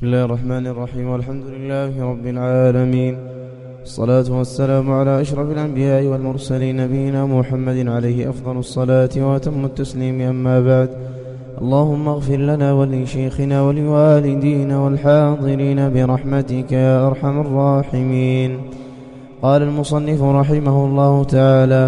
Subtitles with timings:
[0.00, 1.06] بسم الله الرحمن الرحيم.
[1.08, 3.14] والحمد لله رب العالمين.
[3.84, 10.20] الصلاة والسلام على أشرف الأنبياء والمرسلين نبينا محمد عليه أفضل الصلاة وأتم التسليم.
[10.20, 10.90] أما بعد
[11.60, 18.50] اللهم اغفر لنا ولشيخنا ولوالدينا والحاضرين برحمتك يا أرحم الراحمين.
[19.42, 21.84] قال المصنف رحمه الله تعالى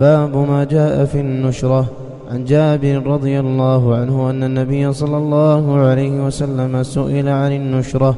[0.00, 1.84] باب ما جاء في النشرة.
[2.28, 8.16] عن جابر رضي الله عنه أن النبي صلى الله عليه وسلم سئل عن النشرة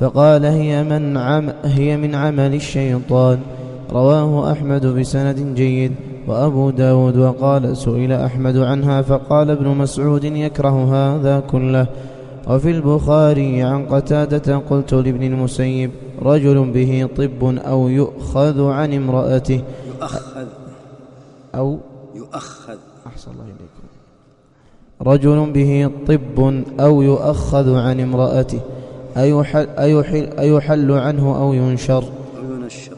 [0.00, 3.38] فقال هي من, عم هي من عمل الشيطان.
[3.92, 5.92] رواه أحمد بسند جيد
[6.26, 11.86] وأبو داود وقال سئل أحمد عنها فقال ابن مسعود يكره هذا كله.
[12.48, 15.90] وفي البخاري عن قتادة قلت لابن المسيب
[16.22, 19.62] رجل به طب أو يؤخذ عن امرأته.
[20.00, 20.46] يؤخذ.
[21.54, 21.78] أو
[22.14, 22.89] يؤخذ.
[23.06, 23.84] أحسن الله إليكم.
[25.02, 28.60] رجل به طب أو يؤخذ عن امرأته
[29.16, 32.04] أيحل, أيحل, أيحل عنه أو ينشر؟
[32.38, 32.96] أو ينشر.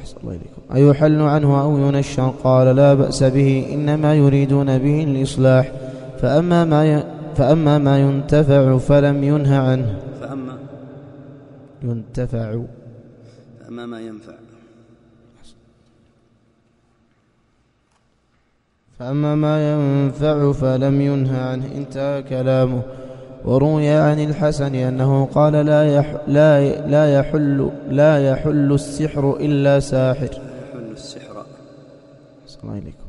[0.00, 0.74] أحسن الله إليكم.
[0.74, 5.72] أيحل عنه أو ينشر؟ قال لا بأس به إنما يريدون به الإصلاح
[6.20, 7.02] فأما ما ي...
[7.36, 9.98] فأما ما ينتفع فلم ينه عنه.
[10.20, 10.58] فأما
[11.82, 12.62] ينتفع.
[13.60, 14.32] فأما ما ينفع.
[18.98, 22.82] فأما ما ينفع فلم ينه عنه انتهى كلامه.
[23.44, 30.24] وروي عن الحسن أنه قال لا يح لا لا يحل لا يحل السحر إلا ساحر.
[30.24, 31.44] يحل السحر.
[32.62, 33.06] الله عليكم.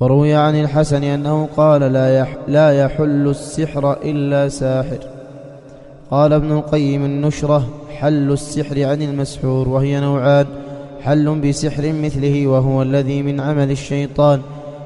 [0.00, 4.98] وروي عن الحسن أنه قال لا يح لا يحل السحر إلا ساحر.
[6.10, 10.46] قال ابن القيم النشرة حل السحر عن المسحور وهي نوعان.
[11.02, 14.40] حل بسحر مثله وهو الذي من عمل الشيطان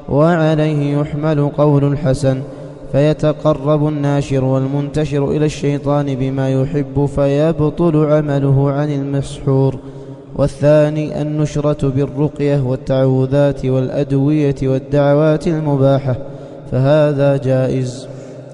[0.08, 2.42] وعليه يحمل قول الحسن
[2.92, 9.78] فيتقرب الناشر والمنتشر إلى الشيطان بما يحب فيبطل عمله عن المسحور.
[10.36, 16.16] والثاني النشرة بالرقية والتعوذات والأدوية والدعوات المباحة
[16.72, 18.06] فهذا جائز.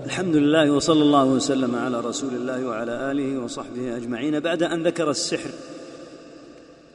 [0.07, 4.41] الحمد لله وصلى الله وسلم على رسول الله وعلى آله وصحبه أجمعين.
[4.41, 5.51] بعد أن ذكر السحر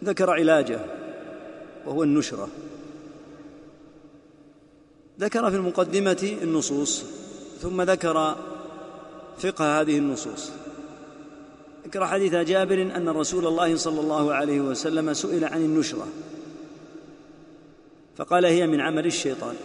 [0.05, 0.79] ذكر علاجه
[1.85, 2.47] وهو النشرة.
[5.19, 7.03] ذكر في المقدمة النصوص
[7.61, 8.35] ثم ذكر
[9.37, 10.51] فقه هذه النصوص.
[11.85, 16.07] ذكر حديث جابر أن رسول الله صلى الله عليه وسلم سئل عن النشرة
[18.15, 19.55] فقال هي من عمل الشيطان.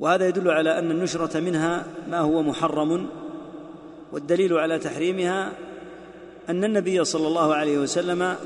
[0.00, 3.08] وهذا يدل على أن النشرة منها ما هو محرم
[4.12, 5.52] والدليل على تحريمها
[6.50, 8.36] أن النبي صلى الله عليه وسلم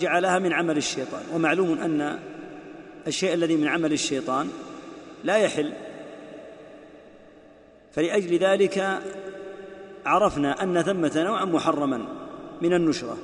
[0.00, 2.18] جعلها من عمل الشيطان ومعلوم أن
[3.06, 4.48] الشيء الذي من عمل الشيطان
[5.24, 5.72] لا يحل.
[7.92, 9.00] فلأجل ذلك
[10.06, 12.06] عرفنا أن ثمة نوعا محرما
[12.62, 13.16] من النشرة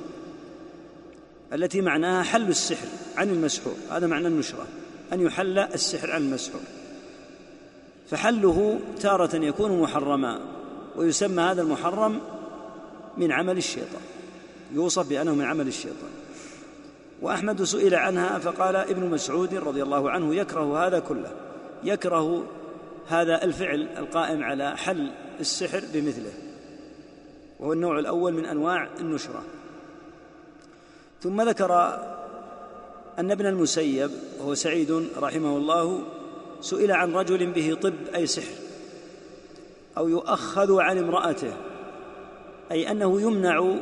[1.53, 2.87] التي معناها حل السحر
[3.17, 3.75] عن المسحور.
[3.91, 4.67] هذا معنى النشرة
[5.13, 6.61] أن يحل السحر عن المسحور.
[8.09, 10.39] فحله تارة يكون محرما
[10.95, 12.19] ويسمى هذا المحرم
[13.17, 14.01] من عمل الشيطان.
[14.73, 16.09] يوصف بأنه من عمل الشيطان.
[17.21, 21.31] وأحمد سئل عنها فقال ابن مسعود رضي الله عنه يكره هذا كله
[21.83, 22.43] يكره
[23.07, 26.33] هذا الفعل القائم على حل السحر بمثله.
[27.59, 29.43] وهو النوع الأول من أنواع النشرة.
[31.21, 31.99] ثم ذكر
[33.19, 36.01] أن ابن المسيب وهو سعيد رحمه الله
[36.61, 38.55] سئل عن رجل به طب أي سحر
[39.97, 41.53] أو يؤخذ عن امرأته
[42.71, 43.75] أي أنه يمنع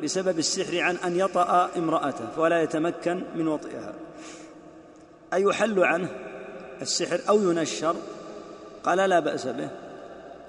[0.00, 3.94] بسبب السحر عن أن يطأ امرأته فلا يتمكن من وطئها.
[5.34, 6.08] أي يحل عنه
[6.82, 7.96] السحر أو ينشر؟
[8.84, 9.70] قال لا بأس به.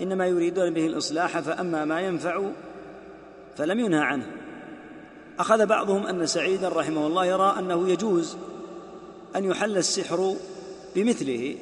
[0.01, 2.49] إنما يريدون به الإصلاح فأما ما ينفع
[3.57, 4.25] فلم ينهى عنه.
[5.39, 8.37] أخذ بعضهم أن سعيدا رحمه الله يرى أنه يجوز
[9.35, 10.35] أن يحل السحر
[10.95, 11.55] بمثله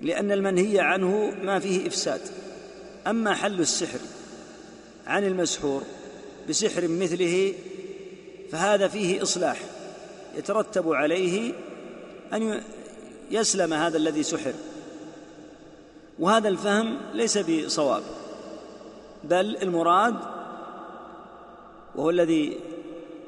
[0.00, 2.20] لأن المنهي عنه ما فيه إفساد.
[3.06, 3.98] أما حل السحر
[5.06, 5.82] عن المسحور
[6.48, 7.54] بسحر مثله
[8.52, 9.60] فهذا فيه إصلاح
[10.36, 11.52] يترتب عليه
[12.32, 12.62] أن
[13.30, 14.52] يسلم هذا الذي سحر.
[16.18, 18.02] وهذا الفهم ليس بصواب
[19.24, 20.14] بل المراد
[21.94, 22.60] وهو الذي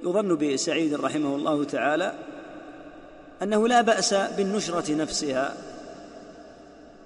[0.02, 2.14] يظن بسعيد رحمه الله تعالى
[3.42, 5.56] أنه لا بأس بالنشرة نفسها.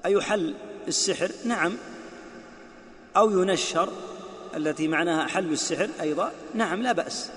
[0.06, 0.54] أيحل
[0.88, 1.76] السحر؟ نعم.
[3.16, 3.88] أو ينشر
[4.56, 7.30] التي معناها حل السحر أيضا نعم لا بأس.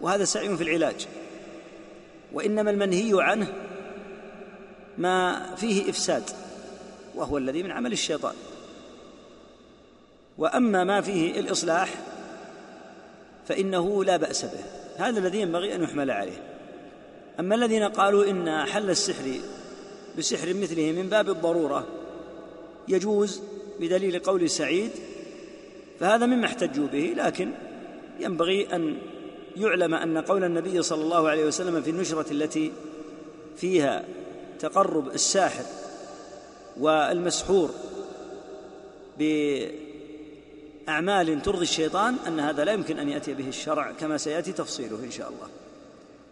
[0.00, 1.06] وهذا سعي في العلاج.
[2.32, 3.52] وإنما المنهي عنه
[4.98, 6.22] ما فيه إفساد
[7.14, 8.34] وهو الذي من عمل الشيطان.
[10.38, 11.94] وأما ما فيه الإصلاح
[13.48, 14.64] فإنه لا بأس به.
[14.96, 16.42] هذا الذي ينبغي أن يحمل عليه.
[17.40, 19.40] أما الذين قالوا إن حل السحر
[20.18, 21.86] بسحر مثله من باب الضرورة
[22.88, 23.40] يجوز
[23.80, 24.90] بدليل قول سعيد
[26.02, 27.50] فهذا مما احتجوا به لكن
[28.20, 28.98] ينبغي أن
[29.56, 32.72] يعلم أن قول النبي صلى الله عليه وسلم في النشرة التي
[33.56, 34.04] فيها
[34.58, 35.64] تقرب الساحر
[36.80, 37.70] والمسحور
[40.88, 45.10] بأعمال ترضي الشيطان أن هذا لا يمكن أن يأتي به الشرع كما سيأتي تفصيله إن
[45.10, 45.48] شاء الله.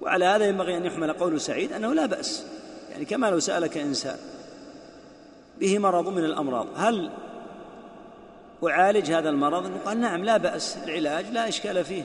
[0.00, 2.46] وعلى هذا ينبغي أن يحمل قول سعيد أنه لا بأس
[2.90, 4.17] يعني كما لو سألك إنسان
[5.61, 7.11] به مرض من الأمراض هل
[8.68, 12.02] اعالج هذا المرض قال نعم لا بأس العلاج لا إشكال فيه.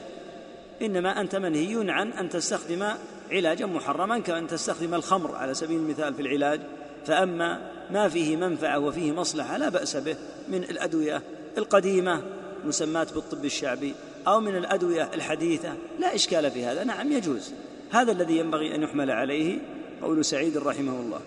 [0.82, 2.88] إنما أنت منهي عن أن تستخدم
[3.30, 6.60] علاجا محرما كأن تستخدم الخمر على سبيل المثال في العلاج.
[7.06, 10.16] فأما ما فيه منفعة وفيه مصلحة لا بأس به
[10.48, 11.22] من الأدوية
[11.58, 12.22] القديمة
[12.64, 13.94] مسمات بالطب الشعبي
[14.26, 15.74] أو من الأدوية الحديثة.
[15.98, 17.52] لا إشكال في هذا نعم يجوز.
[17.90, 19.58] هذا الذي ينبغي أن يحمل عليه
[20.02, 21.20] قول سعيد رحمه الله.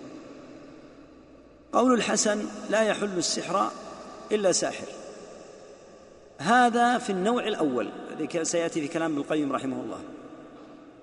[1.72, 3.70] قول الحسن لا يحل السحر
[4.32, 4.99] إلا ساحر.
[6.40, 7.88] هذا في النوع الأول
[8.42, 10.00] سيأتي في كلام ابن القيم رحمه الله.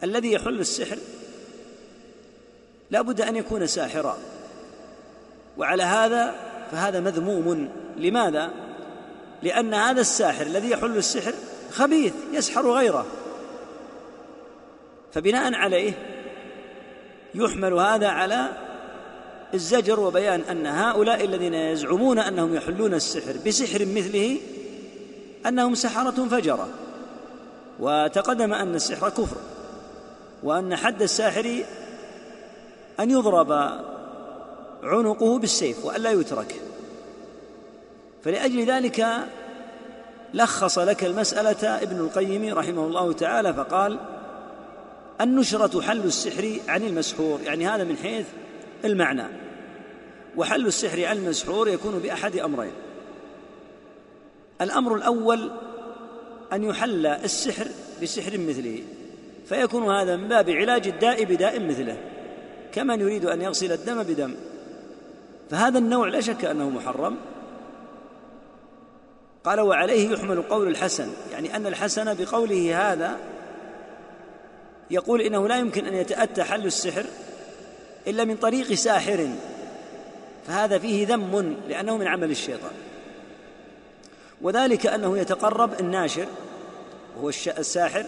[0.04, 0.98] الذي يحل السحر
[2.92, 4.18] لا بد أن يكون ساحرا.
[5.58, 6.36] وعلى هذا
[6.72, 7.70] فهذا مذموم.
[7.98, 8.52] لماذا؟
[9.44, 11.34] لأن هذا الساحر الذي يحل السحر
[11.72, 13.06] خبيث يسحر غيره.
[15.14, 15.94] فبناء عليه
[17.36, 18.50] يحمل هذا على
[19.54, 24.38] الزجر وبيان أن هؤلاء الذين يزعمون أنهم يحلون السحر بسحر مثله
[25.46, 26.68] أنهم سحرة فجرة
[27.80, 29.38] وتقدم أن السحر كفر
[30.44, 31.64] وأن حد الساحر
[33.00, 33.52] أن يضرب
[34.84, 36.56] عنقه بالسيف وألا يترك.
[38.24, 39.08] فلأجل ذلك
[40.34, 44.00] لخص لك المسألة ابن القيم رحمه الله تعالى فقال
[45.22, 48.26] النشرة حل السحر عن المسحور يعني هذا من حيث
[48.86, 49.28] المعنى.
[50.38, 52.72] وحل السحر عن المسحور يكون بأحد أمرين
[54.62, 55.52] الأمر الأول
[56.54, 57.68] أن يحل السحر
[58.02, 58.84] بسحر مثله
[59.46, 61.98] فيكون هذا من باب علاج الداء بداء مثله
[62.72, 64.36] كمن يريد أن يغسل الدم بدم.
[65.50, 67.18] فهذا النوع لا شك أنه محرم.
[69.44, 73.18] قال وعليه يحمل قول الحسن يعني أن الحسن بقوله هذا
[74.92, 77.06] يقول إنه لا يمكن أن يتأتى حل السحر
[78.08, 79.30] إلا من طريق ساحر
[80.48, 82.72] فهذا فيه ذم لأنه من عمل الشيطان.
[84.42, 86.26] وذلك أنه يتقرب الناشر
[87.18, 88.06] وهو الساحر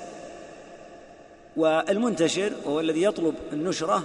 [1.57, 4.03] والمنتشر وهو الذي يطلب النشرة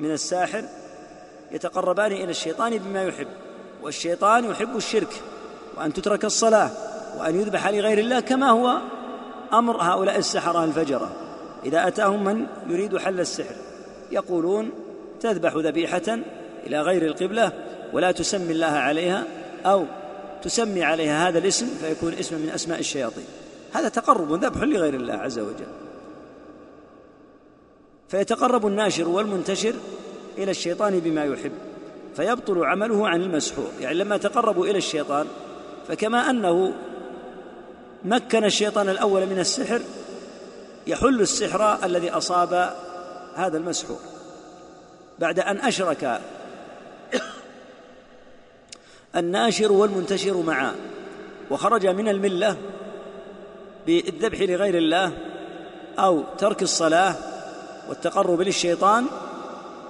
[0.00, 0.64] من الساحر
[1.52, 3.26] يتقربان إلى الشيطان بما يحب
[3.82, 5.22] والشيطان يحب الشرك
[5.76, 6.70] وأن تترك الصلاة
[7.18, 8.78] وأن يذبح لغير الله كما هو
[9.52, 11.12] أمر هؤلاء السحرة الفجرة.
[11.64, 13.54] إذا أتاهم من يريد حل السحر
[14.12, 14.70] يقولون
[15.20, 16.18] تذبح ذبيحة
[16.66, 17.52] إلى غير القبلة
[17.92, 19.24] ولا تسمي الله عليها
[19.66, 19.84] أو
[20.42, 23.24] تسمي عليها هذا الاسم فيكون اسم من أسماء الشياطين.
[23.72, 25.66] هذا تقرب ذبح لغير الله عز وجل.
[28.08, 29.74] فيتقرب الناشر والمنتشر
[30.38, 31.52] إلى الشيطان بما يحب
[32.16, 33.70] فيبطل عمله عن المسحور.
[33.80, 35.26] يعني لما تقربوا إلى الشيطان
[35.88, 36.74] فكما أنه
[38.04, 39.80] مكن الشيطان الأول من السحر
[40.86, 42.74] يحل السحر الذي أصاب
[43.34, 43.98] هذا المسحور.
[45.18, 46.20] بعد أن أشرك
[49.16, 50.74] الناشر والمنتشر معا.
[51.50, 52.56] وخرج من الملة
[53.86, 55.12] بالذبح لغير الله
[55.98, 57.14] أو ترك الصلاة
[57.88, 59.06] والتقرب للشيطان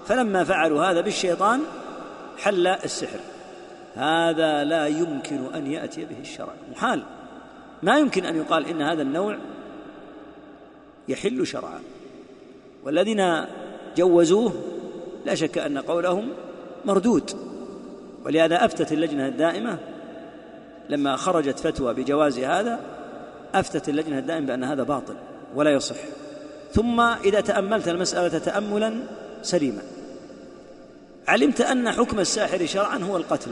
[0.06, 1.60] فلما فعلوا هذا بالشيطان
[2.38, 3.18] حل السحر.
[3.94, 6.54] هذا لا يمكن أن يأتي به الشرع.
[6.72, 7.02] محال.
[7.82, 9.38] ما يمكن أن يقال إن هذا النوع
[11.08, 11.80] يحل شرعا.
[12.84, 13.44] والذين
[13.96, 14.52] جوزوه
[15.26, 16.28] لا شك أن قولهم
[16.84, 17.51] مردود.
[18.24, 19.78] ولهذا أفتت اللجنة الدائمة
[20.88, 22.80] لما خرجت فتوى بجواز هذا
[23.54, 25.14] أفتت اللجنة الدائمة بأن هذا باطل
[25.54, 25.96] ولا يصح.
[26.72, 28.94] ثم إذا تأملت المسألة تاملا
[29.42, 29.82] سليما.
[31.28, 33.50] علمت أن حكم الساحر شرعا هو القتل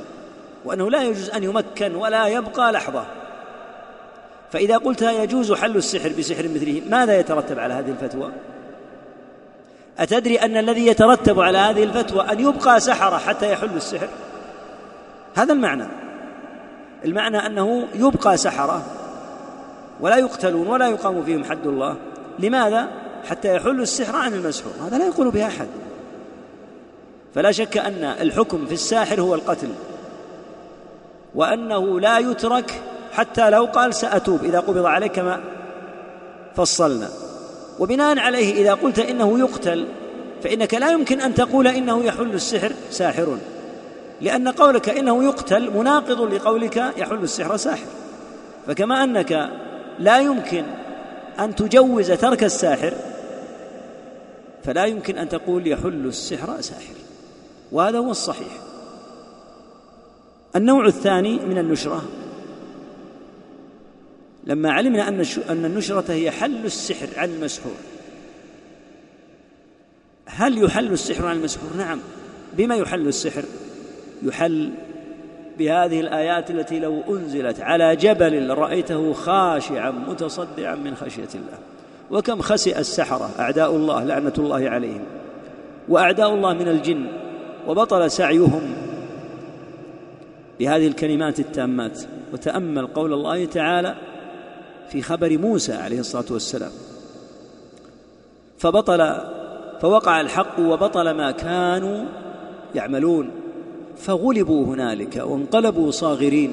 [0.64, 3.04] وأنه لا يجوز أن يمكن ولا يبقى لحظة.
[4.52, 8.30] فإذا قلت يجوز حل السحر بسحر مثله ماذا يترتب على هذه الفتوى؟
[9.98, 14.08] أتدري أن الذي يترتب على هذه الفتوى أن يبقى سحرة حتى يحل السحر؟
[15.34, 15.86] هذا المعنى.
[17.04, 18.82] المعنى أنه يبقى سحرة
[20.00, 21.96] ولا يقتلون ولا يقام فيهم حد الله.
[22.38, 22.88] لماذا؟
[23.28, 24.72] حتى يحل السحر عن المسحور.
[24.86, 25.66] هذا لا يقول به أحد.
[27.34, 29.68] فلا شك أن الحكم في الساحر هو القتل.
[31.34, 32.82] وأنه لا يترك
[33.12, 35.40] حتى لو قال سأتوب إذا قبض عليك كما
[36.56, 37.08] فصلنا.
[37.78, 39.86] وبناء عليه إذا قلت إنه يقتل
[40.42, 43.38] فإنك لا يمكن أن تقول إنه يحل السحر ساحر.
[44.20, 47.86] لأن قولك إنه يقتل مناقض لقولك يحل السحر ساحر.
[48.66, 49.50] فكما أنك
[49.98, 50.64] لا يمكن
[51.38, 52.94] أن تجوز ترك الساحر
[54.64, 56.94] فلا يمكن أن تقول يحل السحر ساحر.
[57.72, 58.52] وهذا هو الصحيح.
[60.56, 62.02] النوع الثاني من النشرة
[64.44, 67.74] لما علمنا أن أن النشرة هي حل السحر عن المسحور.
[70.26, 72.00] هل يحل السحر عن المسحور؟ نعم.
[72.56, 73.44] بما يحل السحر؟
[74.22, 74.70] يحل
[75.58, 81.58] بهذه الآيات التي لو أنزلت على جبل لرأيته خاشعا متصدعا من خشية الله.
[82.10, 85.02] وكم خسئ السحرة أعداء الله لعنة الله عليهم.
[85.88, 87.06] وأعداء الله من الجن
[87.66, 88.74] وبطل سعيهم
[90.60, 92.00] بهذه الكلمات التامات.
[92.32, 93.94] وتأمل قول الله تعالى
[94.88, 96.72] في خبر موسى عليه الصلاة والسلام.
[98.58, 99.14] فبطل
[99.80, 102.04] فوقع الحق وبطل ما كانوا
[102.74, 103.30] يعملون.
[104.02, 106.52] فغلبوا هنالك وانقلبوا صاغرين.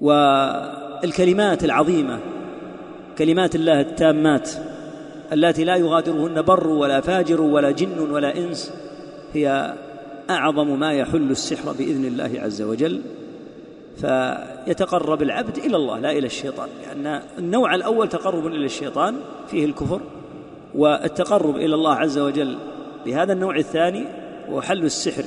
[0.00, 2.20] والكلمات العظيمة
[3.18, 4.50] كلمات الله التامات
[5.32, 8.72] التي لا يغادرهن بر ولا فاجر ولا جن ولا إنس
[9.32, 9.74] هي
[10.30, 13.00] أعظم ما يحل السحر بإذن الله عز وجل.
[13.96, 19.16] فيتقرب العبد إلى الله لا إلى الشيطان لأن النوع الأول تقرب إلى الشيطان
[19.50, 20.00] فيه الكفر
[20.74, 22.56] والتقرب إلى الله عز وجل
[23.06, 24.04] بهذا النوع الثاني
[24.50, 25.24] وحل السحر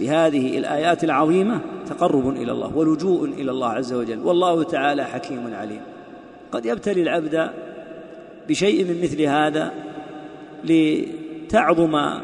[0.00, 4.18] بهذه الآيات العظيمة تقرب إلى الله ولجوء إلى الله عز وجل.
[4.18, 5.80] والله تعالى حكيم عليم.
[6.52, 7.50] قد يبتلي العبد
[8.48, 9.72] بشيء من مثل هذا
[10.64, 12.20] لتعظم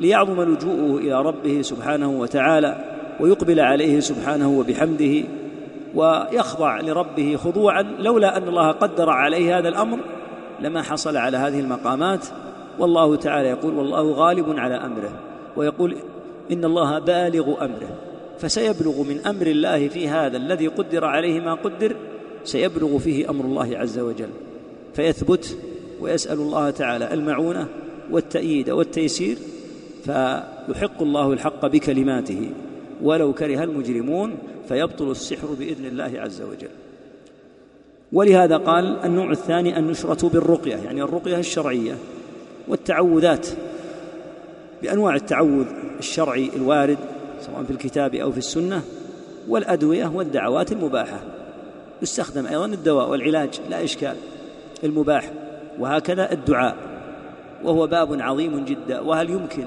[0.00, 2.84] ليعظم لجوءه إلى ربه سبحانه وتعالى
[3.20, 5.24] ويقبل عليه سبحانه وبحمده
[5.94, 7.82] ويخضع لربه خضوعا.
[7.82, 9.98] لولا أن الله قدر عليه هذا الأمر
[10.60, 12.26] لما حصل على هذه المقامات
[12.78, 15.18] والله تعالى يقول والله غالب على أمره
[15.56, 15.96] ويقول
[16.52, 17.98] إن الله بالغ أمره
[18.38, 21.96] فسيبلغ من أمر الله في هذا الذي قدر عليه ما قدر
[22.44, 24.30] سيبلغ فيه أمر الله عز وجل
[24.94, 25.56] فيثبت
[26.00, 27.68] ويسأل الله تعالى المعونة
[28.10, 29.38] والتأييد والتيسير
[30.04, 32.50] فيحق الله الحق بكلماته
[33.02, 34.38] ولو كره المجرمون
[34.68, 36.70] فيبطل السحر بإذن الله عز وجل.
[38.12, 41.94] ولهذا قال النوع الثاني النشرة بالرقية يعني الرقية الشرعية.
[42.68, 43.48] والتعوذات
[44.82, 45.66] بأنواع التعوذ
[45.98, 46.98] الشرعي الوارد
[47.40, 48.82] سواء في الكتاب أو في السنة
[49.48, 51.20] والأدوية والدعوات المباحة.
[52.02, 54.16] يستخدم أيضا الدواء والعلاج لا إشكال
[54.84, 55.32] المباح.
[55.78, 56.76] وهكذا الدعاء
[57.64, 59.00] وهو باب عظيم جدا.
[59.00, 59.66] وهل يمكن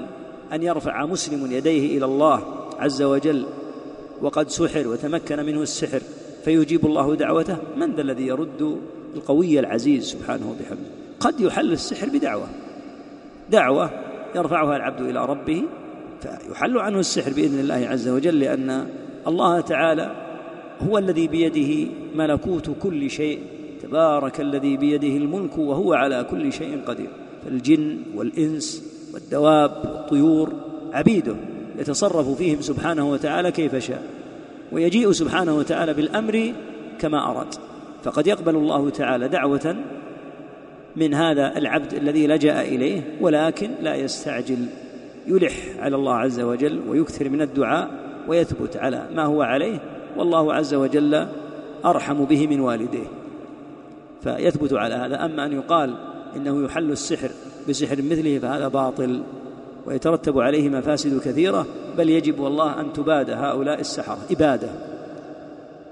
[0.52, 2.42] أن يرفع مسلم يديه إلى الله
[2.78, 3.46] عز وجل
[4.22, 6.00] وقد سحر وتمكن منه السحر
[6.44, 8.78] فيجيب الله دعوته؟ من ذا الذي يرد
[9.14, 10.88] القوي العزيز سبحانه وبحمده؟
[11.20, 12.46] قد يحل السحر بدعوة.
[13.50, 13.90] دعوة
[14.34, 15.62] يرفعها العبد إلى ربه
[16.20, 18.86] فيحل عنه السحر بإذن الله عز وجل لأن
[19.26, 20.10] الله تعالى
[20.88, 23.38] هو الذي بيده ملكوت كل شيء
[23.82, 27.08] تبارك الذي بيده الملك وهو على كل شيء قدير.
[27.44, 28.84] فالجن والإنس
[29.14, 30.52] والدواب والطيور
[30.92, 31.34] عبيده
[31.78, 34.02] يتصرف فيهم سبحانه وتعالى كيف شاء
[34.72, 36.52] ويجيء سبحانه وتعالى بالأمر
[36.98, 37.54] كما أراد.
[38.04, 39.76] فقد يقبل الله تعالى دعوة
[40.96, 44.66] من هذا العبد الذي لجأ إليه ولكن لا يستعجل.
[45.26, 47.90] يلح على الله عز وجل ويكثر من الدعاء
[48.28, 49.80] ويثبت على ما هو عليه.
[50.16, 51.26] والله عز وجل
[51.84, 53.06] أرحم به من والديه
[54.22, 55.24] فيثبت على هذا.
[55.24, 55.94] أما أن يقال
[56.36, 57.30] إنه يحل السحر
[57.68, 59.22] بسحر مثله فهذا باطل
[59.86, 61.66] ويترتب عليه مفاسد كثيرة.
[61.98, 64.18] بل يجب والله أن تباد هؤلاء السحرة.
[64.30, 64.68] إبادة.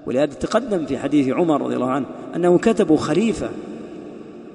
[0.05, 3.49] ولهذا تقدم في حديث عمر رضي الله عنه أنه كتبوا خليفة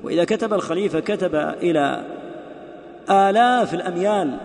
[0.03, 2.05] وإذا كتب الخليفة كتب إلى
[3.11, 4.37] آلاف الأميال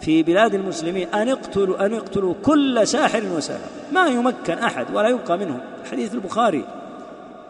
[0.00, 5.38] في بلاد المسلمين أن اقتلوا أن اقتلوا كل ساحر وساحر ما يمكن أحد ولا يبقى
[5.38, 5.60] منهم.
[5.90, 6.64] حديث البخاري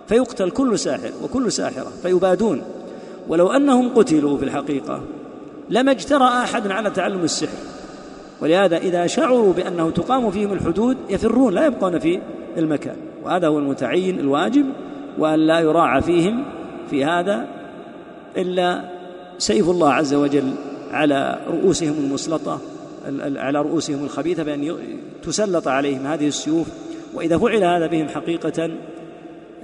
[0.09, 2.63] فيقتل كل ساحر وكل ساحرة فيبادون.
[3.29, 5.03] ولو أنهم قتلوا في الحقيقة
[5.71, 7.59] لما اجترأ أحد على تعلم السحر.
[8.41, 12.21] ولهذا إذا شعروا بأنه تقام فيهم الحدود يفرون لا يبقون في
[12.57, 12.97] المكان.
[13.25, 14.67] وهذا هو المتعين الواجب
[15.19, 16.45] وأن لا يراعى فيهم
[16.91, 17.47] في هذا
[18.37, 18.85] إلا
[19.39, 20.55] سيف الله عز وجل
[20.91, 22.61] على رؤوسهم المسلطة
[23.37, 24.77] على رؤوسهم الخبيثة بأن
[25.23, 26.67] تسلط عليهم هذه السيوف.
[27.15, 28.71] وإذا فعل هذا بهم حقيقة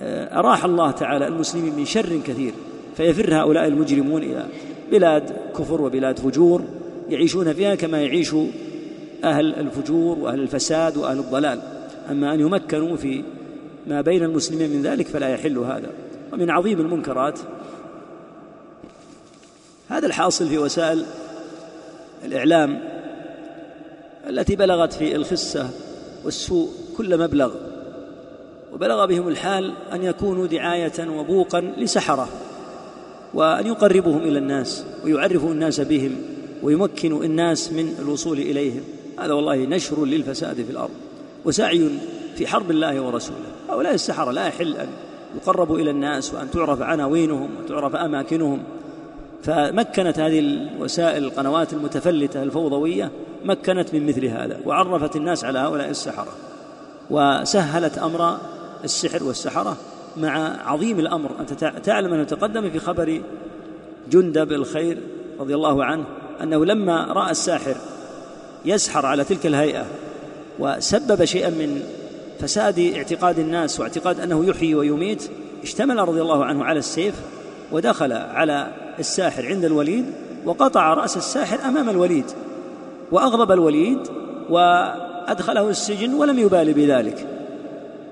[0.00, 2.52] آه، أراح الله تعالى المسلمين من شر كثير
[2.96, 4.46] فيفر هؤلاء المجرمون إلى
[4.90, 6.62] بلاد كفر وبلاد فجور
[7.08, 8.34] يعيشون فيها كما يعيش
[9.24, 11.60] أهل الفجور وأهل الفساد وأهل الضلال.
[12.10, 13.22] أما أن يمكنوا في
[13.86, 15.90] ما بين المسلمين من ذلك فلا يحل هذا.
[16.32, 17.38] ومن عظيم المنكرات.
[19.88, 21.04] هذا الحاصل في وسائل
[22.24, 22.80] الإعلام
[24.28, 25.70] التي بلغت في الخسة
[26.24, 27.54] والسوء كل مبلغ
[28.72, 32.28] وبلغ بهم الحال أن يكونوا دعاية وبوقا لسحرة
[33.34, 36.16] وأن يقربهم إلى الناس ويعرفوا الناس بهم
[36.62, 38.82] ويمكنوا الناس من الوصول إليهم.
[39.18, 40.90] هذا والله نشر للفساد في الأرض
[41.44, 41.90] وسعي
[42.36, 43.38] في حرب الله ورسوله.
[43.68, 44.88] هؤلاء السحرة لا يحل أن
[45.36, 48.62] يقربوا إلى الناس وأن تعرف عناوينهم وتعرف أماكنهم.
[49.42, 53.10] فمكنت هذه الوسائل القنوات المتفلتة الفوضوية
[53.44, 56.32] مكنت من مثل هذا وعرفت الناس على هؤلاء السحرة
[57.10, 58.38] وسهلت أمر
[58.84, 59.76] السحر والسحرة
[60.16, 61.30] مع عظيم الأمر.
[61.40, 63.22] أنت تعلم أنه تقدم في خبر
[64.10, 64.98] جندب الخير
[65.40, 66.04] رضي الله عنه
[66.42, 67.74] أنه لما رأى الساحر
[68.64, 69.86] يسحر على تلك الهيئة
[70.58, 71.82] وسبب شيئا من
[72.40, 75.30] فساد اعتقاد الناس واعتقاد أنه يحيي ويميت
[75.62, 77.14] اشتمل رضي الله عنه على السيف
[77.72, 80.04] ودخل على الساحر عند الوليد
[80.44, 82.24] وقطع رأس الساحر أمام الوليد
[83.12, 83.98] وأغضب الوليد
[84.50, 87.26] وأدخله السجن ولم يبالي بذلك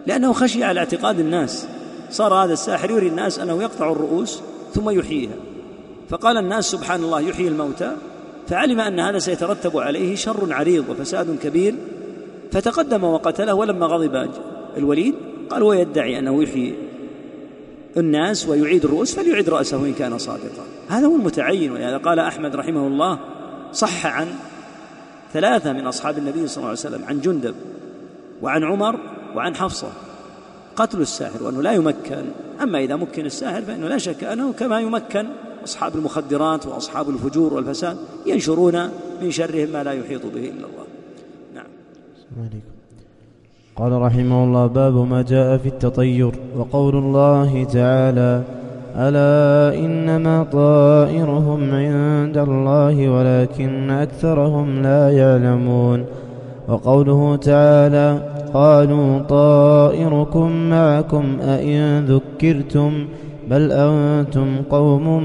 [0.07, 1.67] لأنه خشي على اعتقاد الناس.
[2.11, 4.41] صار هذا الساحر يري الناس أنه يقطع الرؤوس
[4.75, 5.35] ثم يحييها.
[6.09, 7.93] فقال الناس سبحان الله يحيي الموتى
[8.49, 11.75] فعلم أن هذا سيترتب عليه شر عريض وفساد كبير
[12.53, 14.31] فتقدم وقتله ولما غضب
[14.77, 15.15] الوليد
[15.51, 16.75] قال هو يدعي أنه يحيي
[17.97, 20.65] الناس ويعيد الرؤوس فليعيد رأسه إن كان صادقا.
[20.89, 23.19] هذا هو المتعين ولهذا قال أحمد رحمه الله
[23.73, 24.27] صح عن
[25.33, 27.55] ثلاثة من أصحاب النبي صلى الله عليه وسلم عن جندب
[28.43, 29.01] وعن عمر
[29.37, 29.89] وعن حفصة.
[30.77, 32.25] قتل الساحر وأنه لا يمكن
[32.63, 35.27] أما إذا مكن الساحر فإنه لا شك أنه كما يمكن
[35.65, 38.91] أصحاب المخدرات وأصحاب الفجور والفساد ينشرون
[39.23, 40.88] من شرهم ما لا يحيط به إلا الله.
[43.77, 48.43] قال رحمه الله باب ما جاء في التطير وقول الله تعالى
[48.97, 56.05] ألا إنما طائرهم عند الله ولكن أكثرهم لا يعلمون
[56.69, 58.19] وقوله تعالى
[58.55, 62.93] قالوا طائركم معكم أئن ذكرتم؟
[63.51, 65.23] بل أنتم قوم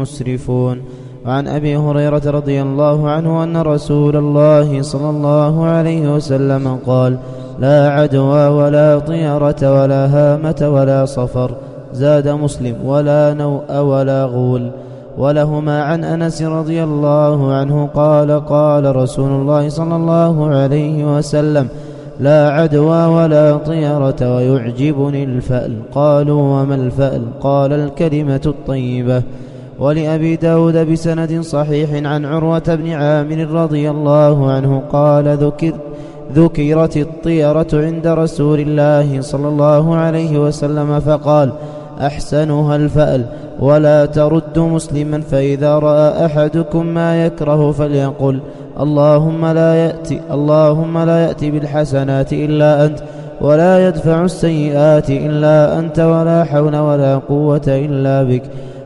[0.00, 0.82] مسرفون
[1.26, 7.16] وعن أبي هريرة رضي الله عنه أن رسول الله صلى الله عليه وسلم قال
[7.58, 11.50] لا عدوى ولا طيرة ولا هامة ولا صفر
[11.92, 14.70] زاد مسلم ولا نوء ولا غول.
[15.18, 21.68] ولهما عن أنس رضي الله عنه قال قال رسول الله صلى الله عليه وسلم
[22.20, 25.72] لا عدوى ولا طيرة ويعجبني الفأل.
[25.94, 29.22] قالوا وما الفأل؟ قال الكلمة الطيبة.
[29.82, 35.72] ولأبي داود بسند صحيح عن عروة بن عامر رضي الله عنه قال ذكر
[36.34, 41.52] ذكرت الطيرة عند رسول الله صلى الله عليه وسلم فقال
[42.00, 43.24] أحسنها الفأل
[43.60, 48.40] ولا ترد مسلما فإذا رأى أحدكم ما يكره فليقل
[48.80, 52.98] اللهم لا يأتي اللهم لا يأتي بالحسنات إلا أنت
[53.40, 58.42] ولا يدفع السيئات إلا أنت ولا حول ولا قوة إلا بك.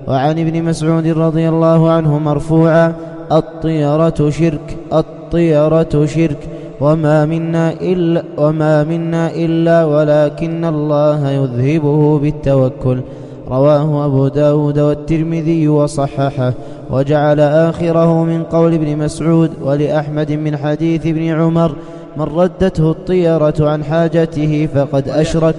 [0.06, 2.94] وعن ابن مسعود رضي الله عنه مرفوعا
[3.32, 6.38] الطيرة شرك الطيرة شرك
[6.80, 13.00] وما منا إلا وما منا إلا ولكن الله يذهبه بالتوكل.
[13.48, 16.52] رواه أبو داود والترمذي وصححه.
[16.90, 21.72] وجعل آخره من قول ابن مسعود ولأحمد من حديث ابن عمر
[22.16, 25.54] من ردته الطيرة عن حاجته فقد أشرك.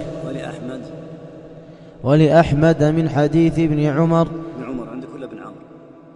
[2.02, 4.26] ولأحمد من حديث ابن عمر.
[4.26, 5.54] ابن عمر عندك ولا ابن عمرو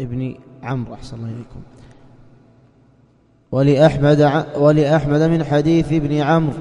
[0.01, 1.61] ابن عمرو أحسن الله إليكم.
[3.53, 6.57] ولأحمد, ولأحمد من حديث ابن عمرو.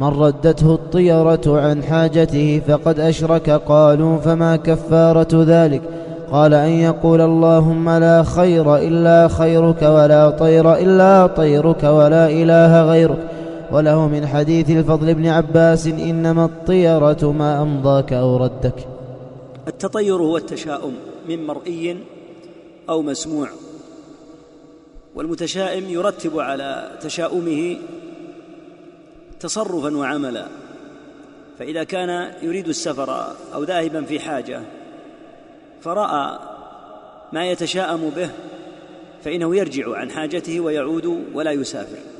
[0.00, 5.82] من ردته الطيرة عن حاجته فقد أشرك قالوا فما كفارة ذلك؟
[6.30, 13.18] قال أن يقول اللهم لا خير إلا خيرك ولا طير إلا طيرك ولا إله غيرك.
[13.72, 18.88] وله من حديث الفضل بن عباس إنما الطيرة ما أمضاك أو ردك.
[19.68, 20.94] التطير هو التشاؤم
[21.28, 21.96] من مرئي
[22.88, 23.48] أو مسموع
[25.14, 27.76] والمتشائم يرتب على تشاؤمه
[29.40, 30.46] تصرفا وعملا
[31.58, 34.60] فإذا كان يريد السفر أو ذاهبا في حاجة
[35.80, 36.38] فرأى
[37.32, 38.30] ما يتشاءم به
[39.24, 42.15] فإنه يرجع عن حاجته ويعود ولا يسافر.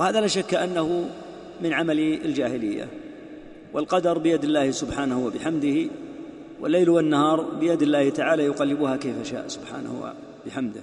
[0.00, 1.10] وهذا لا شك أنه
[1.60, 2.88] من عمل الجاهلية.
[3.72, 5.90] والقدر بيد الله سبحانه وبحمده
[6.60, 10.14] والليل والنهار بيد الله تعالى يقلبها كيف شاء سبحانه
[10.46, 10.80] وبحمده.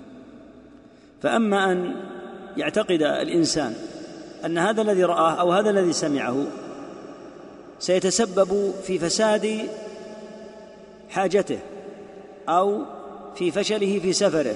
[1.21, 1.95] فأما أن
[2.57, 3.73] يعتقد الإنسان
[4.45, 6.47] أن هذا الذي رآه أو هذا الذي سمعه
[7.79, 9.69] سيتسبب في فساد
[11.09, 11.59] حاجته
[12.49, 12.81] أو
[13.35, 14.55] في فشله في سفره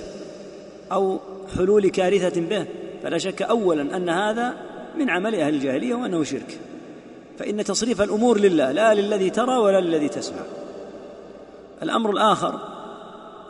[0.92, 1.20] أو
[1.58, 2.66] حلول كارثة به
[3.04, 4.56] فلا شك أولا أن هذا
[4.98, 6.60] من عمل أهل الجاهلية وأنه شرك.
[7.40, 10.42] فإن تصريف الأمور لله لا للذي ترى ولا للذي تسمع.
[11.84, 12.60] الأمر الآخر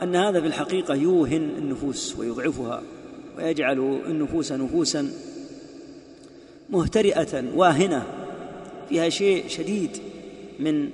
[0.04, 2.82] أن هذا في الحقيقة يوهن النفوس ويضعفها
[3.38, 5.12] ويجعل النفوس نفوسا
[6.70, 8.04] مهترئة واهنة.
[8.90, 9.98] فيها شيء شديد
[10.60, 10.90] من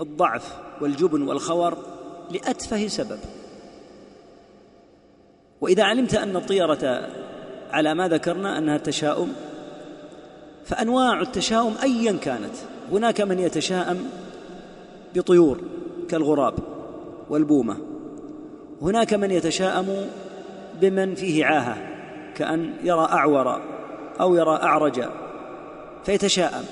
[0.00, 1.76] الضعف والجبن والخور
[2.30, 3.18] لأتفه سبب.
[5.60, 7.08] وإذا علمت أن الطيرة
[7.72, 9.32] على ما ذكرنا أنها التشاؤم.
[10.64, 12.54] فأنواع التشاؤم أيا كانت.
[12.92, 14.10] هناك من يتشاءم
[15.14, 15.60] بطيور
[16.08, 16.54] كالغراب
[17.30, 17.76] والبومة.
[18.82, 20.06] هناك من يتشاءم
[20.80, 21.76] بمن فيه عاهة
[22.34, 23.62] كأن يرى أعور
[24.20, 25.04] أو يرى أعرج
[26.04, 26.64] فيتشاءم.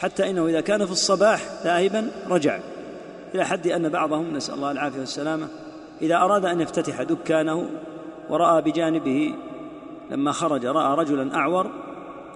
[0.00, 2.58] حتى إنه إذا كان في الصباح ذاهبا رجع.
[3.34, 5.48] إلى حد أن بعضهم نسأل الله العافية والسلامة
[6.02, 7.68] إذا أراد أن يفتتح دكانه
[8.30, 9.34] ورأى بجانبه
[10.10, 11.70] لما خرج رأى رجلا أعور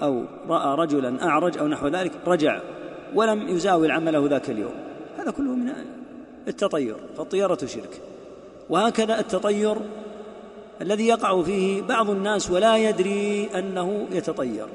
[0.02, 2.60] أو رأى رجلا أعرج أو نحو ذلك رجع
[3.14, 4.74] ولم يزاول عمله ذاك اليوم.
[5.18, 5.72] هذا كله من
[6.48, 8.00] التطير فالطيرة شرك.
[8.70, 9.76] وهكذا التطير
[10.82, 14.66] الذي يقع فيه بعض الناس ولا يدري أنه يتطير.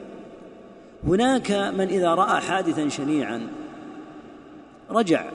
[1.08, 3.48] هناك من إذا رأى حادثا شنيعا
[4.92, 5.26] رجع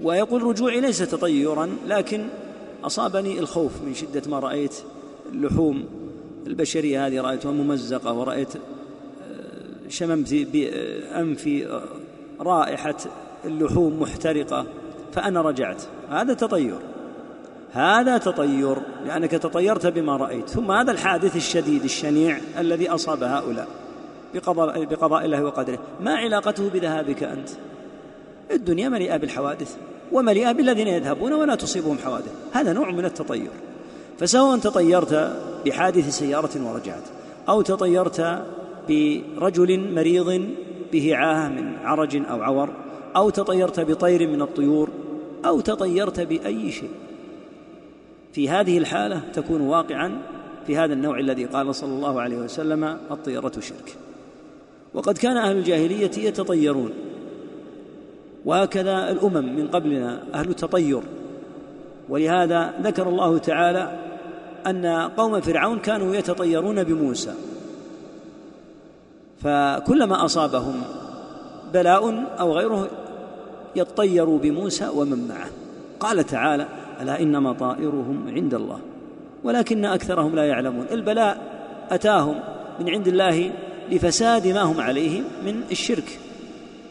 [0.00, 2.28] ويقول رجوعي ليس تطيرا لكن
[2.84, 4.74] أصابني الخوف من شدة ما رأيت.
[5.32, 5.84] اللحوم
[6.46, 11.82] البشرية هذه رأيتها ممزقة ورأيت آه، شممت بأنفي آه،
[12.40, 12.96] رائحة
[13.44, 14.66] اللحوم محترقة
[15.12, 15.82] فأنا رجعت.
[16.10, 16.78] هذا تطير.
[17.72, 20.48] هذا تطير لأنك تطيرت بما رأيت.
[20.48, 23.68] ثم هذا الحادث الشديد الشنيع الذي أصاب هؤلاء
[24.34, 25.78] بقضاء, بقضاء الله وقدره.
[26.00, 27.48] ما علاقته بذهابك أنت؟
[28.50, 29.76] الدنيا مليئة بالحوادث
[30.12, 32.32] ومليئة بالذين يذهبون ولا تصيبهم حوادث.
[32.52, 33.50] هذا نوع من التطير.
[34.18, 35.32] فسواء تطيرت
[35.66, 37.02] بحادث سيارة ورجعت
[37.48, 38.42] أو تطيرت
[38.88, 40.48] برجل مريض
[40.92, 42.68] به عاهة من عرج أو عور
[43.16, 44.88] أو تطيرت بطير من الطيور
[45.44, 46.90] أو تطيرت بأي شيء.
[48.32, 50.20] في هذه الحالة تكون واقعا
[50.66, 53.96] في هذا النوع الذي قال صلى الله عليه وسلم الطيرة شرك.
[54.94, 56.90] وقد كان أهل الجاهلية يتطيرون.
[58.44, 61.00] وهكذا الأمم من قبلنا أهل التطير.
[62.08, 64.07] ولهذا ذكر الله تعالى
[64.66, 67.34] أن قوم فرعون كانوا يتطيرون بموسى.
[69.42, 70.82] فكلما أصابهم
[71.72, 72.88] بلاء أو غيره
[73.76, 75.50] يطيروا بموسى ومن معه.
[76.00, 76.68] قال تعالى
[77.02, 78.78] ألا إنما طائرهم عند الله؟
[79.44, 80.86] ولكن أكثرهم لا يعلمون.
[80.90, 81.38] البلاء
[81.90, 82.40] أتاهم
[82.80, 83.52] من عند الله
[83.90, 86.18] لفساد ما هم عليه من الشرك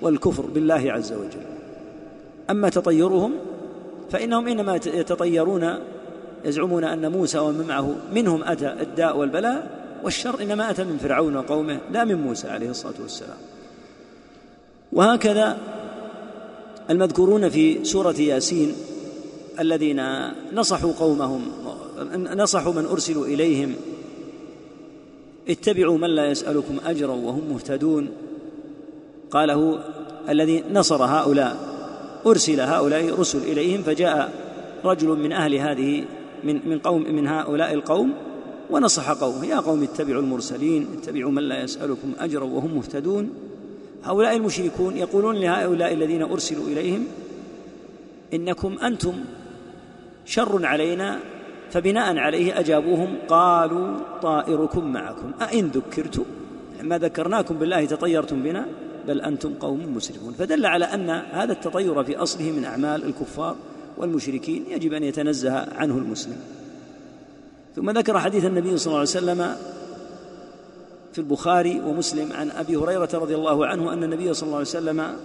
[0.02, 1.46] والكفر بالله عز وجل.
[2.50, 3.32] أما تطيرهم
[4.12, 5.80] فإنهم إنما يتطيرون
[6.46, 9.70] يزعمون أن موسى ومن معه منهم أتى الداء والبلاء
[10.04, 13.38] والشر إنما أتى من فرعون وقومه لا من موسى عليه الصلاة والسلام.
[14.94, 15.58] وهكذا
[16.90, 18.74] المذكورون في سورة ياسين
[19.60, 20.02] الذين
[20.54, 21.42] نصحوا قومهم
[22.16, 23.76] نصحوا من أرسلوا إليهم
[25.50, 28.10] اتبعوا من لا يسألكم أجرا وهم مهتدون.
[29.32, 29.80] قاله
[30.30, 31.58] الذي نصر هؤلاء
[32.26, 34.34] أرسل هؤلاء رسل إليهم فجاء
[34.86, 36.06] رجل من أهل هذه
[36.44, 38.14] من من قوم من هؤلاء القوم
[38.70, 39.46] ونصح قومه.
[39.46, 43.30] يا قوم اتبعوا المرسلين اتبعوا من لا يسألكم أجرا وهم مهتدون.
[44.04, 47.08] هؤلاء المشركون يقولون لهؤلاء الذين أرسلوا إليهم
[48.34, 49.14] إنكم أنتم
[50.26, 51.20] شر علينا
[51.72, 55.32] فبناء عليه أجابوهم قالوا طائركم معكم.
[55.42, 56.26] أئن ذكرتم؟
[56.84, 58.66] ما ذكرناكم بالله تطيرتم بنا
[59.08, 63.56] بل أنتم قوم مسرفون فدل على أن هذا التطير في أصله من أعمال الكفار
[63.98, 66.38] والمشركين يجب أن يتنزه عنه المسلم.
[67.76, 69.56] ثم ذكر حديث النبي صلى الله عليه وسلم
[71.14, 75.16] في البخاري ومسلم عن أبي هريرة رضي الله عنه أن النبي صلى الله عليه وسلم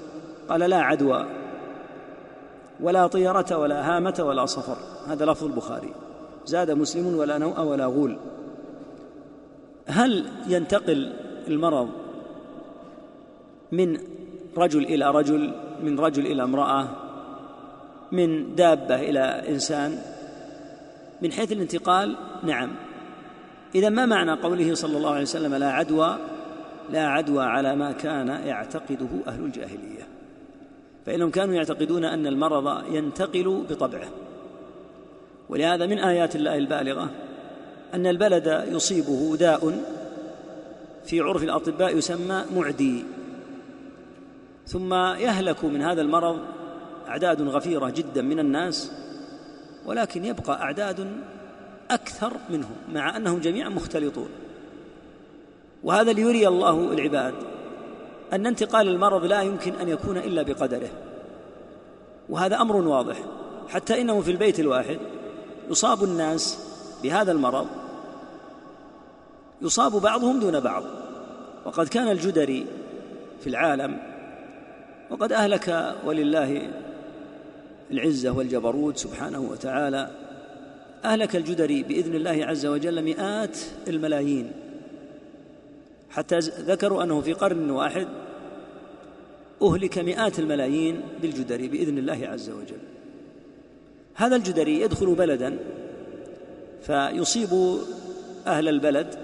[0.48, 1.26] قال لا عدوى
[2.80, 4.76] ولا طيرة ولا هامة ولا صفر.
[5.08, 5.94] هذا لفظ البخاري.
[6.46, 8.16] زاد مسلم ولا نوء ولا غول.
[9.86, 11.12] هل ينتقل
[11.48, 11.88] المرض
[13.72, 13.98] من
[14.56, 16.88] رجل إلى رجل من رجل إلى امرأة؟
[18.12, 19.98] من دابة إلى إنسان
[21.22, 22.70] من حيث الانتقال نعم.
[23.74, 26.18] إذا ما معنى قوله صلى الله عليه وسلم لا عدوى؟
[26.90, 30.06] لا عدوى على ما كان يعتقده أهل الجاهلية.
[31.06, 34.08] فإنهم كانوا يعتقدون أن المرض ينتقل بطبعه.
[35.48, 37.10] ولهذا من آيات الله البالغة
[37.94, 39.78] أن البلد يصيبه داء
[41.04, 43.04] في عرف الأطباء يسمى معدي.
[44.66, 46.38] ثم يهلك من هذا المرض
[47.08, 48.92] أعداد غفيرة جدا من الناس
[49.86, 51.06] ولكن يبقى أعداد
[51.90, 54.28] أكثر منهم مع أنهم جميعا مختلطون.
[55.84, 57.34] وهذا ليري الله العباد
[58.32, 60.90] أن انتقال المرض لا يمكن أن يكون إلا بقدره.
[62.28, 63.16] وهذا أمر واضح
[63.68, 64.98] حتى إنه في البيت الواحد
[65.70, 66.58] يصاب الناس
[67.02, 67.66] بهذا المرض
[69.62, 70.82] يصاب بعضهم دون بعض.
[71.64, 72.66] وقد كان الجدري
[73.40, 73.98] في العالم
[75.10, 76.70] وقد أهلك ولله
[77.92, 80.10] العزة والجبروت سبحانه وتعالى
[81.04, 84.52] أهلك الجدري بإذن الله عز وجل مئات الملايين.
[86.10, 88.08] حتى ذكروا أنه في قرن واحد
[89.62, 92.82] أهلك مئات الملايين بالجدري بإذن الله عز وجل.
[94.14, 95.58] هذا الجدري يدخل بلدا
[96.82, 97.78] فيصيب
[98.46, 99.14] أهل البلد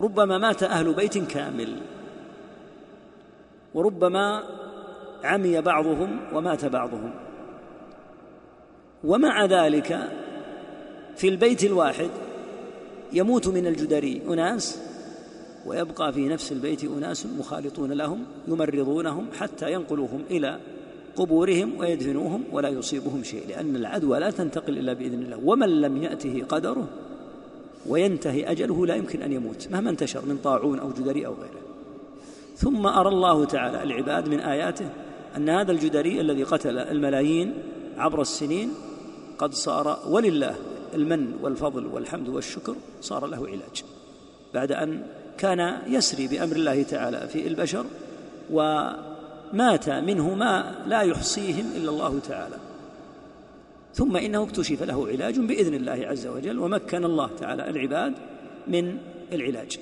[0.00, 1.76] ربما مات أهل بيت كامل
[3.74, 4.44] وربما
[5.24, 7.29] عمي بعضهم ومات بعضهم.
[9.04, 10.08] ومع ذلك
[11.16, 12.10] في البيت الواحد
[13.12, 14.78] يموت من الجدري أناس
[15.66, 20.58] ويبقى في نفس البيت أناس مخالطون لهم يمرضونهم حتى ينقلوهم إلى
[21.16, 26.42] قبورهم ويدفنوهم ولا يصيبهم شيء لأن العدوى لا تنتقل إلا بإذن الله ومن لم يأته
[26.48, 26.88] قدره
[27.86, 31.60] وينتهي أجله لا يمكن أن يموت مهما انتشر من طاعون أو جدري أو غيره.
[32.56, 34.88] ثم أرى الله تعالى العباد من آياته
[35.36, 37.54] أن هذا الجدري الذي قتل الملايين
[37.98, 38.70] عبر السنين
[39.40, 40.56] قد صار ولله
[40.94, 43.84] المن والفضل والحمد والشكر صار له علاج.
[44.54, 45.02] بعد أن
[45.38, 47.84] كان يسري بأمر الله تعالى في البشر
[48.50, 52.56] ومات منه ما لا يحصيهم إلا الله تعالى.
[53.94, 58.12] ثم إنه اكتشف له علاج بإذن الله عز وجل ومكن الله تعالى العباد
[58.68, 58.98] من
[59.32, 59.78] العلاج.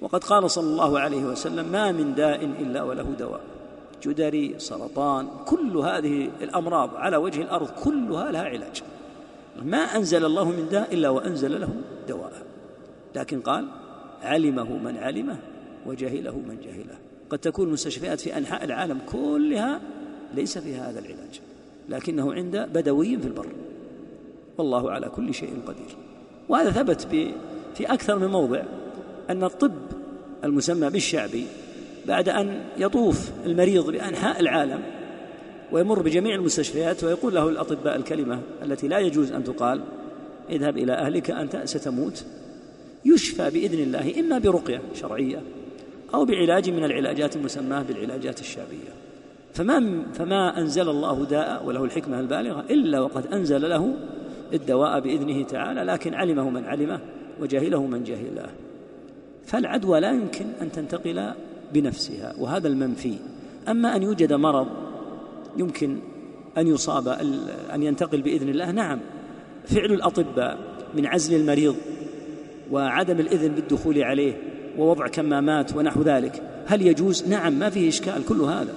[0.00, 3.40] وقد قال صلى الله عليه وسلم ما من داء إلا وله دواء.
[4.02, 8.82] جدري سرطان كل هذه الأمراض على وجه الأرض كلها لها علاج.
[9.62, 11.68] ما أنزل الله من داء إلا وأنزل له
[12.08, 12.32] دواء.
[13.16, 13.68] لكن قال
[14.22, 15.36] علمه من علمه
[15.86, 16.98] وجهله من جهله.
[17.30, 19.80] قد تكون المستشفيات في أنحاء العالم كلها
[20.34, 21.40] ليس فيها هذا العلاج
[21.88, 23.46] لكنه عند بدوي في البر.
[24.58, 25.96] والله على كل شيء قدير.
[26.48, 27.00] وهذا ثبت
[27.74, 28.62] في أكثر من موضع
[29.30, 29.72] أن الطب
[30.44, 31.46] المسمى بالشعبي
[32.10, 34.80] بعد أن يطوف المريض بأنحاء العالم
[35.72, 39.80] ويمر بجميع المستشفيات ويقول له الأطباء الكلمة التي لا يجوز أن تقال
[40.50, 42.24] اذهب إلى أهلك أنت ستموت.
[43.04, 45.42] يشفى بإذن الله إما برقية شرعية
[46.14, 48.92] أو بعلاج من العلاجات المسماة بالعلاجات الشعبية.
[49.54, 53.94] فما فما أنزل الله داء وله الحكمة البالغة إلا وقد أنزل له
[54.52, 57.00] الدواء بإذنه تعالى لكن علمه من علمه
[57.40, 58.46] وجهله من جهله
[59.46, 61.32] فالعدوى لا يمكن أن تنتقل
[61.74, 63.14] بنفسها وهذا المنفي.
[63.68, 64.66] أما أن يوجد مرض
[65.56, 65.98] يمكن
[66.58, 67.08] أن يصاب
[67.74, 68.98] أن ينتقل بإذن الله نعم.
[69.66, 70.58] فعل الأطباء
[70.94, 71.76] من عزل المريض
[72.70, 74.36] وعدم الإذن بالدخول عليه
[74.78, 78.74] ووضع كمامات ونحو ذلك هل يجوز؟ نعم ما فيه إشكال كل هذا.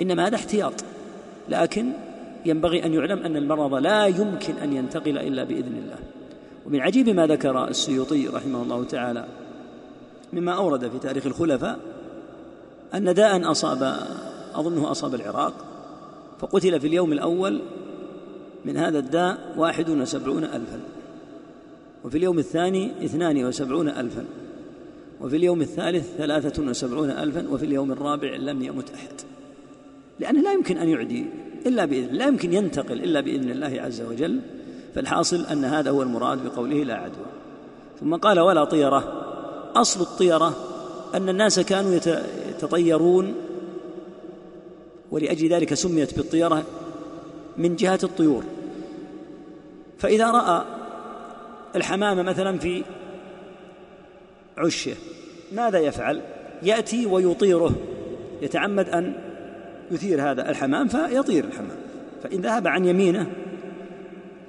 [0.00, 0.84] إنما هذا احتياط.
[1.48, 1.92] لكن
[2.46, 5.98] ينبغي أن يعلم أن المرض لا يمكن أن ينتقل إلا بإذن الله.
[6.66, 9.24] ومن عجيب ما ذكر السيوطي رحمه الله تعالى
[10.32, 11.78] مما أورد في تاريخ الخلفاء
[12.94, 13.96] أن داء أصاب
[14.54, 15.54] أظنه أصاب العراق
[16.38, 17.60] فقتل في اليوم الأول
[18.64, 20.80] من هذا الداء واحد وسبعون ألفا
[22.04, 24.24] وفي اليوم الثاني اثنان وسبعون ألفا
[25.20, 29.12] وفي اليوم الثالث ثلاثة وسبعون ألفا وفي اليوم الرابع لم يمت أحد.
[30.20, 31.26] لأنه لا يمكن أن يعدي
[31.66, 34.40] إلا بإذن لا يمكن ينتقل إلا بإذن الله عز وجل
[34.94, 37.26] فالحاصل أن هذا هو المراد بقوله لا عدوى.
[38.00, 39.29] ثم قال ولا طيرة.
[39.76, 40.56] أصل الطيرة
[41.14, 41.94] أن الناس كانوا
[42.50, 43.34] يتطيرون
[45.10, 46.64] ولأجل ذلك سميت بالطيرة
[47.56, 48.44] من جهة الطيور.
[49.98, 50.64] فإذا رأى
[51.76, 52.84] الحمامة مثلا في
[54.58, 54.94] عشه
[55.52, 56.22] ماذا يفعل؟
[56.62, 57.72] يأتي ويطيره.
[58.42, 59.14] يتعمد أن
[59.90, 61.76] يثير هذا الحمام فيطير الحمام.
[62.22, 63.26] فإن ذهب عن يمينه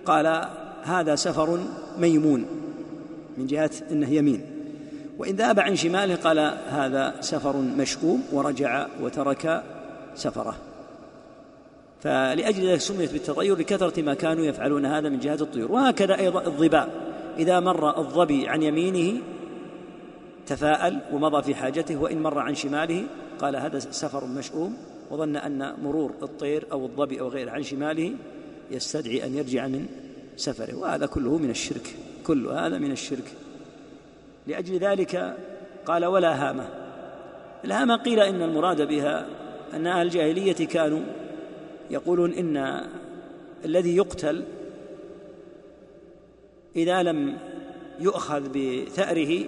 [0.05, 0.45] قال
[0.81, 1.59] هذا سفر
[1.97, 2.45] ميمون
[3.37, 4.50] من جهة أنه يمين.
[5.21, 9.63] وإن ذهب عن شماله قال هذا سفر مشؤوم ورجع وترك
[10.15, 10.55] سفره.
[12.01, 15.71] فلأجل ذلك سميت بالتطير لكثرة ما كانوا يفعلون هذا من جهة الطيور.
[15.71, 16.89] وهكذا أيضا الظباء
[17.37, 19.21] إذا مر الظبي عن يمينه
[20.47, 23.03] تفاءل ومضى في حاجته وإن مر عن شماله
[23.39, 24.77] قال هذا سفر مشؤوم.
[25.11, 28.13] وظن أن مرور الطير أو الظبي أو غيره عن شماله
[28.71, 29.85] يستدعي أن يرجع من
[30.37, 30.75] سفره.
[30.75, 31.95] وهذا كله من الشرك.
[32.23, 33.33] كل هذا من الشرك.
[34.51, 35.37] لأجل ذلك
[35.85, 36.67] قال ولا هامة
[37.65, 39.25] الهامة قيل إن المراد بها
[39.73, 41.01] أن أهل الجاهلية كانوا
[41.89, 42.85] يقولون إن
[43.65, 44.43] الذي يقتل
[46.75, 47.37] إذا لم
[47.99, 49.45] يؤخذ بثأره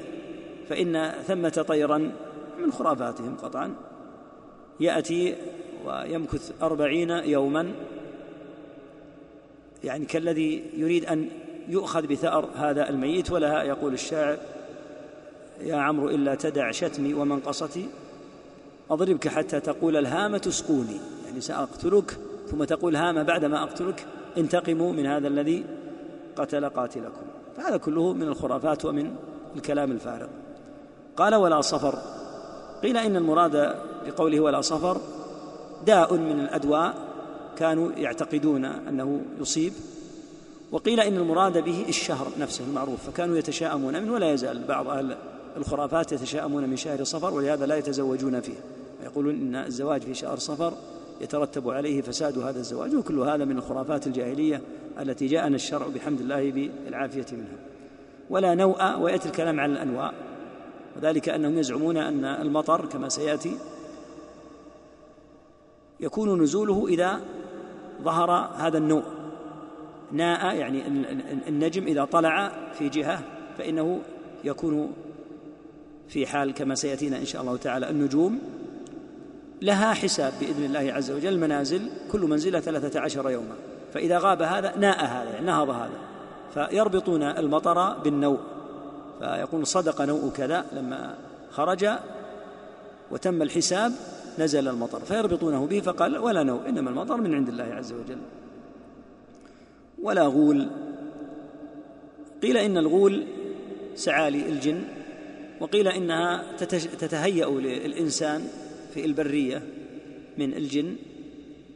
[0.69, 1.97] فإن ثمة طيرا
[2.59, 3.75] من خرافاتهم قطعا.
[4.79, 5.35] يأتي
[5.85, 7.71] ويمكث أربعين يوما.
[9.83, 11.29] يعني كالذي يريد أن
[11.67, 14.37] يؤخذ بثأر هذا الميت ولها يقول الشاعر
[15.61, 17.89] يا عمرو إلا تدع شتمي ومنقصتي.
[18.91, 22.17] أضربك حتى تقول الهامة اسقوني يعني سأقتلك
[22.51, 24.05] ثم تقول هامة بعدما أقتلك.
[24.37, 25.65] انتقموا من هذا الذي
[26.35, 27.21] قتل قاتلكم.
[27.57, 29.15] فهذا كله من الخرافات ومن
[29.55, 30.27] الكلام الفارغ.
[31.17, 31.95] قال ولا صفر.
[32.83, 35.01] قيل إن المراد بقوله ولا صفر
[35.85, 36.95] داء من الأدواء
[37.57, 39.73] كانوا يعتقدون أنه يصيب.
[40.71, 43.09] وقيل إن المراد به الشهر نفسه المعروف.
[43.09, 45.17] فكانوا يتشاءمون منه ولا يزال بعض أهل
[45.57, 48.57] الخرافات يتشاءمون من شهر صفر ولهذا لا يتزوجون فيه.
[49.01, 50.73] ويقولون إن الزواج في شهر صفر
[51.21, 54.61] يترتب عليه فساد هذا الزواج وكل هذا من الخرافات الجاهلية
[54.99, 57.57] التي جاءنا الشرع بحمد الله بالعافية منها.
[58.29, 60.13] ولا نوء ويأتي الكلام عن الأنواء
[60.97, 63.57] وذلك أنهم يزعمون أن المطر كما سيأتي
[65.99, 67.21] يكون نزوله إذا
[68.01, 69.03] ظهر هذا النوء.
[70.11, 70.87] ناء يعني
[71.47, 73.21] النجم إذا طلع في جهة
[73.57, 73.99] فإنه
[74.43, 74.93] يكون
[76.13, 77.89] في حال كما سيأتينا إن شاء الله تعالى.
[77.89, 78.39] النجوم
[79.61, 83.55] لها حساب بإذن الله عز وجل المنازل كل منزلة ثلاثة عشر يوما.
[83.93, 85.99] فإذا غاب هذا ناء هذا يعني نهض هذا.
[86.53, 88.39] فيربطون المطر بالنوء.
[89.19, 91.15] فيقول صدق نوء كذا لما
[91.51, 91.89] خرج
[93.11, 93.91] وتم الحساب
[94.39, 94.99] نزل المطر.
[94.99, 98.17] فيربطونه به فقال ولا نوء إنما المطر من عند الله عز وجل.
[100.01, 100.67] ولا غول.
[102.43, 103.23] قيل إن الغول
[103.95, 104.81] سعالي الجن.
[105.63, 106.43] وقيل إنها
[106.99, 108.47] تتهيأ للإنسان
[108.93, 109.63] في البرية
[110.37, 110.95] من الجن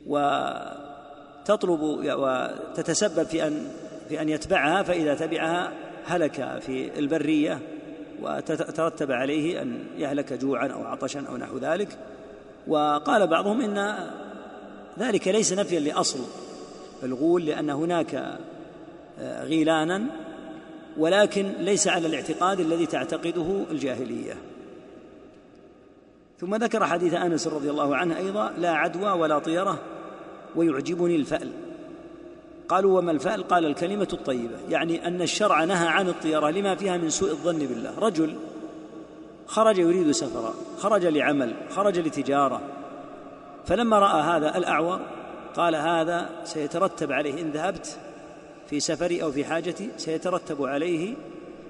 [0.07, 3.67] وتطلب وتتسبب في أن
[4.09, 5.73] في أن يتبعها فإذا تبعها
[6.05, 7.59] هلك في البرية
[8.21, 11.97] وترتب عليه أن يهلك جوعا أو عطشا أو نحو ذلك.
[12.67, 13.95] وقال بعضهم إن
[14.99, 16.19] ذلك ليس نفيا لأصل
[17.03, 18.37] الغول لأن هناك
[19.19, 20.26] غيلانا
[20.97, 24.33] ولكن ليس على الاعتقاد الذي تعتقده الجاهلية.
[26.39, 29.79] ثم ذكر حديث أنس رضي الله عنه أيضا لا عدوى ولا طيرة
[30.55, 31.51] ويعجبني الفأل.
[32.69, 37.09] قالوا وما الفأل؟ قال الكلمة الطيبة يعني أن الشرع نهى عن الطيرة لما فيها من
[37.09, 37.99] سوء الظن بالله.
[37.99, 38.35] رجل
[39.47, 42.61] خرج يريد سفرا خرج لعمل خرج لتجارة.
[43.65, 44.99] فلما رأى هذا الأعور
[45.55, 47.99] قال هذا سيترتب عليه إن ذهبت
[48.69, 51.15] في سفري أو في حاجتي سيترتب عليه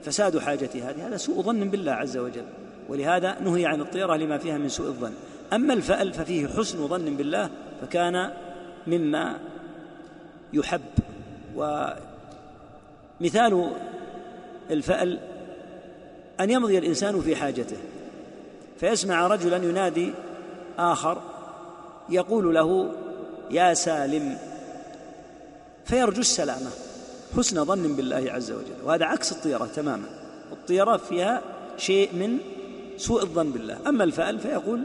[0.04, 2.46] فساد حاجتي هذه هذا سوء ظن بالله عز وجل
[2.90, 5.14] ولهذا نهي عن الطيرة لما فيها من سوء الظن.
[5.54, 7.50] أما الفأل ففيه حسن ظن بالله
[7.82, 8.32] فكان
[8.88, 9.40] مما
[10.54, 10.82] يحب.
[11.56, 12.02] ومثال
[14.72, 15.20] الفأل
[16.40, 17.78] أن يمضي الإنسان في حاجته
[18.80, 20.14] فيسمع رجلا ينادي
[20.80, 21.22] آخر
[22.10, 22.92] يقول له
[23.52, 24.38] يا سالم
[25.86, 26.70] فيرجو السلامة.
[27.38, 28.86] حسن ظن بالله عز وجل.
[28.86, 30.06] وهذا عكس الطيرة تماما.
[30.52, 31.42] الطيرة فيها
[31.78, 32.38] شيء من
[32.98, 33.78] سوء الظن بالله.
[33.88, 34.82] أما الفأل فيقول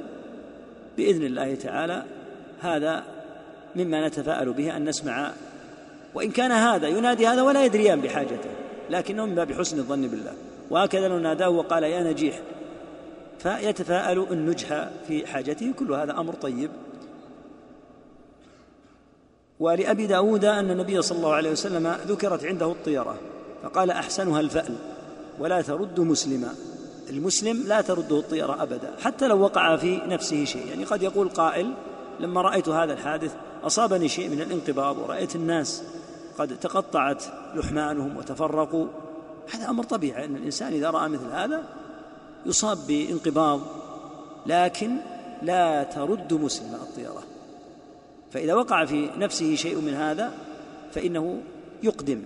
[0.97, 2.05] بإذن الله تعالى
[2.61, 3.05] هذا
[3.77, 5.33] مما نتفاءل به أن نسمع.
[6.15, 8.51] وإن كان هذا ينادي هذا ولا يدريان بحاجته
[8.91, 10.33] لكنه من باب حسن الظن بالله.
[10.71, 12.41] وهكذا لو ناداه وقال يا نجيح
[13.39, 15.73] فيتفاءل النجح في حاجته.
[15.79, 16.71] كل هذا أمر طيب.
[19.63, 23.15] ولأبي داود أن النبي صلى الله عليه وسلم ذكرت عنده الطيرة
[23.63, 24.75] فقال أحسنها الفأل
[25.39, 26.55] ولا ترد مسلما.
[27.11, 30.67] المسلم لا ترده الطيرة أبدا حتى لو وقع في نفسه شيء.
[30.67, 31.75] يعني قد يقول قائل
[32.21, 35.83] لما رأيت هذا الحادث أصابني شيء من الانقباض ورأيت الناس
[36.39, 38.87] قد تقطعت لحمانهم وتفرقوا.
[39.55, 41.63] هذا أمر طبيعي أن الإنسان إذا رأى مثل هذا
[42.47, 43.61] يصاب بانقباض
[44.47, 44.97] لكن
[45.43, 47.32] لا ترد مسلم الطيرة.
[48.33, 50.33] فإذا وقع في نفسه شيء من هذا
[50.93, 51.43] فإنه
[51.83, 52.23] يقدم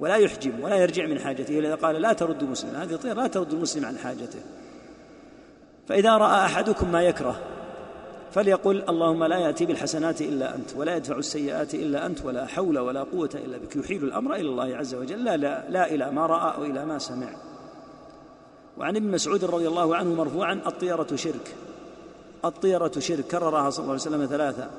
[0.00, 3.52] ولا يحجم ولا يرجع من حاجته إذا قال لا ترد مسلم هذه الطيرة لا ترد
[3.52, 4.38] المسلم عن حاجته.
[5.88, 7.40] فإذا رأى أحدكم ما يكره
[8.32, 13.02] فليقل اللهم لا يأتي بالحسنات إلا أنت ولا يدفع السيئات إلا أنت ولا حول ولا
[13.02, 13.76] قوة إلا بك.
[13.76, 16.98] يحيل الأمر إلى الله عز وجل لا, لا, لا إلى ما رأى أو إلى ما
[16.98, 17.28] سمع.
[18.78, 21.54] وعن ابن مسعود رضي الله عنه مرفوعا الطيرة شرك.
[22.44, 24.70] الطيرة شرك كررها صلى الله عليه وسلم ثلاثة.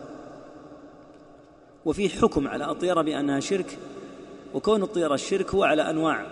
[1.86, 3.78] وفي حكم على الطيرة بأنها شرك
[4.54, 6.26] وكون الطيرة الشرك هو على أنواع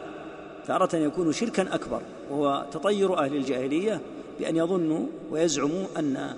[0.68, 4.02] تارة يكون شركا أكبر وهو تطير أهل الجاهلية
[4.40, 6.36] بأن يظنوا ويزعموا أن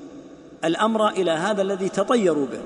[0.66, 2.62] الأمر إلى هذا الذي تطيروا به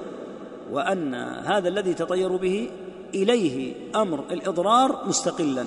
[0.72, 1.14] وأن
[1.46, 2.70] هذا الذي تطيروا به
[3.14, 5.66] إليه أمر الإضرار مستقلا.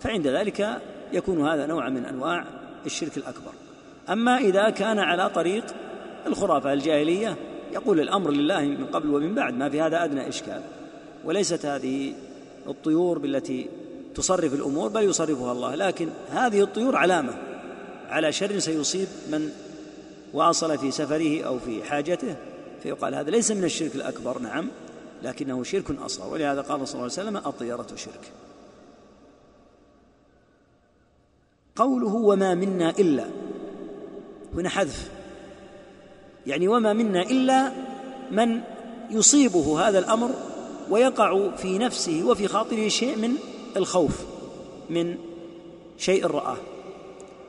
[0.00, 0.80] فعند ذلك
[1.12, 2.44] يكون هذا نوع من أنواع
[2.86, 3.52] الشرك الأكبر.
[4.10, 5.64] أما إذا كان على طريق
[6.26, 7.36] الخرافة الجاهلية
[7.72, 10.62] يقول الأمر لله من قبل ومن بعد ما في هذا أدنى إشكال.
[11.24, 12.14] وليست هذه
[12.66, 13.68] الطيور بالتي
[14.14, 15.74] تصرف الأمور بل يصرفها الله.
[15.74, 17.34] لكن هذه الطيور علامة.
[18.08, 19.50] على شر سيصيب من
[20.32, 22.36] واصل في سفره أو في حاجته
[22.82, 24.68] فيقال هذا ليس من الشرك الأكبر نعم
[25.22, 26.32] لكنه شرك أصغر.
[26.32, 28.32] ولهذا قال صلى الله عليه وسلم الطيرة شرك.
[31.76, 33.26] قوله وما منا إلا
[34.54, 35.19] هنا حذف.
[36.46, 37.72] يعني وما منا إلا
[38.30, 38.60] من
[39.10, 40.30] يصيبه هذا الأمر
[40.90, 43.34] ويقع في نفسه وفي خاطره شيء من
[43.76, 44.24] الخوف
[44.90, 45.16] من
[45.98, 46.56] شيء رآه.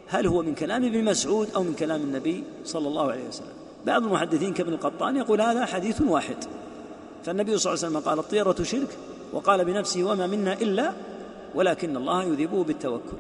[0.08, 3.54] هل هو من كلام ابن مسعود أو من كلام النبي صلى الله عليه وسلم؟
[3.86, 6.38] بعض المحدثين كابن القطان يقول هذا حديث واحد.
[7.26, 8.98] فالنبي صلى الله عليه وسلم قال الطيرة شرك
[9.34, 10.94] وقال بنفسه وما منا إلا
[11.56, 13.18] ولكن الله يذيبه بالتوكل.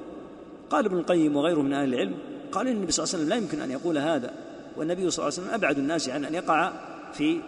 [0.69, 2.13] قال ابن القيم وغيره من أهل العلم
[2.51, 4.33] قال النبي صلى الله عليه وسلم لا يمكن أن يقول هذا.
[4.77, 6.71] والنبي صلى الله عليه وسلم أبعد الناس عن أن يقع
[7.13, 7.39] في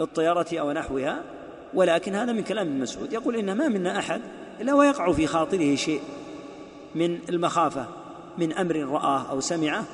[0.00, 1.22] الطيارة أو نحوها
[1.74, 3.12] ولكن هذا من كلام ابن مسعود.
[3.12, 4.20] يقول إن ما منا أحد
[4.60, 6.00] إلا ويقع في خاطره شيء
[6.94, 7.86] من المخافة
[8.38, 9.84] من أمر رآه أو سمعه.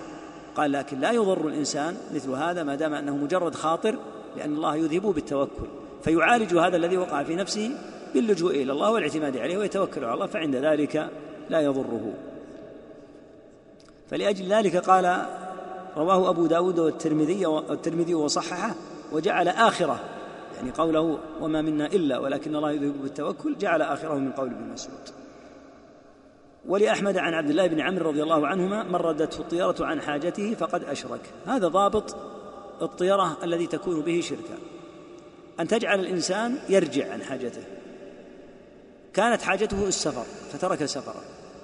[0.54, 3.98] قال لكن لا يضر الإنسان مثل هذا ما دام أنه مجرد خاطر
[4.36, 5.66] لأن الله يذهبه بالتوكل.
[6.02, 7.70] فيعالج هذا الذي وقع في نفسه
[8.14, 11.10] باللجوء إلى الله والاعتماد عليه ويتوكل على الله فعند ذلك
[11.50, 12.12] لا يضره.
[14.10, 15.26] فلأجل ذلك قال
[15.96, 18.74] رواه أبو داود والترمذي والترمذي وصححه
[19.12, 20.00] وجعل آخرة.
[20.56, 25.08] يعني قوله وما منا إلا ولكن الله يذهب بالتوكل جعل آخرة من قول ابن مسعود.
[26.68, 30.84] ولأحمد عن عبد الله بن عمرو رضي الله عنهما من ردته الطيرة عن حاجته فقد
[30.84, 31.20] أشرك.
[31.46, 32.16] هذا ضابط
[32.82, 34.58] الطيرة الذي تكون به شركا
[35.60, 37.62] أن تجعل الإنسان يرجع عن حاجته.
[39.12, 41.22] كانت حاجته السفر فترك سفره.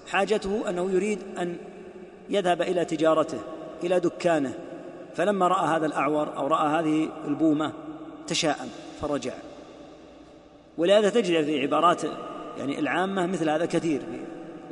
[0.08, 1.56] حاجته أنه يريد أن
[2.28, 3.38] يذهب إلى تجارته.
[3.84, 4.54] إلى دكانه
[5.14, 7.72] فلما رأى هذا الأعور أو رأى هذه البومة
[8.26, 8.68] تشاءم
[9.00, 9.32] فرجع.
[10.78, 12.02] ولهذا تجد في عبارات
[12.58, 14.20] يعني العامة مثل هذا كثير في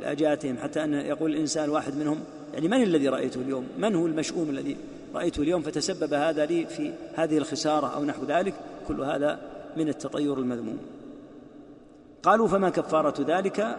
[0.01, 4.49] لأجاتهم حتى أن يقول الإنسان واحد منهم يعني من الذي رأيته اليوم؟ من هو المشؤوم
[4.49, 4.77] الذي
[5.15, 8.53] رأيته اليوم؟ فتسبب هذا لي في هذه الخسارة أو نحو ذلك
[8.87, 9.39] كل هذا
[9.77, 10.77] من التطير المذموم.
[12.23, 13.77] قالوا فما كفارة ذلك؟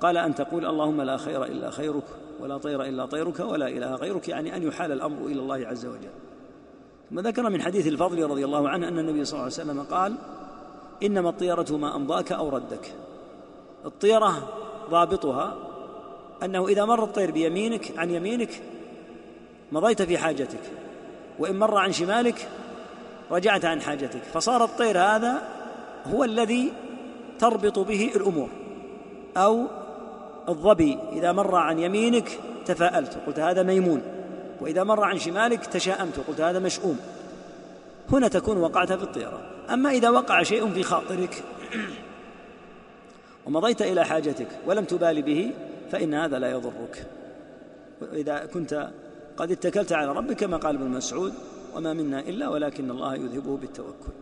[0.00, 2.04] قال أن تقول اللهم لا خير إلا خيرك.
[2.40, 6.10] ولا طير إلا طيرك ولا إله غيرك يعني أن يحال الأمر إلى الله عز وجل.
[7.10, 10.14] ثم ذكر من حديث الفضل رضي الله عنه أن النبي صلى الله عليه وسلم قال
[11.02, 12.94] إنما الطيرة ما أمضاك أو ردك.
[13.84, 14.48] الطيرة
[14.90, 15.56] ضابطها
[16.42, 18.62] أنه إذا مر الطير بيمينك عن يمينك
[19.72, 20.62] مضيت في حاجتك
[21.38, 22.48] وإن مر عن شمالك
[23.30, 24.22] رجعت عن حاجتك.
[24.22, 25.42] فصار الطير هذا
[26.06, 26.72] هو الذي
[27.38, 28.48] تربط به الأمور
[29.36, 29.66] أو
[30.50, 34.02] الظبي إذا مر عن يمينك تفاءلت وقلت هذا ميمون
[34.60, 36.98] وإذا مر عن شمالك تشاءمت وقلت هذا مشؤوم.
[38.12, 39.40] هنا تكون وقعت في الطيرة.
[39.70, 41.44] أما إذا وقع شيء في خاطرك
[43.46, 45.52] ومضيت إلى حاجتك ولم تبال به
[45.92, 47.06] فإن هذا لا يضرك.
[48.02, 48.90] وإذا كنت
[49.36, 51.32] قد اتكلت على ربك كما قال ابن مسعود
[51.76, 54.12] وما منا إلا ولكن الله يذهبه بالتوكل.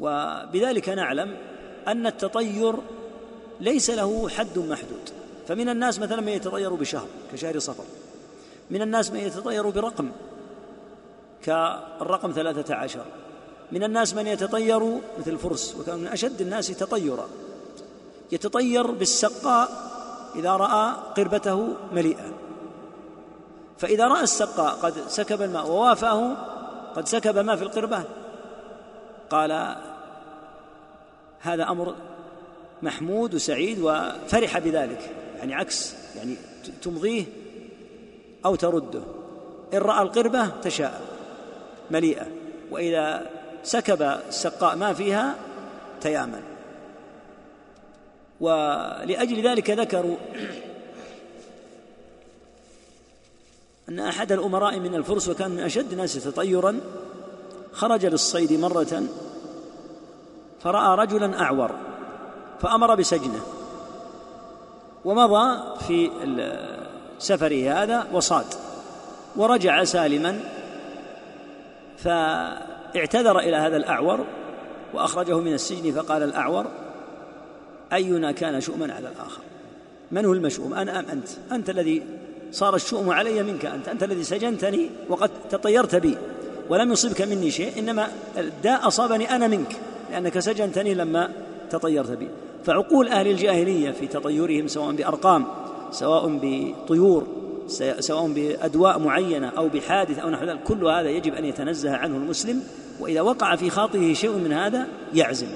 [0.00, 1.36] وبذلك نعلم
[1.88, 2.74] أن التطير
[3.60, 5.10] ليس له حد محدود.
[5.48, 7.84] فمن الناس مثلا من يتطير بشهر كشهر صفر.
[8.70, 10.10] من الناس من يتطير برقم
[11.42, 13.04] كالرقم ثلاثة عشر.
[13.72, 14.84] من الناس من يتطير
[15.18, 17.28] مثل الفرس وكان من أشد الناس تطيرا.
[18.32, 19.68] يتطير بالسقاء
[20.36, 22.32] إذا رأى قربته مليئة
[23.78, 26.36] فإذا رأى السقاء قد سكب الماء ووافاه
[26.96, 28.04] قد سكب ما في القربة
[29.30, 29.76] قال
[31.40, 31.94] هذا أمر
[32.82, 35.25] محمود وسعيد وفرح بذلك.
[35.38, 36.36] يعني عكس يعني
[36.82, 37.24] تمضيه
[38.44, 39.02] أو ترده.
[39.74, 41.02] إن رأى القربة تشاء
[41.90, 42.26] مليئة
[42.70, 43.30] وإذا
[43.62, 45.34] سكب السقاء ما فيها
[46.00, 46.42] تيامن.
[48.40, 50.16] ولأجل ذلك ذكروا
[53.88, 56.80] أن أحد الأمراء من الفرس وكان من أشد الناس تطيرا
[57.72, 59.02] خرج للصيد مرة
[60.60, 61.70] فرأى رجلا أعور
[62.60, 63.55] فأمر بسجنه.
[65.06, 66.10] ومضى في
[67.18, 68.46] سفره هذا وصاد
[69.36, 70.40] ورجع سالما
[71.96, 74.24] فاعتذر إلى هذا الأعور
[74.94, 76.66] وأخرجه من السجن فقال الأعور
[77.92, 79.40] أينا كان شؤما على الآخر؟
[80.12, 82.02] من هو المشؤوم؟ أنا أم أنت؟ أنت الذي
[82.52, 86.18] صار الشؤم علي منك أنت أنت الذي سجنتني وقد تطيرت بي
[86.68, 89.76] ولم يصبك مني شيء إنما الداء أصابني أنا منك
[90.10, 91.30] لأنك سجنتني لما
[91.70, 92.28] تطيرت بي.
[92.66, 95.44] فعقول أهل الجاهلية في تطيرهم سواء بأرقام
[95.90, 97.26] سواء بطيور
[97.98, 102.60] سواء بأدواء معينة أو بحادث أو نحو ذلك كل هذا يجب أن يتنزه عنه المسلم
[103.00, 105.46] وإذا وقع في خاطره شيء من هذا يعزم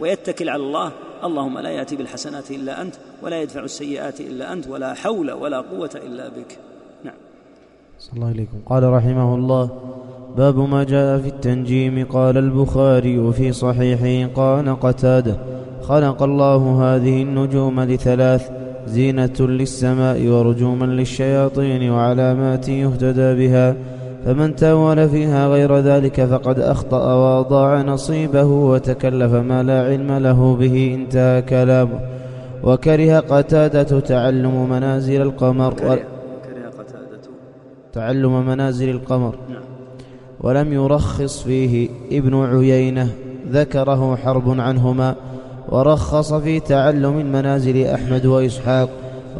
[0.00, 0.92] ويتكل على الله
[1.24, 5.90] اللهم لا يأتي بالحسنات إلا أنت ولا يدفع السيئات إلا أنت ولا حول ولا قوة
[5.94, 6.58] إلا بك.
[7.04, 7.14] نعم.
[7.98, 8.58] صلى الله عليكم.
[8.66, 9.70] قال رحمه الله
[10.36, 12.06] باب ما جاء في التنجيم.
[12.06, 18.50] قال البخاري في صحيحه قال قتادة خلق الله هذه النجوم لثلاث
[18.86, 23.76] زينة للسماء ورجوما للشياطين وعلامات يهتدى بها.
[24.24, 30.94] فمن تاول فيها غير ذلك فقد أخطأ وأضاع نصيبه وتكلف ما لا علم له به
[30.94, 32.00] انتهى كلامه.
[32.62, 35.90] وكره قتادة تعلم منازل القمر كره
[36.78, 37.24] قتادة.
[37.92, 39.34] تعلم منازل القمر.
[39.48, 39.62] نعم.
[40.40, 43.08] ولم يرخص فيه ابن عيينة
[43.50, 45.14] ذكره حرب عنهما.
[45.68, 48.88] ورخص في تعلم منازل أحمد وإسحاق.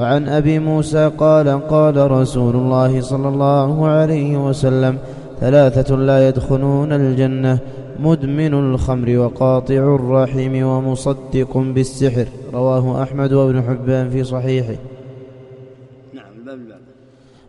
[0.00, 4.98] وعن أبي موسى قال قال رسول الله صلى الله عليه وسلم
[5.40, 7.58] ثلاثة لا يدخلون الجنة
[8.00, 12.26] مدمن الخمر وقاطع الرحم ومصدق بالسحر.
[12.54, 14.76] رواه أحمد وابن حبان في صحيحه.
[16.14, 16.58] نعم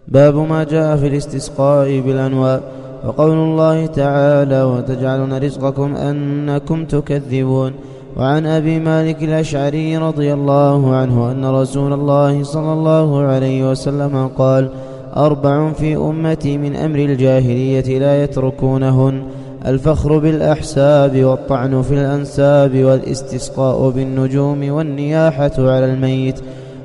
[0.08, 2.64] باب ما جاء في الاستسقاء بالأنواء.
[3.06, 7.74] وقول الله تعالى وتجعلون رزقكم أنكم تكذبون.
[8.18, 14.70] وعن أبي مالك الأشعري رضي الله عنه أن رسول الله صلى الله عليه وسلم قال
[15.18, 19.24] أربع في أمتي من أمر الجاهلية لا يتركونهن
[19.66, 26.40] الفخر بالأحساب والطعن في الأنساب والإستسقاء بالنجوم والنياحة على الميت.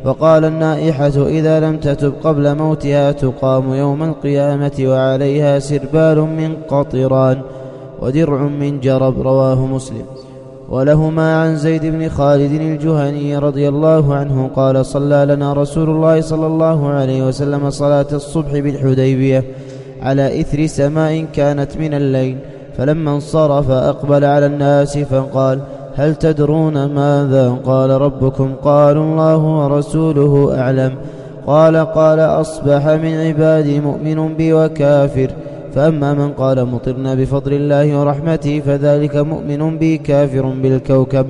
[0.05, 7.41] وقال النائحة إذا لم تتب قبل موتها تقام يوم القيامة وعليها سربال من قطران
[8.03, 10.20] ودرع من جرب رواه مسلم.
[10.71, 16.47] ولهما عن زيد بن خالد الجهني رضي الله عنه قال صلى لنا رسول الله صلى
[16.47, 19.45] الله عليه وسلم صلاة الصبح بالحديبية
[20.03, 22.39] على إثر سماء كانت من الليل
[22.77, 25.61] فلما انصرف أقبل على الناس فقال
[25.95, 30.95] هل تدرون ماذا قال ربكم؟ قالوا الله ورسوله أعلم.
[31.47, 35.31] قال قال أصبح من عبادي مؤمن بي وكافر.
[35.75, 41.27] فأما من قال مطرنا بفضل الله ورحمته فذلك مؤمن بي كافر بالكوكب.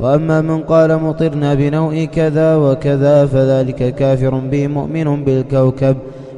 [0.00, 5.96] وأما من قال مطرنا بنوء كذا وكذا فذلك كافر بي مؤمن بالكوكب.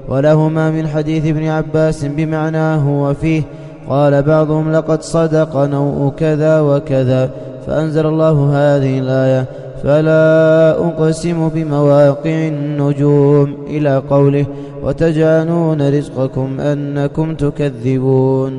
[0.09, 3.43] ولهما من حديث ابن عباس بمعناه وفيه
[3.89, 7.31] قال بعضهم لقد صدق نوء كذا وكذا.
[7.67, 9.45] فأنزل الله هذه الآية
[9.87, 14.47] فلا أقسم بمواقع النجوم إلى قوله
[14.83, 18.53] وتجعلون رزقكم أنكم تكذبون.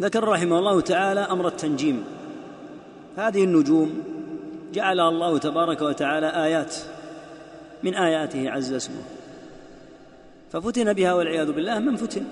[0.00, 2.04] ذكر رحمه الله تعالى أمر التنجيم.
[3.16, 3.90] هذه النجوم
[4.74, 6.74] جعلها الله تبارك وتعالى آيات
[7.82, 9.02] من آياته عز اسمه.
[10.52, 12.22] ففتن بها والعياذ بالله من فتن.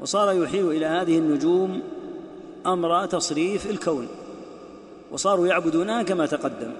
[0.00, 1.80] وصار يحيل إلى هذه النجوم
[2.66, 4.06] أمر تصريف الكون.
[5.10, 6.72] وصاروا يعبدونها كما تقدم.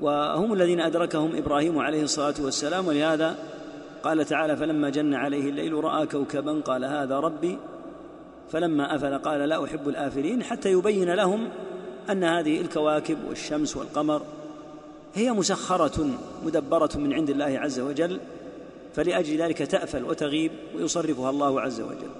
[0.00, 3.36] وهم الذين أدركهم إبراهيم عليه الصلاة والسلام ولهذا
[4.02, 7.58] قال تعالى فلما جن عليه الليل رأى كوكبا قال هذا ربي.
[8.52, 10.42] فلما أفل قال لا أحب الآفلين.
[10.42, 11.48] حتى يبين لهم
[12.10, 14.22] أن هذه الكواكب والشمس والقمر
[15.14, 16.10] هي مسخرة
[16.44, 18.20] مدبرة من عند الله عز وجل
[18.94, 22.10] فلأجل ذلك تأفل وتغيب ويصرفها الله عز وجل.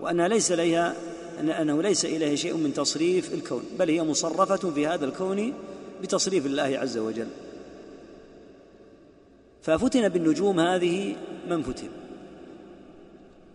[0.00, 0.94] وأنها ليس لها
[1.40, 5.52] أنه ليس إليه شيء من تصريف الكون بل هي مصرفة في هذا الكون
[6.02, 7.28] بتصريف الله عز وجل.
[9.62, 11.16] ففتن بالنجوم هذه
[11.48, 11.88] من فتن.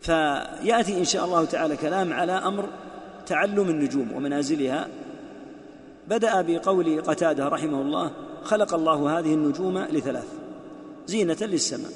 [0.02, 2.70] فيأتي إن شاء الله تعالى كلام على أمر
[3.26, 4.88] تعلم النجوم ومنازلها.
[6.08, 8.12] بدأ بقول قتادة رحمه الله
[8.44, 10.28] خلق الله هذه النجوم لثلاث
[11.08, 11.92] زينة للسماء.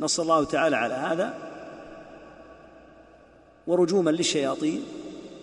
[0.00, 1.49] نص الله تعالى على هذا.
[3.66, 4.82] ورجوما للشياطين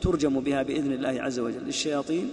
[0.01, 2.29] ترجم بها بإذن الله عز وجل للشياطين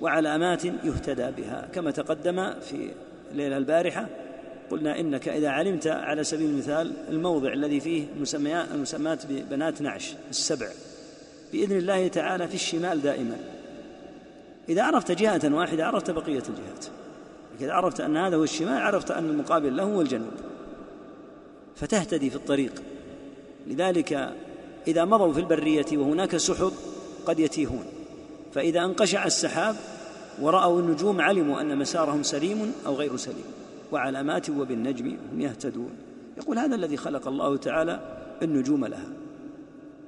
[0.00, 1.68] وعلامات يهتدى بها.
[1.74, 2.90] كما تقدم في
[3.32, 4.06] الليلة البارحة
[4.70, 8.04] قلنا إنك إذا علمت على سبيل المثال الموضع الذي فيه
[8.74, 10.68] المسمات ببنات نعش السبع
[11.52, 13.36] بإذن الله تعالى في الشمال دائما.
[14.68, 16.86] إذا عرفت جهة واحدة عرفت بقية الجهات.
[17.60, 20.32] إذا عرفت أن هذا هو الشمال عرفت أن المقابل له هو الجنوب.
[21.76, 22.72] فتهتدي في الطريق.
[23.66, 24.32] لذلك
[24.86, 26.72] إذا مضوا في البرية وهناك سحب
[27.26, 27.84] قد يتيهون.
[28.52, 29.76] فإذا انقشع السحاب
[30.40, 33.44] ورأوا النجوم علموا أن مسارهم سليم أو غير سليم
[33.92, 35.90] وعلامات وبالنجم هم يهتدون.
[36.36, 38.00] يقول هذا الذي خلق الله تعالى
[38.42, 39.08] النجوم لها.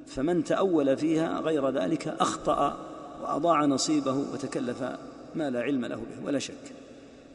[0.07, 2.77] فمن تأول فيها غير ذلك أخطأ
[3.21, 4.83] وأضاع نصيبه وتكلف
[5.35, 6.73] ما لا علم له به ولا شك.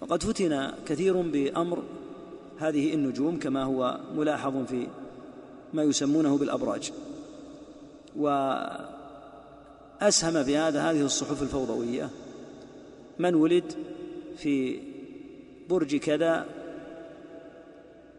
[0.01, 1.83] وقد فتن كثير بأمر
[2.59, 4.87] هذه النجوم كما هو ملاحظ في
[5.75, 6.93] ما يسمونه بالأبراج.
[8.17, 8.87] وأسهم
[10.37, 12.11] هذا هذه الصحف الفوضوية.
[13.19, 13.73] من ولد
[14.37, 14.79] في
[15.69, 16.47] برج كذا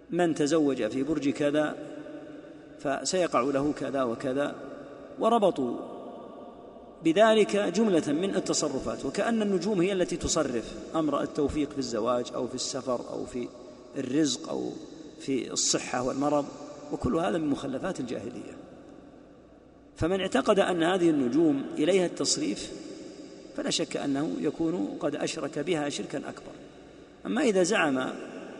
[0.09, 1.75] من تزوج في برج كذا
[2.79, 4.55] فسيقع له كذا وكذا.
[5.19, 5.77] وربطوا
[7.03, 12.55] بذلك جملة من التصرفات وكأن النجوم هي التي تصرف أمر التوفيق في الزواج أو في
[12.55, 13.47] السفر أو في
[13.97, 14.69] الرزق أو
[15.19, 16.45] في الصحة والمرض
[16.91, 18.62] وكل هذا من مخلفات الجاهلية.
[19.97, 22.71] فمن اعتقد أن هذه النجوم إليها التصريف
[23.57, 26.51] فلا شك أنه يكون قد أشرك بها شركا أكبر.
[27.25, 27.97] أما إذا زعم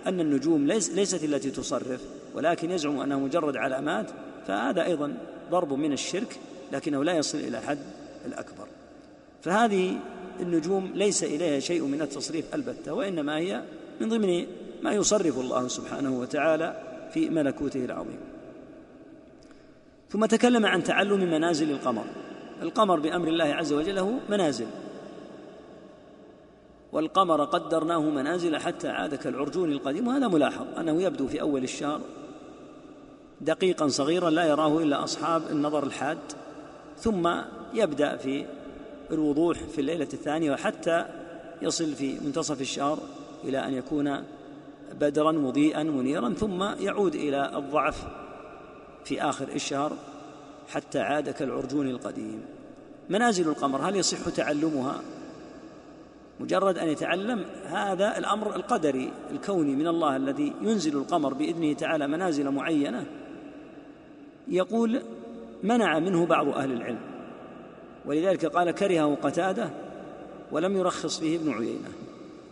[0.08, 2.02] أن النجوم ليست التي تصرف
[2.36, 4.10] ولكن يزعم أنها مجرد علامات
[4.48, 5.18] فهذا أيضا
[5.52, 6.40] ضرب من الشرك
[6.72, 7.80] لكنه لا يصل إلى حد
[8.26, 8.68] الأكبر.
[9.42, 10.00] فهذه
[10.40, 13.64] النجوم ليس إليها شيء من التصريف البتة وإنما هي
[14.02, 14.46] من ضمن
[14.82, 18.33] ما يصرف الله سبحانه وتعالى في ملكوته العظيم.
[20.14, 22.04] ثم تكلم عن تعلم منازل القمر.
[22.62, 24.68] القمر بأمر الله عز وجل له منازل.
[26.92, 32.02] والقمر قدرناه منازل حتى عاد كالعرجون القديم وهذا ملاحظ أنه يبدو في أول الشهر
[33.42, 36.18] دقيقا صغيرا لا يراه إلا أصحاب النظر الحاد
[36.98, 37.30] ثم
[37.74, 38.46] يبدأ في
[39.12, 41.06] الوضوح في الليلة الثانية وحتى
[41.62, 43.00] يصل في منتصف الشهر
[43.44, 44.24] إلى أن يكون
[45.00, 48.04] بدرا مضيئا منيرا ثم يعود إلى الضعف
[49.06, 49.94] في آخر الشهر
[50.70, 52.42] حتى عاد كالعرجون القديم.
[53.10, 55.02] منازل القمر هل يصح تعلمها؟
[56.40, 62.50] مجرد أن يتعلم هذا الأمر القدري الكوني من الله الذي ينزل القمر بإذنه تعالى منازل
[62.50, 63.06] معينة.
[64.48, 65.02] يقول
[65.64, 67.00] منع منه بعض أهل العلم.
[68.06, 69.70] ولذلك قال كرهه قتاده
[70.52, 71.90] ولم يرخص فيه ابن عيينة.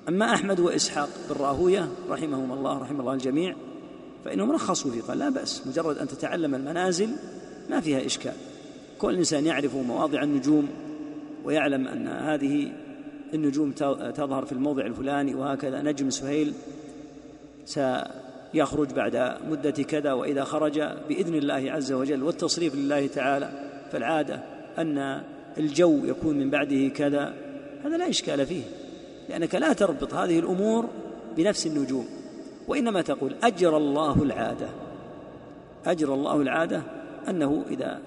[0.09, 3.55] أما أحمد وإسحاق بن راهوية رحمهم الله رحم الله الجميع
[4.25, 7.09] فإنهم رخصوا فيه قال لا بأس مجرد أن تتعلم المنازل
[7.69, 8.33] ما فيها إشكال.
[8.99, 10.67] كل إنسان يعرف مواضع النجوم
[11.43, 12.71] ويعلم أن هذه
[13.33, 13.71] النجوم
[14.15, 15.81] تظهر في الموضع الفلاني وهكذا.
[15.81, 16.53] نجم سهيل
[17.65, 23.51] سيخرج بعد مدة كذا وإذا خرج بإذن الله عز وجل والتصريف لله تعالى.
[23.91, 24.43] فالعادة
[24.77, 25.21] أن
[25.57, 27.33] الجو يكون من بعده كذا
[27.85, 28.63] هذا لا إشكال فيه
[29.29, 30.89] لأنك لا تربط هذه الأمور
[31.37, 32.20] بنفس النجوم.
[32.67, 34.69] وإنما تقول أجرى الله العادة.
[35.85, 36.83] أجرى الله العادة
[37.29, 38.01] أنه إذا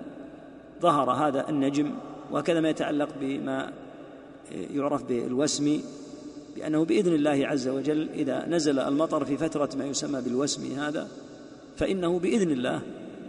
[0.81, 1.91] ظهر هذا النجم
[2.31, 3.73] وهكذا ما يتعلق بما
[4.53, 5.81] يعرف بالوسم
[6.57, 11.09] بأنه بإذن الله عز وجل إذا نزل المطر في فترة ما يسمى بالوسم هذا
[11.77, 12.81] فإنه بإذن الله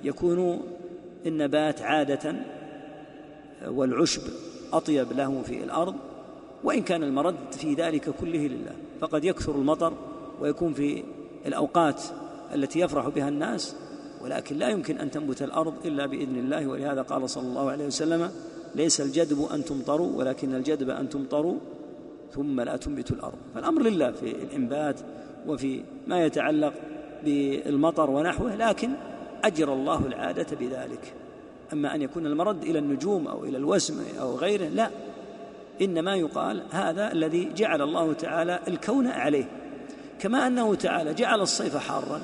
[0.04, 0.62] يكون
[1.26, 2.36] النبات عادة
[3.68, 4.22] والعشب
[4.74, 5.96] أطيب له في الأرض
[6.64, 8.76] وإن كان المرد في ذلك كله لله.
[9.02, 9.94] فقد يكثر المطر
[10.42, 11.04] ويكون في
[11.46, 12.02] الأوقات
[12.54, 13.76] التي يفرح بها الناس
[14.22, 18.32] ولكن لا يمكن أن تنبت الأرض إلا بإذن الله ولهذا قال صلى الله عليه وسلم
[18.76, 21.56] ليس الجدب أن تمطروا ولكن الجدب أن تمطروا
[22.32, 23.38] ثم لا تنبتوا الأرض.
[23.56, 25.00] فالأمر لله في الإنبات
[25.48, 26.74] وفي ما يتعلق
[27.24, 28.90] بالمطر ونحوه لكن
[29.44, 31.14] أجرى الله العادة بذلك.
[31.74, 34.90] أما أن يكون المرد إلى النجوم أو إلى الوسم أو غيره لا.
[35.82, 39.65] إنما يقال هذا الذي جعل الله تعالى الكون عليه.
[40.20, 42.22] كما أنه تعالى جعل الصيف حارا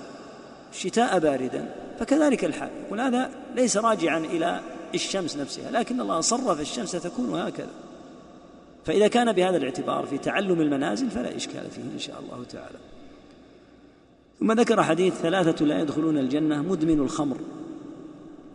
[0.74, 4.60] الشتاء باردا فكذلك الحال يقول هذا ليس راجعا إلى
[4.96, 7.70] الشمس نفسها لكن الله صرف الشمس تكون هكذا.
[8.86, 12.78] فإذا كان بهذا الاعتبار في تعلم المنازل فلا إشكال فيه إن شاء الله تعالى.
[14.39, 17.38] ثم ذكر حديث ثلاثة لا يدخلون الجنة مدمن الخمر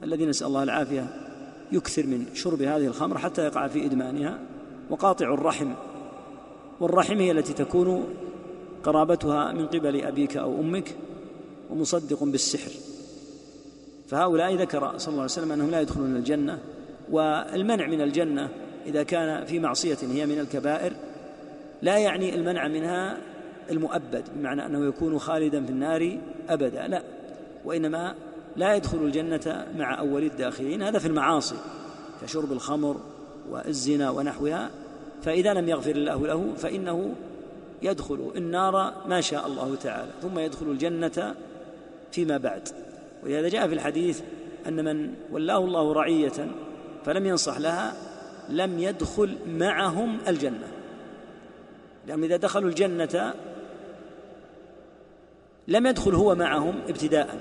[0.02, 1.06] الذي نسأل الله العافية
[1.72, 4.38] يكثر من شرب هذه الخمر حتى يقع في إدمانها
[4.90, 5.72] وقاطع الرحم
[6.80, 8.04] والرحم هي التي تكون
[8.86, 10.94] قرابتها من قبل أبيك أو أمك
[11.70, 12.70] ومصدق بالسحر.
[14.08, 16.58] فهؤلاء ذكر صلى الله عليه وسلم أنهم لا يدخلون الجنة
[17.10, 18.48] والمنع من الجنة
[18.86, 20.92] إذا كان في معصية هي من الكبائر
[21.82, 23.18] لا يعني المنع منها
[23.70, 26.18] المؤبد بمعنى أنه يكون خالدا في النار
[26.48, 27.02] أبدا لا.
[27.64, 28.14] وإنما
[28.56, 31.56] لا يدخل الجنة مع أول الداخلين هذا في المعاصي
[32.22, 32.96] كشرب الخمر
[33.50, 34.70] والزنا ونحوها.
[35.22, 37.14] فإذا لم يغفر الله له فإنه
[37.82, 41.34] يدخل النار ما شاء الله تعالى ثم يدخل الجنة
[42.12, 42.68] فيما بعد.
[43.24, 44.20] ولهذا جاء في الحديث
[44.68, 46.48] أن من ولاه الله رعية
[47.04, 47.92] فلم ينصح لها
[48.48, 50.68] لم يدخل معهم الجنة.
[52.06, 53.34] لأنهم إذا دخلوا الجنة
[55.68, 57.38] لم يدخل هو معهم ابتداء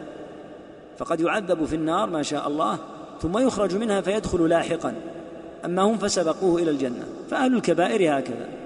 [0.97, 2.79] فقد يعذب في النار ما شاء الله
[3.21, 4.93] ثم يخرج منها فيدخل لاحقا.
[5.65, 8.64] أما هم فسبقوه إلى الجنة فأهل الكبائر هكذا.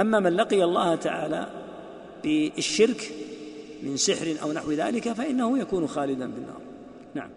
[0.00, 1.46] أما من لقي الله تعالى
[2.24, 3.12] بالشرك
[3.82, 6.60] من سحر أو نحو ذلك فإنه يكون خالدا في النار
[7.14, 7.30] نعم.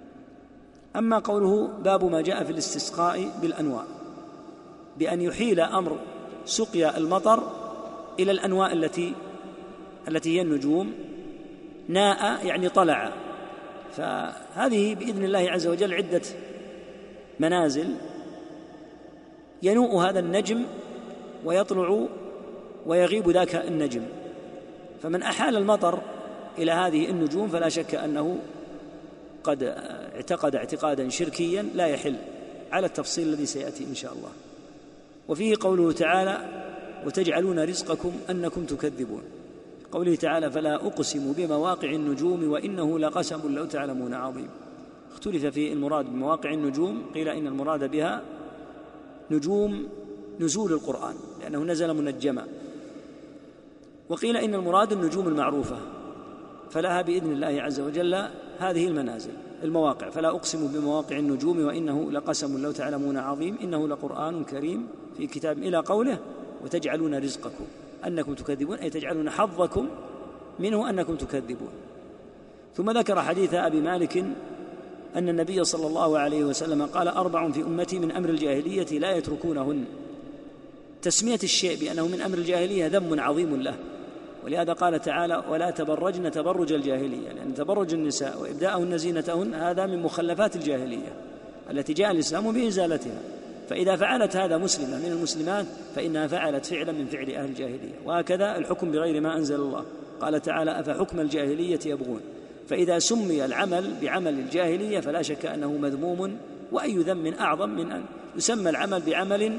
[0.96, 3.84] أما قوله باب ما جاء في الاستسقاء بالأنواع
[4.98, 5.98] بأن يحيل أمر
[6.46, 7.44] سقيا المطر
[8.20, 9.14] إلى الأنواء التي
[10.08, 10.94] التي هي النجوم
[11.88, 13.12] ناء يعني طلع.
[13.92, 16.22] فهذه بإذن الله عز وجل عدة
[17.40, 17.96] منازل
[19.64, 20.66] ينوء هذا النجم
[21.46, 22.08] ويطلع
[22.86, 24.04] ويغيب ذاك النجم.
[25.04, 26.02] فمن أحال المطر
[26.58, 28.40] إلى هذه النجوم فلا شك أنه
[29.44, 29.64] قد
[30.16, 32.16] اعتقد اعتقادا شركيا لا يحل
[32.72, 34.30] على التفصيل الذي سيأتي إن شاء الله.
[35.28, 36.64] وفيه قوله تعالى
[37.06, 39.22] وتجعلون رزقكم أنكم تكذبون
[39.92, 44.50] قوله تعالى فلا أقسم بمواقع النجوم وإنه لقسم لو تعلمون عظيم
[45.12, 48.22] اختلف في المراد بمواقع النجوم قيل إن المراد بها
[49.32, 49.88] نجوم
[50.40, 52.48] نزول القرآن لأنه نزل منجما.
[54.10, 55.78] وقيل إن المراد النجوم المعروفة
[56.72, 58.16] فلها بإذن الله عز وجل
[58.60, 59.32] هذه المنازل
[59.64, 60.10] المواقع.
[60.10, 64.88] فلا أقسم بمواقع النجوم وإنه لقسم لو تعلمون عظيم إنه لقرآن كريم
[65.18, 66.20] في كتاب إلى قوله
[66.64, 67.66] وتجعلون رزقكم
[68.08, 69.88] أنكم تكذبون أي تجعلون حظكم
[70.60, 71.72] منه أنكم تكذبون.
[72.76, 74.18] ثم ذكر حديث أبي مالك
[75.16, 79.86] أن النبي صلى الله عليه وسلم قال أربع في أمتي من أمر الجاهلية لا يتركونهن.
[81.02, 83.76] تسمية الشيء بأنه من أمر الجاهلية ذم عظيم له.
[84.46, 90.56] ولهذا قال تعالى ولا تبرجن تبرج الجاهلية لأن تبرج النساء وإبداءهن زينتهن هذا من مخلفات
[90.56, 91.14] الجاهلية
[91.72, 93.20] التي جاء الإسلام بإزالتها
[93.70, 95.66] فإذا فعلت هذا مسلمة من المسلمات
[95.96, 97.94] فإنها فعلت فعلا من فعل أهل الجاهلية.
[98.06, 99.86] وهكذا الحكم بغير ما أنزل الله.
[100.22, 102.22] قال تعالى أفحكم الجاهلية يبغون؟
[102.70, 106.38] فإذا سمي العمل بعمل الجاهلية فلا شك أنه مذموم
[106.72, 108.04] وأي ذم أعظم من أن
[108.36, 109.58] يسمى العمل بعمل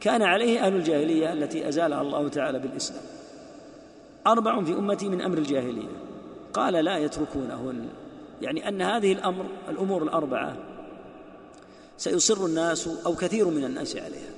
[0.00, 3.02] كان عليه أهل الجاهلية التي أزالها الله تعالى بالإسلام.
[4.26, 5.88] أربع في أمتي من أمر الجاهلية.
[6.52, 7.88] قال لا يتركونهن.
[8.42, 10.56] يعني أن هذه الأمر الأمور الأربعة
[11.98, 14.30] سيصر الناس أو كثير من الناس عليها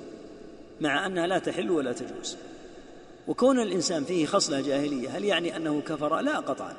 [0.80, 2.36] مع أنها لا تحل ولا تجوز.
[3.28, 6.74] وكون الإنسان فيه خصلة جاهلية هل يعني أنه كفر؟ لا قطعا.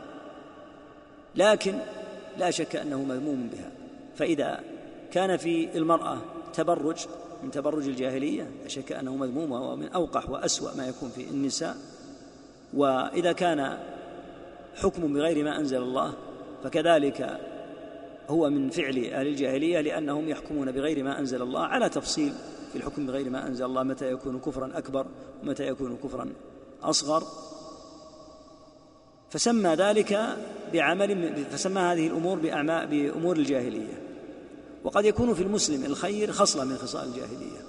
[1.35, 1.79] لكن
[2.37, 3.71] لا شك أنه مذموم بها.
[4.15, 4.59] فإذا
[5.11, 6.17] كان في المرأة
[6.53, 6.97] تبرج
[7.43, 11.77] من تبرج الجاهلية لا شك أنه مذموم وهو من أوقح وأسوأ ما يكون في النساء.
[12.75, 13.77] وإذا كان
[14.75, 16.13] حكم بغير ما أنزل الله
[16.63, 17.39] فكذلك
[18.29, 22.33] هو من فعل أهل الجاهلية لأنهم يحكمون بغير ما أنزل الله على تفصيل
[22.71, 25.05] في الحكم بغير ما أنزل الله متى يكون كفرا أكبر
[25.43, 26.29] ومتى يكون كفرا
[26.83, 27.23] أصغر.
[29.29, 30.37] فسمى ذلك
[30.73, 34.01] بعمل فسمى هذه الأمور بأعماء بأمور الجاهلية.
[34.83, 37.59] وقد يكون في المسلم الخير خصلة من خصال الجاهلية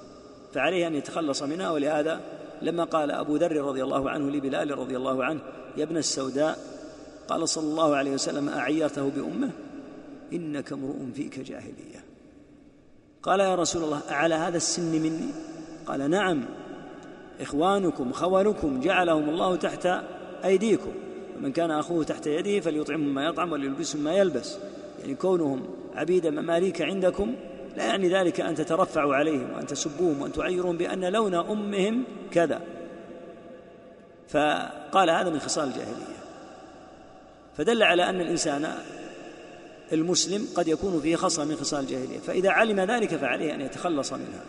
[0.53, 2.21] فعليه أن يتخلص منها ولهذا
[2.65, 5.41] لما قال أبو ذر رضي الله عنه لبلال رضي الله عنه
[5.77, 6.59] يا ابن السوداء
[7.29, 9.51] قال صلى الله عليه وسلم أعيرته بأمه؟
[10.33, 12.05] إنك امرؤ فيك جاهلية.
[13.23, 15.31] قال يا رسول الله أعلى هذا السن مني؟
[15.87, 16.45] قال نعم
[17.41, 19.89] إخوانكم خولكم جعلهم الله تحت
[20.45, 20.93] أيديكم
[21.37, 24.57] ومن كان أخوه تحت يده فليطعمهم ما يطعم وليلبسهم ما يلبس.
[25.01, 25.63] يعني كونهم
[25.95, 27.35] عبيد مماليك عندكم
[27.77, 32.61] لا يعني ذلك أن تترفعوا عليهم وأن تسبوهم وأن تعيرون بأن لون أمهم كذا.
[34.29, 36.15] فقال هذا من خصال الجاهلية.
[37.57, 38.75] فدل على أن الإنسان
[39.93, 42.19] المسلم قد يكون فيه خصلة من خصال الجاهلية.
[42.19, 44.43] فإذا علم ذلك فعليه أن يتخلص منها.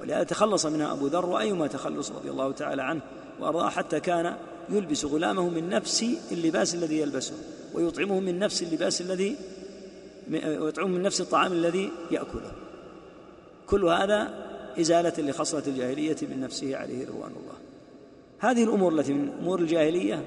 [0.00, 3.00] ولهذا تخلص منها أبو ذر وأيما تخلص رضي الله تعالى عنه
[3.40, 4.36] وأرضاه حتى كان
[4.68, 7.34] يلبس غلامه من نفس اللباس الذي يلبسه
[7.74, 9.36] ويطعمه من نفس اللباس الذي
[10.30, 12.52] ويطعمه من نفس الطعام الذي يأكله.
[13.66, 14.46] كل هذا
[14.80, 17.56] إزالة لخصلة الجاهلية من نفسه عليه رضوان الله.
[18.38, 20.24] هذه الأمور التي من أمور الجاهلية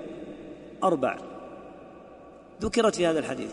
[0.83, 1.17] أربع
[2.61, 3.51] ذكرت في هذا الحديث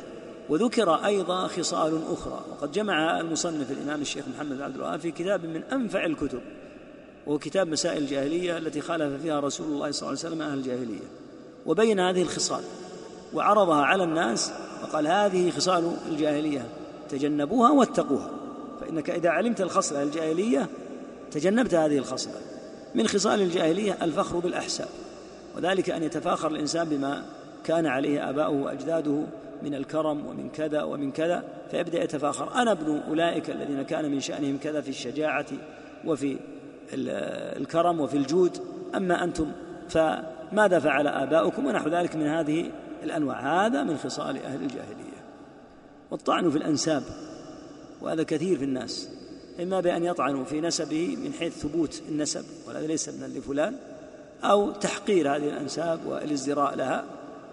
[0.49, 5.63] وذكر أيضا خصال أخرى وقد جمع المصنف الإمام الشيخ محمد عبد الوهاب في كتاب من
[5.63, 6.41] أنفع الكتب
[7.27, 11.07] وهو كتاب مسائل الجاهلية التي خالف فيها رسول الله صلى الله عليه وسلم أهل الجاهلية.
[11.67, 12.63] وبين هذه الخصال
[13.35, 16.69] وعرضها على الناس وقال هذه خصال الجاهلية
[17.09, 18.31] تجنبوها واتقوها.
[18.81, 20.69] فإنك إذا علمت الخصلة الجاهلية
[21.31, 22.41] تجنبت هذه الخصلة.
[22.95, 24.89] من خصال الجاهلية الفخر بالأحساب
[25.57, 27.23] وذلك أن يتفاخر الإنسان بما
[27.65, 29.23] كان عليه آباؤه وأجداده
[29.63, 32.55] من الكرم ومن كذا ومن كذا فيبدأ يتفاخر.
[32.55, 35.47] أنا ابن أولئك الذين كان من شأنهم كذا في الشجاعة
[36.05, 36.37] وفي
[36.93, 38.59] الكرم وفي الجود.
[38.95, 39.53] أما أنتم
[39.89, 42.71] فماذا فعل آباؤكم؟ ونحو ذلك من هذه
[43.03, 43.67] الأنواع.
[43.67, 45.17] هذا من خصال أهل الجاهلية.
[46.11, 47.03] والطعن في الأنساب.
[48.01, 49.09] وهذا كثير في الناس.
[49.63, 53.77] إما بأن يطعنوا في نسبه من حيث ثبوت النسب وهذا ليس ابنا لفلان
[54.45, 57.05] أو تحقير هذه الأنساب والازدراء لها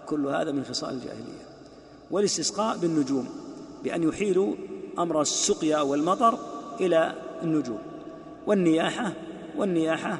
[0.06, 1.44] كل هذا من خصال الجاهلية.
[2.10, 3.28] والاستسقاء بالنجوم
[3.84, 4.54] بأن يحيلوا
[4.98, 6.38] أمر السقيا والمطر
[6.80, 7.78] إلى النجوم.
[8.46, 9.12] والنياحة
[9.56, 10.18] والنياحة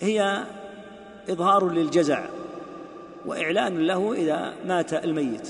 [0.00, 0.44] هي
[1.30, 2.26] إظهار للجزع
[3.26, 5.48] وإعلان له إذا مات الميت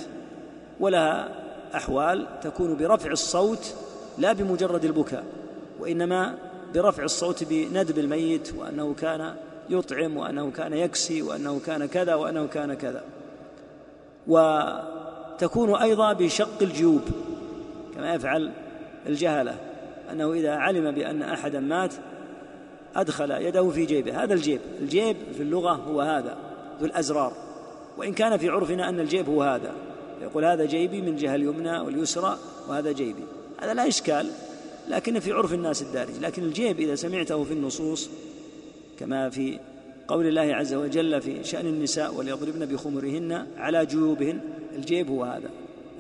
[0.80, 1.28] ولها
[1.74, 3.74] أحوال تكون برفع الصوت
[4.18, 5.24] لا بمجرد البكاء
[5.80, 6.34] وإنما
[6.74, 9.34] برفع الصوت بندب الميت وأنه كان
[9.70, 13.04] يطعم وأنه كان يكسي وأنه كان كذا وأنه كان كذا.
[14.26, 17.02] وتكون أيضا بشق الجيوب
[17.94, 18.52] كما يفعل
[19.06, 19.56] الجهلة
[20.12, 21.94] أنه إذا علم بأن أحدا مات
[22.96, 24.22] أدخل يده في جيبه.
[24.22, 26.36] هذا الجيب الجيب في اللغة هو هذا
[26.80, 27.32] ذو الأزرار.
[27.98, 29.72] وإن كان في عرفنا أن الجيب هو هذا.
[30.22, 32.38] يقول هذا جيبي من الجهة اليمنى واليسرى
[32.68, 33.24] وهذا جيبي.
[33.58, 34.30] هذا لا إشكال
[34.88, 36.12] لكن في عرف الناس الدارج.
[36.20, 38.10] لكن الجيب إذا سمعته في النصوص
[38.98, 39.58] كما في
[40.08, 44.40] قول الله عز وجل في شأن النساء وليضربن بخمرهن على جيوبهن
[44.76, 45.50] الجيب هو هذا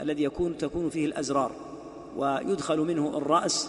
[0.00, 1.52] الذي يكون تكون فيه الأزرار
[2.16, 3.68] ويدخل منه الرأس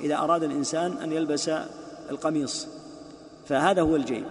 [0.00, 1.50] إذا أراد الإنسان أن يلبس
[2.10, 2.66] القميص.
[3.46, 4.24] فهذا هو الجيب.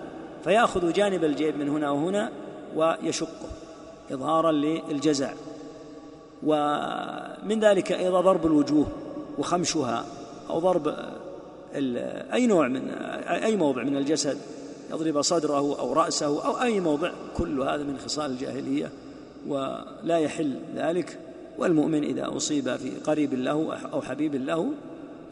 [0.44, 2.32] فيأخذ جانب الجيب من هنا وهنا
[2.76, 3.50] ويشقه
[4.12, 5.34] إظهارا للجزع.
[6.46, 8.88] ومن ذلك أيضا ضرب الوجوه
[9.38, 10.06] وخمشها
[10.50, 10.96] أو ضرب
[12.34, 12.90] أي نوع من
[13.28, 14.38] أي موضع من الجسد
[14.92, 18.90] يضرب صدره أو رأسه أو أي موضع كل هذا من خصال الجاهلية
[19.48, 21.20] ولا يحل ذلك.
[21.58, 24.72] والمؤمن إذا أصيب في قريب له أو حبيب له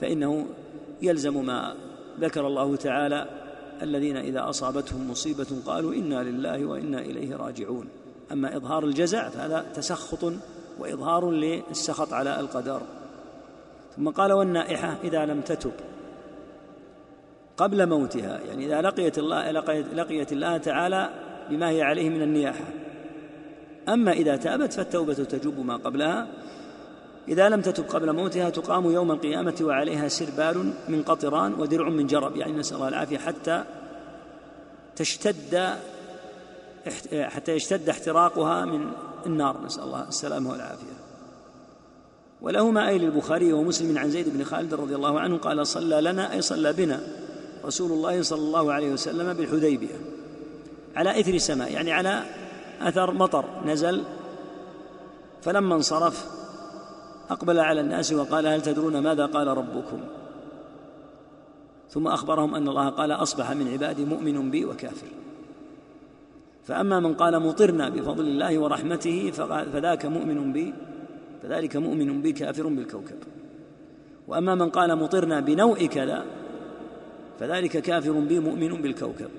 [0.02, 0.46] فإنه
[1.02, 1.76] يلزم ما
[2.20, 3.26] ذكر الله تعالى
[3.82, 7.88] الذين إذا أصابتهم مصيبة قالوا إنا لله وإنا إليه راجعون.
[8.32, 10.34] أما إظهار الجزع فهذا تسخط
[10.82, 12.82] وإظهار للسخط على القدر.
[13.96, 15.72] ثم قال والنائحة إذا لم تتب.
[17.58, 21.10] قبل موتها يعني إذا لقيت الله لقيت, لقيت الله تعالى
[21.50, 22.66] بما هي عليه من النياحة.
[23.90, 26.28] أما إذا تابت فالتوبة تجوب ما قبلها.
[27.28, 32.36] إذا لم تتب قبل موتها تقام يوم القيامة وعليها سربال من قطران ودرع من جرب.
[32.36, 33.64] يعني نسأل الله العافية حتى
[34.96, 35.76] تشتد
[37.12, 38.92] حتى يشتد احتراقها من
[39.26, 41.02] النار نسأل الله السلامة والعافية.
[42.42, 46.42] ولهما أي للبخاري ومسلم عن زيد بن خالد رضي الله عنه قال صلى لنا أي
[46.42, 47.00] صلى بنا
[47.66, 49.96] رسول الله صلى الله عليه وسلم بالحديبية
[50.96, 52.24] على إثر سماء يعني على
[52.82, 54.04] أثر مطر نزل
[55.42, 56.26] فلما انصرف
[57.30, 60.00] أقبل على الناس وقال هل تدرون ماذا قال ربكم؟
[61.90, 65.08] ثم أخبرهم أن الله قال أصبح من عبادي مؤمن بي وكافر.
[66.64, 69.32] فأما من قال مطرنا بفضل الله ورحمته
[69.74, 70.74] فذاك مؤمن بي
[71.44, 73.18] فذلك مؤمن بي كافر بالكوكب.
[74.28, 76.26] وأما من قال مطرنا بنوء كذا
[77.40, 79.30] فذلك كافر بي مؤمن بالكوكب.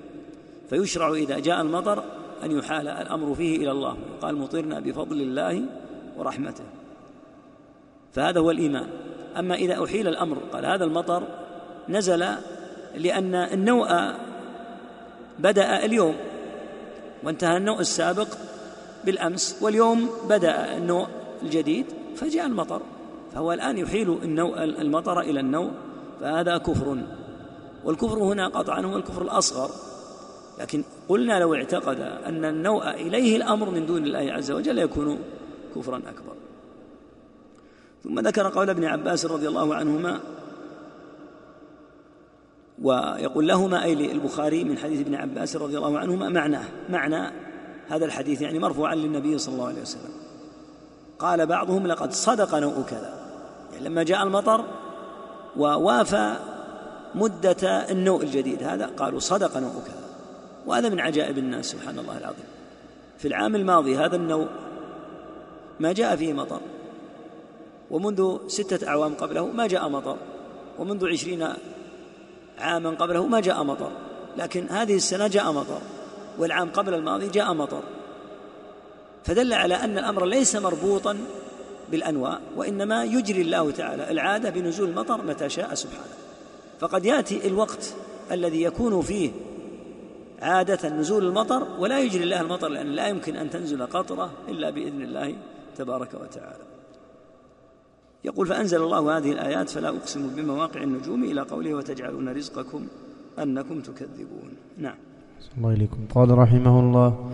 [0.69, 2.03] فيشرع إذا جاء المطر
[2.43, 3.97] أن يحال الأمر فيه إلى الله.
[4.21, 5.63] قال مطرنا بفضل الله
[6.17, 6.63] ورحمته.
[8.13, 8.87] فهذا هو الإيمان.
[9.39, 11.23] أما إذا أحيل الأمر قال هذا المطر
[11.89, 12.25] نزل
[12.97, 13.87] لأن النوء
[15.39, 16.15] بدأ اليوم.
[17.23, 18.27] وانتهى النوء السابق
[19.05, 21.07] بالأمس واليوم بدأ النوء
[21.43, 22.81] الجديد فجاء المطر
[23.33, 25.71] فهو الآن يحيل النوء المطر إلى النوء
[26.21, 26.97] فهذا كفر.
[27.83, 29.69] والكفر هنا قطعا هو الكفر الأصغر.
[30.59, 35.19] لكن قلنا لو اعتقد أن النوء إليه الأمر من دون الله عز وجل يكون
[35.75, 36.33] كفرا أكبر.
[38.03, 40.19] ثم ذكر قول ابن عباس رضي الله عنهما
[42.83, 47.31] ويقول لهما أي للبخاري من حديث ابن عباس رضي الله عنهما معناه معنى
[47.89, 50.11] هذا الحديث يعني مرفوعا للنبي صلى الله عليه وسلم.
[51.19, 53.13] قال بعضهم لقد صدق نوء كذا.
[53.73, 54.65] يعني لما جاء المطر
[55.57, 56.35] ووافى
[57.15, 60.03] مدة النوء الجديد هذا قالوا صدق نوء كذا.
[60.65, 62.45] وهذا من عجائب الناس سبحان الله العظيم.
[63.17, 64.47] في العام الماضي هذا النوء
[65.79, 66.59] ما جاء فيه مطر.
[67.91, 70.17] ومنذ ستة أعوام قبله ما جاء مطر.
[70.79, 71.47] ومنذ عشرين
[72.59, 73.91] عاما قبله ما جاء مطر
[74.37, 75.81] لكن هذه السنة جاء مطر
[76.37, 77.81] والعام قبل الماضي جاء مطر.
[79.23, 81.17] فدل على أن الأمر ليس مربوطا
[81.91, 86.13] بالأنواع وإنما يجري الله تعالى العادة بنزول المطر متى شاء سبحانه.
[86.79, 87.93] فقد يأتي الوقت
[88.31, 89.31] الذي يكون فيه
[90.41, 95.01] عادة نزول المطر ولا يجري الله المطر لأن لا يمكن أن تنزل قطرة إلا بإذن
[95.01, 95.35] الله
[95.77, 96.72] تبارك وتعالى.
[98.25, 102.81] يقول فأنزل الله هذه الآيات فلا أقسم بمواقع النجوم إلى قوله وتجعلون رزقكم
[103.39, 104.49] أنكم تكذبون.
[104.77, 104.95] نعم.
[105.57, 107.31] الله إليكم قال رحمه الله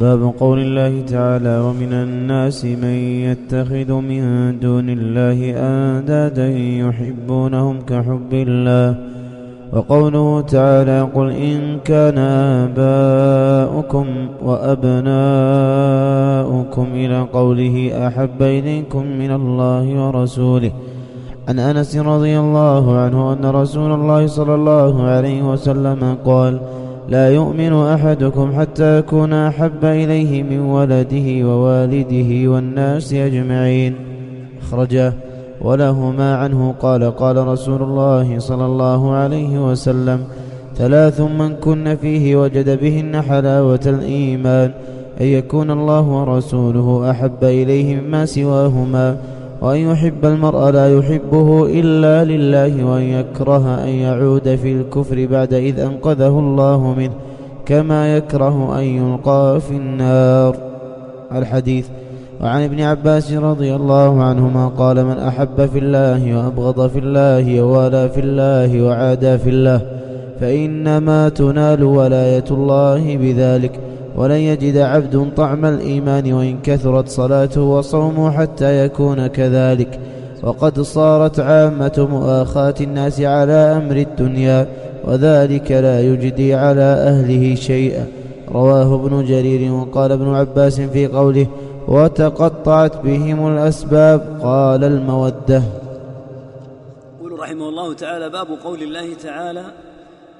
[0.00, 2.96] باب قول الله تعالى ومن الناس من
[3.28, 4.22] يتخذ من
[4.60, 9.11] دون الله أندادا يحبونهم كحب الله.
[9.72, 12.18] وقوله تعالى قل إن كان
[12.68, 14.06] آباؤكم
[14.42, 14.86] وأبناؤكم
[16.94, 20.72] إلى قوله أحب إليكم من الله ورسوله.
[21.48, 26.60] عن أنس رضي الله عنه أن رسول الله صلى الله عليه وسلم قال
[27.08, 33.94] لا يؤمن أحدكم حتى يكون أحب إليه من ولده ووالده والناس أجمعين.
[34.62, 35.12] أخرجه
[35.62, 40.24] ولهما عنه قال قال رسول الله صلى الله عليه وسلم
[40.76, 44.70] ثلاث من كن فيه وجد بهن حلاوة الإيمان
[45.20, 49.16] أن يكون الله ورسوله أحب إليه مما سواهما
[49.60, 55.80] وأن يحب المرء لا يحبه إلا لله وأن يكره أن يعود في الكفر بعد إذ
[55.80, 57.12] أنقذه الله منه
[57.66, 60.56] كما يكره أن يلقى في النار.
[61.32, 61.88] الحديث
[62.40, 68.08] وعن ابن عباس رضي الله عنهما قال من أحب في الله وأبغض في الله ووالى
[68.08, 69.80] في الله وعادى في الله
[70.40, 73.80] فإنما تنال ولاية الله بذلك
[74.16, 80.00] ولن يجد عبد طعم الإيمان وإن كثرت صلاته وصومه حتى يكون كذلك
[80.42, 84.66] وقد صارت عامة مؤاخاة الناس على أمر الدنيا
[85.04, 88.06] وذلك لا يجدي على أهله شيئا
[88.54, 91.46] رواه ابن جرير وقال ابن عباس في قوله
[91.88, 95.62] وتقطعت بهم الأسباب قال المودة.
[97.18, 99.72] يقول رحمه الله تعالى باب قول الله تعالى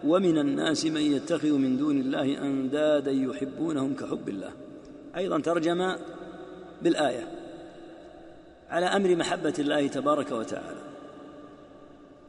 [0.07, 4.51] ومن الناس من يتخذ من دون الله أندادا يحبونهم كحب الله.
[5.17, 5.97] أيضا ترجم
[6.83, 7.29] بالآية
[8.71, 10.83] على أمر محبة الله تبارك وتعالى.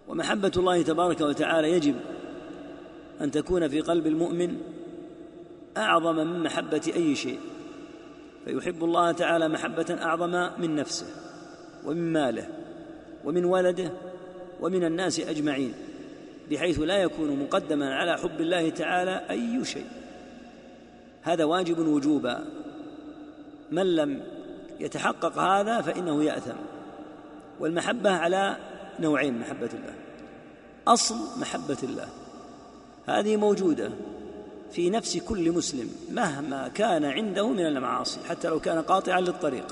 [0.07, 1.95] ومحبة الله تبارك وتعالى يجب
[3.22, 4.57] أن تكون في قلب المؤمن
[5.78, 7.39] أعظم من محبة أي شيء.
[8.46, 11.06] فيحب الله تعالى محبة أعظم من نفسه
[11.86, 12.48] ومن ماله
[13.26, 13.91] ومن ولده
[14.62, 15.74] ومن الناس أجمعين
[16.52, 19.88] بحيث لا يكون مقدما على حب الله تعالى أي شيء.
[21.22, 22.46] هذا واجب وجوبا
[23.72, 24.24] من لم
[24.80, 26.56] يتحقق هذا فإنه يأثم.
[27.60, 28.58] والمحبة على
[29.00, 29.94] نوعين محبة الله.
[30.88, 32.08] أصل محبة الله.
[33.06, 33.91] هذه موجودة.
[34.74, 39.66] في نفس كل مسلم مهما كان عنده من المعاصي حتى لو كان قاطعا للطريق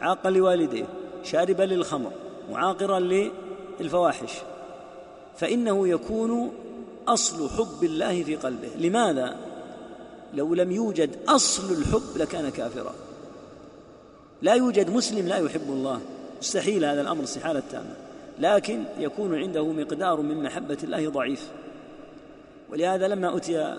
[0.00, 0.84] عاقا لوالديه
[1.24, 2.12] شاربا للخمر
[2.50, 2.98] معاقرا
[3.80, 4.32] للفواحش
[5.36, 6.52] فإنه يكون
[7.08, 8.68] أصل حب الله في قلبه.
[8.78, 9.36] لماذا؟
[10.34, 12.94] لو لم يوجد أصل الحب لكان كافرا.
[14.42, 16.00] لا يوجد مسلم لا يحب الله.
[16.40, 17.94] مستحيل هذا الأمر استحالة تامة.
[18.38, 21.48] لكن يكون عنده مقدار من محبة الله ضعيف.
[22.70, 23.78] ولهذا لما أتي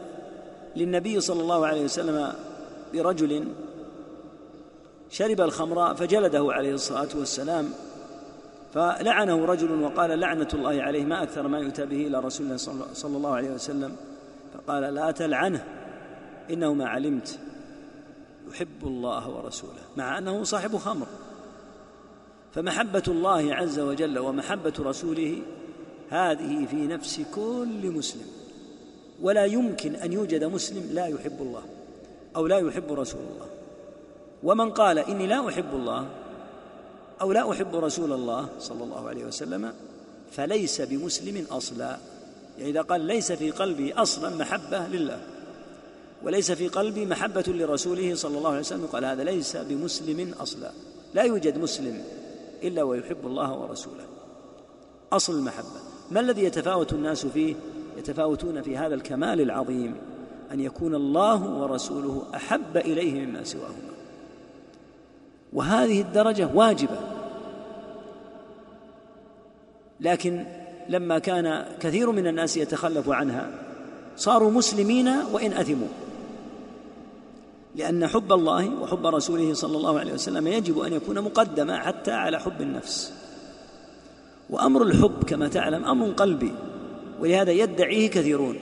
[0.75, 2.33] للنبي صلى الله عليه وسلم
[2.93, 3.47] برجل
[5.09, 7.69] شرب الخمر فجلده عليه الصلاة والسلام
[8.73, 12.57] فلعنه رجل وقال لعنة الله عليه ما أكثر ما يؤتى به إلى رسول الله
[12.93, 13.95] صلى الله عليه وسلم
[14.53, 15.63] فقال لا تلعنه
[16.49, 17.39] إنه ما علمت
[18.51, 21.07] يحب الله ورسوله مع أنه صاحب خمر
[22.53, 25.41] فمحبة الله عز وجل ومحبة رسوله
[26.09, 28.40] هذه في نفس كل مسلم
[29.21, 31.63] ولا يمكن أن يوجد مسلم لا يحب الله
[32.35, 33.47] أو لا يحب رسول الله.
[34.43, 36.05] ومن قال إني لا أحب الله
[37.21, 39.73] أو لا أحب رسول الله صلى الله عليه وسلم
[40.31, 41.97] فليس بمسلم أصلا.
[42.57, 45.19] يعني إذا قال ليس في قلبي أصلا محبة لله
[46.23, 50.71] وليس في قلبي محبة لرسوله صلى الله عليه وسلم قال هذا ليس بمسلم أصلا.
[51.13, 52.03] لا يوجد مسلم
[52.63, 54.05] إلا ويحب الله ورسوله.
[55.11, 55.79] أصل المحبة.
[56.11, 57.55] ما الذي يتفاوت الناس فيه؟
[58.01, 59.95] يتفاوتون في هذا الكمال العظيم
[60.51, 63.91] أن يكون الله ورسوله أحب إليه مما سواهما.
[65.53, 66.99] وهذه الدرجة واجبة.
[69.99, 70.45] لكن
[70.89, 73.49] لما كان كثير من الناس يتخلف عنها
[74.17, 75.87] صاروا مسلمين وإن أثموا.
[77.75, 82.39] لأن حب الله وحب رسوله صلى الله عليه وسلم يجب أن يكون مقدما حتى على
[82.39, 83.13] حب النفس.
[84.49, 86.51] وأمر الحب كما تعلم أمر قلبي.
[87.21, 88.59] ولهذا يدعيه كثيرون.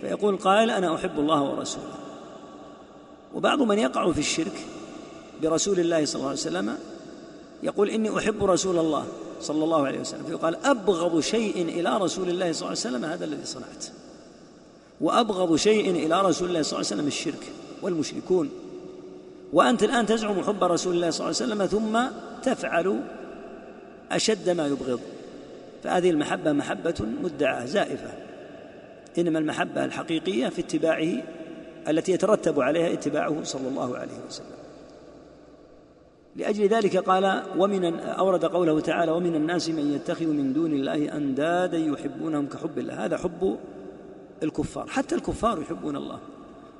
[0.00, 1.94] فيقول قائل أنا أحب الله ورسوله.
[3.34, 4.66] وبعض من يقع في الشرك
[5.42, 6.78] برسول الله صلى الله عليه وسلم
[7.62, 9.04] يقول إني أحب رسول الله
[9.40, 10.24] صلى الله عليه وسلم.
[10.24, 13.86] فيقال أبغض شيء إلى رسول الله صلى الله عليه وسلم هذا الذي صنعت.
[15.00, 17.52] وأبغض شيء إلى رسول الله صلى الله عليه وسلم الشرك
[17.82, 18.50] والمشركون.
[19.52, 22.00] وأنت الآن تزعم حب رسول الله صلى الله عليه وسلم ثم
[22.42, 23.00] تفعل
[24.10, 25.00] أشد ما يبغض.
[25.86, 28.10] فهذه المحبة محبة مدعاة زائفة.
[29.18, 31.22] إنما المحبة الحقيقية في اتباعه
[31.88, 34.46] التي يترتب عليها اتباعه صلى الله عليه وسلم.
[36.36, 41.78] لأجل ذلك قال ومن أورد قوله تعالى ومن الناس من يتخذ من دون الله أندادا
[41.78, 43.04] يحبونهم كحب الله.
[43.04, 43.58] هذا حب
[44.42, 44.86] الكفار.
[44.86, 46.18] حتى الكفار يحبون الله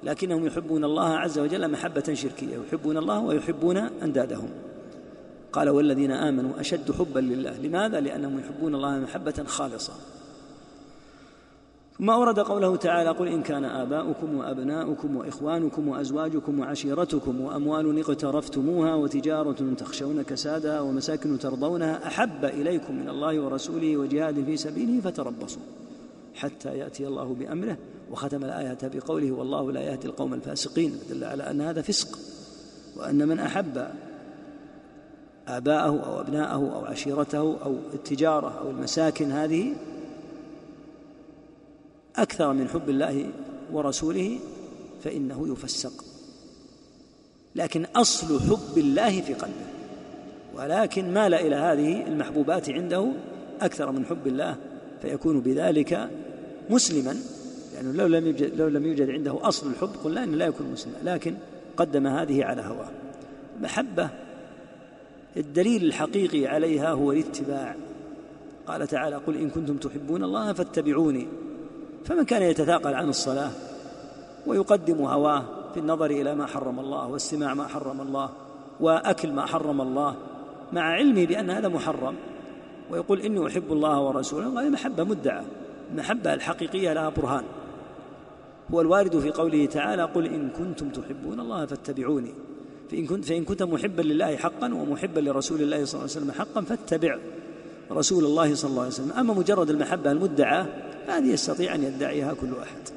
[0.02, 4.48] لكنهم يحبون الله عز وجل محبة شركية يحبون الله ويحبون أندادهم.
[5.52, 7.58] قال والذين آمنوا أشد حبا لله.
[7.58, 9.92] لماذا؟ لأنهم يحبون الله محبة خالصة.
[11.98, 19.74] ثم أورد قوله تعالى قل إن كان آباؤكم وأبناؤكم وإخوانكم وأزواجكم وعشيرتكم وأموال اقترفتموها وتجارة
[19.78, 25.62] تخشون كسادها ومساكن ترضونها أحب إليكم من الله ورسوله وجهاد في سبيله فتربصوا
[26.34, 27.76] حتى يأتي الله بأمره
[28.10, 30.98] وختم الآية بقوله والله لا يهدي القوم الفاسقين.
[31.10, 32.18] دل على أن هذا فسق
[32.96, 33.88] وأن من أحب
[35.48, 39.74] آباءه أو أبناءه أو عشيرته أو التجارة أو المساكن هذه
[42.16, 43.26] أكثر من حب الله
[43.72, 44.38] ورسوله
[45.04, 46.04] فإنه يفسق.
[47.54, 49.66] لكن أصل حب الله في قلبه.
[50.54, 53.12] ولكن مال إلى هذه المحبوبات عنده
[53.60, 54.56] أكثر من حب الله
[55.02, 56.10] فيكون بذلك
[56.70, 57.16] مسلما.
[57.74, 60.96] لأنه لو لم يوجد, لو لم يوجد عنده أصل الحب قلنا أنه لا يكون مسلما.
[61.04, 61.34] لكن
[61.76, 62.90] قدم هذه على هواه.
[63.60, 64.10] محبة
[65.36, 67.76] الدليل الحقيقي عليها هو الاتباع.
[68.66, 71.26] قال تعالى قل إن كنتم تحبون الله فاتبعوني.
[72.04, 73.50] فمن كان يتثاقل عن الصلاة
[74.46, 78.30] ويقدم هواه في النظر إلى ما حرم الله واستماع ما حرم الله
[78.80, 80.16] وأكل ما حرم الله
[80.72, 82.14] مع علمه بأن هذا محرم
[82.90, 85.44] ويقول إني أحب الله ورسوله هذه محبة مدعى
[85.92, 87.44] المحبة الحقيقية لها برهان.
[88.74, 92.34] هو الوارد في قوله تعالى قل إن كنتم تحبون الله فاتبعوني.
[92.90, 96.60] فإن كنت, فإن كنت محبا لله حقا ومحبا لرسول الله صلى الله عليه وسلم حقا
[96.60, 97.18] فاتبع
[97.90, 99.12] رسول الله صلى الله عليه وسلم.
[99.12, 100.66] أما مجرد المحبة المدعاة
[101.06, 102.88] هذه يستطيع أن يدعيها كل أحد.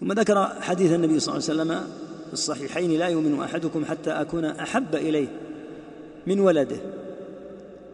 [0.00, 1.90] ثم ذكر حديث النبي صلى الله عليه وسلم
[2.26, 5.28] في الصحيحين لا يؤمن أحدكم حتى أكون أحب إليه
[6.26, 6.76] من ولده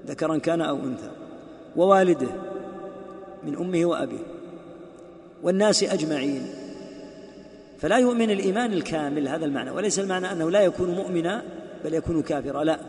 [0.07, 1.11] ذكرا كان أو أنثى
[1.77, 2.29] ووالده
[3.45, 4.27] من أمه وأبيه
[5.43, 6.60] والناس أجمعين.
[7.81, 9.71] فلا يؤمن الإيمان الكامل هذا المعنى.
[9.71, 11.43] وليس المعنى أنه لا يكون مؤمنا
[11.85, 12.81] بل يكون كافرا لا.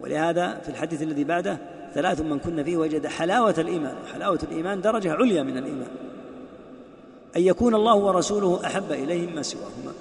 [0.00, 1.58] ولهذا في الحديث الذي بعده
[1.94, 3.96] ثلاث من كن فيه وجد حلاوة الإيمان.
[4.12, 5.90] حلاوة الإيمان درجة عليا من الإيمان.
[7.36, 9.92] أن يكون الله ورسوله أحب إليه مما سواهما.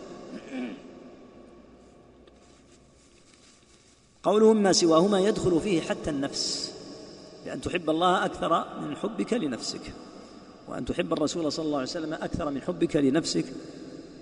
[4.23, 6.73] قوله مما سواهما يدخل فيه حتى النفس.
[7.45, 9.93] بأن تحب الله أكثر من حبك لنفسك.
[10.67, 13.45] وأن تحب الرسول صلى الله عليه وسلم أكثر من حبك لنفسك.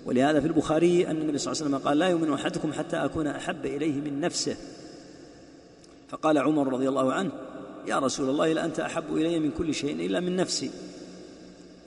[0.06, 3.28] ولهذا في البخاري أن النبي صلى الله عليه وسلم قال لا يؤمن أحدكم حتى أكون
[3.28, 4.56] أحب إليه من نفسه.
[6.10, 7.32] فقال عمر رضي الله عنه
[7.88, 10.72] يا رسول الله لأنت أحب إلي من كل شيء إلا من نفسي.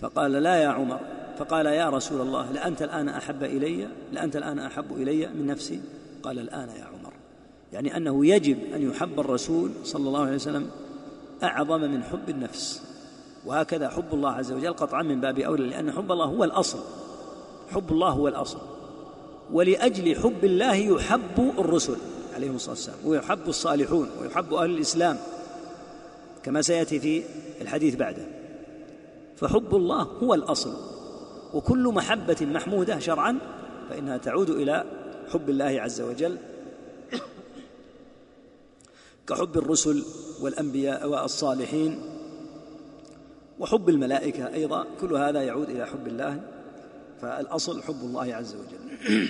[0.01, 1.01] فقال لا يا عمر.
[1.39, 5.81] فقال يا رسول الله لأنت الآن أحب إلي؟ لأنت الآن أحب إلي من نفسي؟
[6.23, 7.13] قال الآن يا عمر.
[7.73, 10.71] يعني أنه يجب أن يحب الرسول صلى الله عليه وسلم
[11.43, 12.83] أعظم من حب النفس.
[13.47, 16.79] وهكذا حب الله عز وجل قطعا من باب أولى لأن حب الله هو الأصل.
[17.75, 18.59] حب الله هو الأصل
[19.53, 21.97] ولأجل حب الله يحب الرسل
[22.35, 25.19] عليهم الصلاة والسلام ويحب الصالحون ويحب أهل الإسلام
[26.43, 27.23] كما سيأتي في
[27.61, 28.27] الحديث بعده.
[29.37, 30.75] فحب الله هو الأصل
[31.55, 33.39] وكل محبة محمودة شرعا
[33.91, 34.85] فإنها تعود إلى
[35.33, 36.39] حب الله عز وجل
[39.27, 40.05] كحب الرسل
[40.41, 42.01] والأنبياء والصالحين
[43.61, 46.41] وحب الملائكة أيضا كل هذا يعود إلى حب الله
[47.23, 48.79] فالأصل حب الله عز وجل.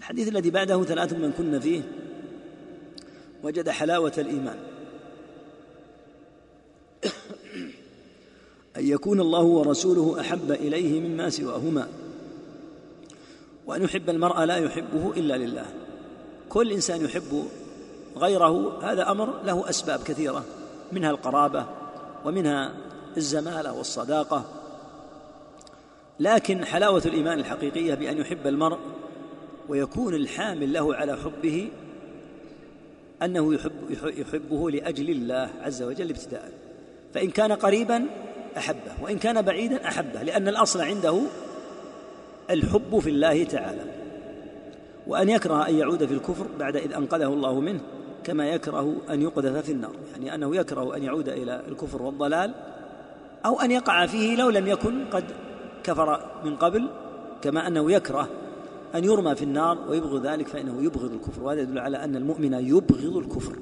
[0.00, 1.82] الحديث الذي بعده ثلاث من كن فيه
[3.42, 4.58] وجد حلاوة الإيمان.
[8.76, 11.88] أن يكون الله ورسوله أحب إليه مما سواهما
[13.66, 15.66] وأن يحب المرء لا يحبه إلا لله.
[16.48, 17.48] كل إنسان يحب
[18.16, 20.44] غيره هذا أمر له أسباب كثيرة
[20.92, 21.66] منها القرابة
[22.24, 22.85] ومنها
[23.16, 24.44] الزمالة والصداقة.
[26.20, 28.78] لكن حلاوة الإيمان الحقيقية بأن يحب المرء
[29.68, 31.68] ويكون الحامل له على حبه
[33.22, 33.72] أنه يحب
[34.16, 36.52] يحبه لأجل الله عز وجل ابتداء.
[37.14, 38.06] فإن كان قريبا
[38.56, 41.20] أحبه وإن كان بعيدا أحبه لأن الأصل عنده
[42.50, 43.84] الحب في الله تعالى.
[45.06, 47.80] وأن يكره أن يعود في الكفر بعد إذ أنقذه الله منه
[48.24, 49.94] كما يكره أن يقذف في النار.
[50.12, 52.54] يعني أنه يكره أن يعود إلى الكفر والضلال
[53.46, 55.24] أو أن يقع فيه لو لم يكن قد
[55.84, 56.88] كفر من قبل
[57.42, 58.28] كما أنه يكره
[58.94, 61.42] أن يرمى في النار ويبغض ذلك فإنه يبغض الكفر.
[61.42, 63.56] وهذا يدل على أن المؤمن يبغض الكفر.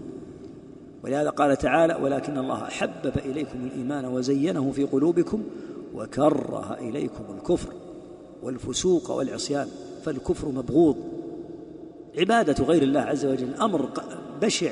[1.05, 5.43] ولهذا قال تعالى ولكن الله حبب إليكم الإيمان وزينه في قلوبكم
[5.95, 7.73] وكره إليكم الكفر
[8.43, 9.69] والفسوق والعصيان
[10.05, 10.97] فالكفر مبغوض.
[12.19, 13.89] عبادة غير الله عز وجل أمر
[14.43, 14.71] بشع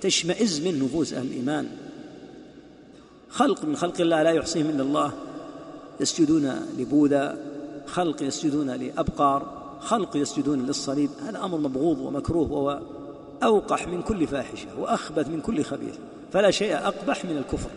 [0.00, 1.68] تشمئز من نفوس أهل الإيمان.
[3.30, 5.12] خلق من خلق الله لا يحصيهم إلا الله.
[6.00, 7.38] يسجدون لبوذا
[7.86, 9.42] خلق يسجدون لأبقار
[9.80, 11.10] خلق يسجدون للصليب.
[11.26, 12.80] هذا أمر مبغوض ومكروه وهو
[13.42, 15.94] أوقح من كل فاحشة وأخبث من كل خبيث.
[16.32, 17.70] فلا شيء أقبح من الكفر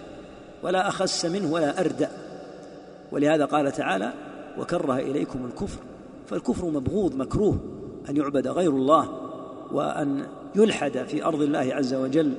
[0.63, 2.11] ولا أخس منه ولا أردأ.
[3.11, 4.13] ولهذا قال تعالى
[4.59, 5.79] وكره إليكم الكفر.
[6.29, 7.59] فالكفر مبغوض مكروه
[8.09, 9.09] أن يعبد غير الله
[9.71, 12.33] وأن يلحد في أرض الله عز وجل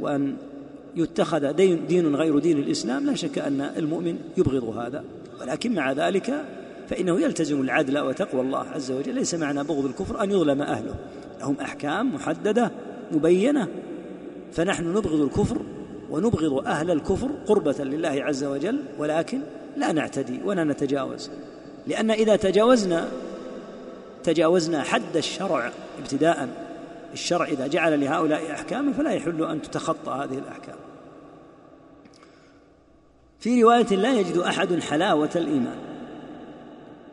[0.00, 0.36] وأن
[0.96, 5.04] يتخذ دين, غير دين الإسلام لا شك أن المؤمن يبغض هذا.
[5.40, 6.44] ولكن مع ذلك
[6.88, 9.14] فإنه يلتزم العدل وتقوى الله عز وجل.
[9.14, 10.94] ليس معنى بغض الكفر أن يظلم أهله.
[11.40, 12.70] لهم أحكام محددة
[13.12, 13.68] مبينة.
[14.52, 15.60] فنحن نبغض الكفر
[16.10, 19.40] ونبغض أهل الكفر قربة لله عز وجل ولكن
[19.76, 21.30] لا نعتدي ولا نتجاوز.
[21.86, 23.08] لأن إذا تجاوزنا
[24.24, 26.67] تجاوزنا حد الشرع ابتداء.
[27.12, 30.76] الشرع إذا جعل لهؤلاء أحكاما فلا يحل أن تتخطى هذه الأحكام.
[33.38, 35.78] في رواية لا يجد أحد حلاوة الإيمان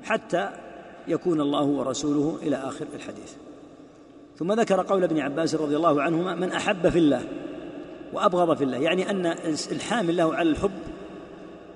[0.04, 0.50] حتى
[1.08, 3.34] يكون الله ورسوله إلى آخر الحديث.
[4.38, 7.28] ثم ذكر قول ابن عباس رضي الله عنهما من أحب في الله
[8.14, 8.78] وأبغض في الله.
[8.78, 9.26] يعني أن
[9.72, 10.72] الحامل له على الحب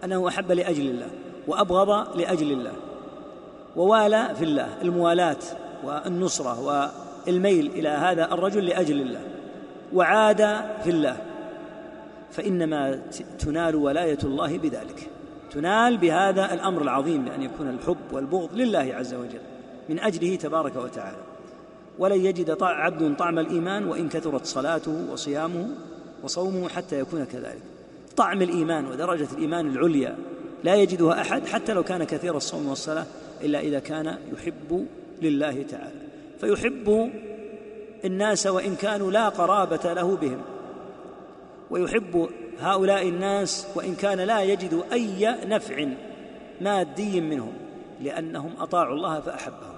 [0.04, 1.08] أنه أحب لأجل الله
[1.48, 2.74] وأبغض لأجل الله
[3.76, 5.38] ووالى في الله الموالاة
[5.84, 6.60] والنصرة
[7.28, 9.22] والميل إلى هذا الرجل لأجل الله
[9.94, 10.38] وعاد
[10.84, 11.18] في الله.
[12.32, 13.02] فإنما
[13.40, 15.10] تنال ولاية الله بذلك.
[15.52, 19.42] تنال بهذا الأمر العظيم لأن يكون الحب والبغض لله عز وجل
[19.90, 21.18] من أجله تبارك وتعالى.
[22.00, 25.68] ولن يجد عبد طعم الإيمان وإن كثرت صلاته وصيامه
[26.24, 27.62] وصومه حتى يكون كذلك.
[28.18, 30.16] طعم الإيمان ودرجة الإيمان العليا
[30.64, 33.06] لا يجدها أحد حتى لو كان كثير الصوم والصلاة
[33.42, 34.86] إلا إذا كان يحب
[35.22, 36.09] لله تعالى.
[36.40, 37.12] فيحب
[38.06, 40.42] الناس وإن كانوا لا قرابة له بهم.
[41.70, 42.30] ويحب
[42.60, 45.86] هؤلاء الناس وإن كان لا يجد أي نفع
[46.62, 47.54] مادي منهم
[48.02, 49.76] لأنهم أطاعوا الله فأحبهم.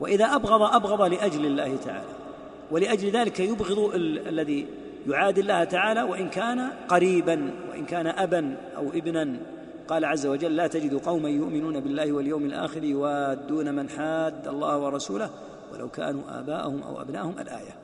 [0.00, 2.14] وإذا أبغض أبغض لأجل الله تعالى.
[2.70, 3.94] ولأجل ذلك يبغض
[4.26, 4.66] الذي
[5.08, 9.36] يعادي الله تعالى وإن كان قريبا وإن كان أبا أو ابنا.
[9.88, 15.30] قال عز وجل لا تجد قوما يؤمنون بالله واليوم الآخر يوادون من حاد الله ورسوله
[15.76, 17.76] ولو كانوا آباءهم أو أبناءهم الآية.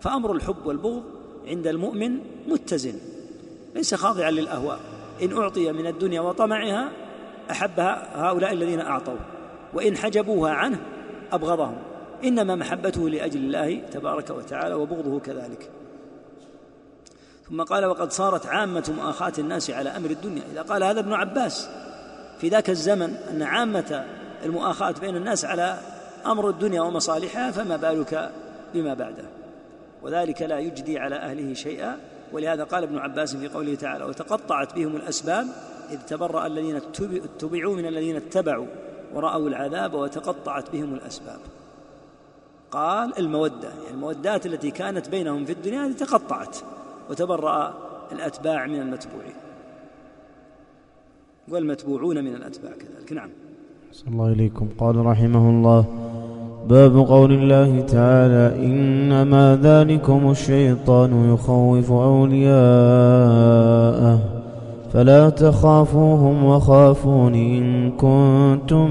[0.00, 1.02] فأمر الحب والبغض
[1.46, 2.94] عند المؤمن متزن
[3.74, 4.80] ليس خاضعا للأهواء.
[5.22, 6.88] إن أعطي من الدنيا وطمعها
[7.50, 9.16] أحبها هؤلاء الذين أعطوا
[9.74, 10.80] وإن حجبوها عنه
[11.32, 11.78] أبغضهم.
[12.24, 15.70] إنما محبته لأجل الله تبارك وتعالى وبغضه كذلك.
[17.48, 20.42] ثم قال وقد صارت عامة مؤاخاة الناس على أمر الدنيا.
[20.52, 21.68] إذا قال هذا ابن عباس
[22.38, 24.04] في ذاك الزمن أن عامة
[24.44, 25.78] المؤاخاة بين الناس على
[26.26, 28.32] أمر الدنيا ومصالحها فما بالك
[28.74, 29.24] بما بعده؟
[30.02, 31.96] وذلك لا يجدي على أهله شيئا.
[32.32, 35.46] ولهذا قال ابن عباس في قوله تعالى وتقطعت بهم الأسباب
[35.90, 38.66] إذ تبرأ الذين اتبعوا من الذين اتبعوا
[39.14, 41.38] ورأوا العذاب وتقطعت بهم الأسباب.
[42.70, 43.68] قال المودة.
[43.68, 46.56] يعني المودات التي كانت بينهم في الدنيا تقطعت
[47.10, 47.74] وتبرأ
[48.12, 49.34] الأتباع من المتبوعين.
[51.48, 53.12] والمتبوعون من الأتباع كذلك.
[53.12, 53.30] نعم.
[53.92, 54.68] صلى الله إليكم.
[54.78, 56.11] قال رحمه الله
[56.68, 62.52] باب قول الله تعالى إنما ذلكم الشيطان يخوف أولياءه
[64.92, 68.90] فلا تخافوهم وخافون إن كنتم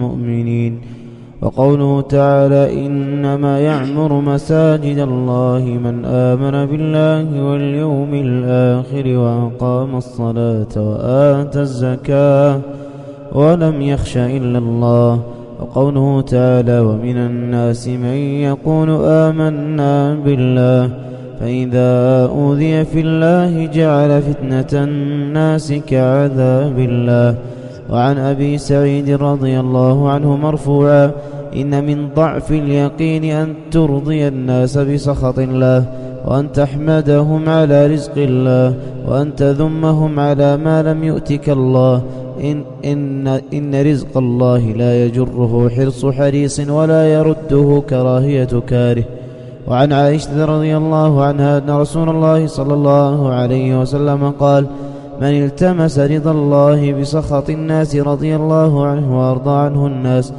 [0.00, 0.80] مؤمنين
[1.42, 12.60] وقوله تعالى إنما يعمر مساجد الله من آمن بالله واليوم الآخر وأقام الصلاة وآتى الزكاة
[13.32, 15.20] ولم يخش إلا الله
[15.60, 18.16] وقوله تعالى ومن الناس من
[18.48, 20.90] يقول آمنا بالله
[21.40, 27.34] فإذا أوذي في الله جعل فتنة الناس كعذاب الله
[27.90, 31.10] وعن أبي سعيد رضي الله عنه مرفوعا
[31.56, 35.84] إن من ضعف اليقين أن ترضي الناس بسخط الله
[36.24, 38.74] وأن تحمدهم على رزق الله
[39.06, 42.02] وأن تذمهم على ما لم يؤتك الله
[42.40, 49.04] إن, إن, إن رزق الله لا يجره حرص حريص ولا يرده كراهية كاره.
[49.68, 54.66] وعن عائشة رضي الله عنها أن رسول الله صلى الله عليه وسلم قال
[55.20, 60.32] من التمس رضا الله بسخط الناس رضي الله عنه وأرضى عنه الناس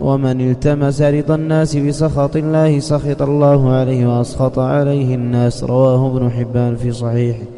[0.00, 5.64] ومن التمس رضا الناس بسخط الله سخط الله عليه وأسخط عليه الناس.
[5.64, 7.57] رواه ابن حبان في صحيحه.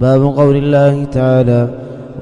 [0.00, 1.68] باب قول الله تعالى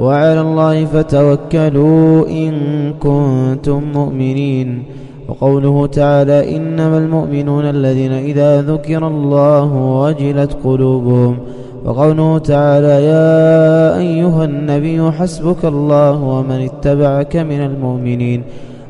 [0.01, 2.53] وعلى الله فتوكلوا إن
[2.93, 4.83] كنتم مؤمنين.
[5.29, 11.39] وقوله تعالى إنما المؤمنون الذين إذا ذكر الله وجلت قلوبهم.
[11.85, 18.43] وقوله تعالى يا أيها النبي حسبك الله ومن اتبعك من المؤمنين.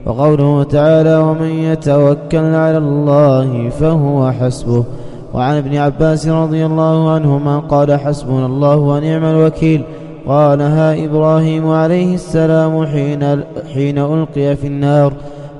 [0.06, 4.84] وقوله تعالى ومن يتوكل على الله فهو حسبه.
[5.34, 9.82] وعن ابن عباس رضي الله عنهما قال حسبنا الله ونعم الوكيل.
[10.26, 13.42] قالها إبراهيم عليه السلام حين,
[13.74, 15.12] حين ألقي في النار.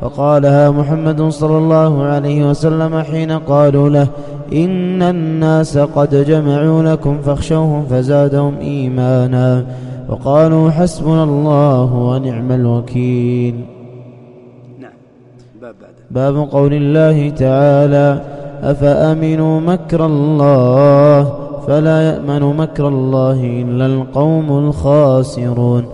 [0.03, 4.07] وقالها محمد صلى الله عليه وسلم حين قالوا له
[4.53, 9.65] إن الناس قد جمعوا لكم فاخشوهم فزادهم إيمانا.
[10.09, 13.55] وقالوا حسبنا الله ونعم الوكيل.
[14.81, 14.93] نعم.
[15.63, 15.75] باب
[16.11, 18.34] باب قول الله تعالى
[18.65, 21.33] أفأمنوا مكر الله
[21.67, 25.85] فلا يأمن مكر الله إلا القوم الخاسرون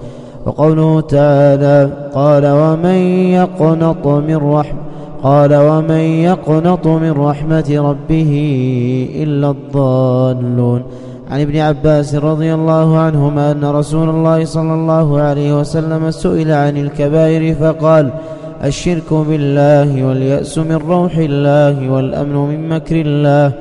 [0.46, 2.98] وقوله تعالى قال ومن
[3.32, 4.80] يقنط من رحمة
[5.22, 8.32] قال ومن يقنط من رحمة ربه
[9.14, 10.82] إلا الضالون
[11.30, 16.76] عن ابن عباس رضي الله عنهما أن رسول الله صلى الله عليه وسلم سئل عن
[16.76, 18.12] الكبائر فقال
[18.64, 23.52] الشرك بالله واليأس من روح الله والأمن من مكر الله.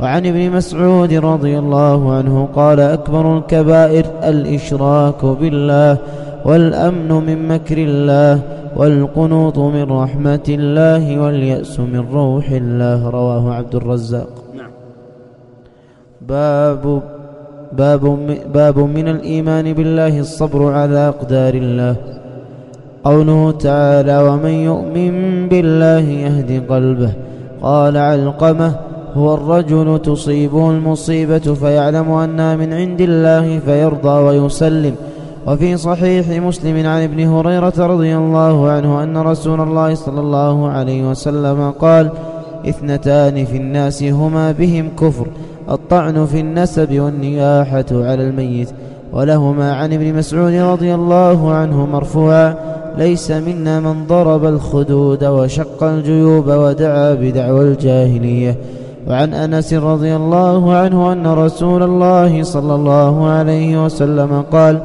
[0.00, 5.98] وعن ابن مسعود رضي الله عنه قال أكبر الكبائر الإشراك بالله
[6.44, 8.40] والأمن من مكر الله
[8.76, 13.10] والقنوط من رحمة الله واليأس من روح الله.
[13.10, 14.32] رواه عبد الرزاق.
[14.56, 14.70] نعم.
[16.20, 17.02] باب
[17.72, 18.02] باب
[18.54, 21.96] باب من الإيمان بالله الصبر على أقدار الله.
[23.06, 25.12] قوله تعالى ومن يؤمن
[25.48, 27.12] بالله يهد قلبه.
[27.62, 28.70] قال علقمة
[29.14, 34.94] هو الرجل تصيبه المصيبة فيعلم أنها من عند الله فيرضى ويسلم.
[35.46, 41.10] وفي صحيح مسلم عن ابن هريرة رضي الله عنه أن رسول الله صلى الله عليه
[41.10, 42.10] وسلم قال
[42.68, 45.26] إثنتان في الناس هما بهم كفر
[45.70, 48.70] الطعن في النسب والنياحة على الميت.
[49.12, 52.54] ولهما عن ابن مسعود رضي الله عنه مرفوعا
[52.98, 58.56] ليس منا من ضرب الخدود وشق الجيوب ودعا بدعوى الجاهلية.
[59.08, 64.80] وعن أنس رضي الله عنه أن رسول الله صلى الله عليه وسلم قال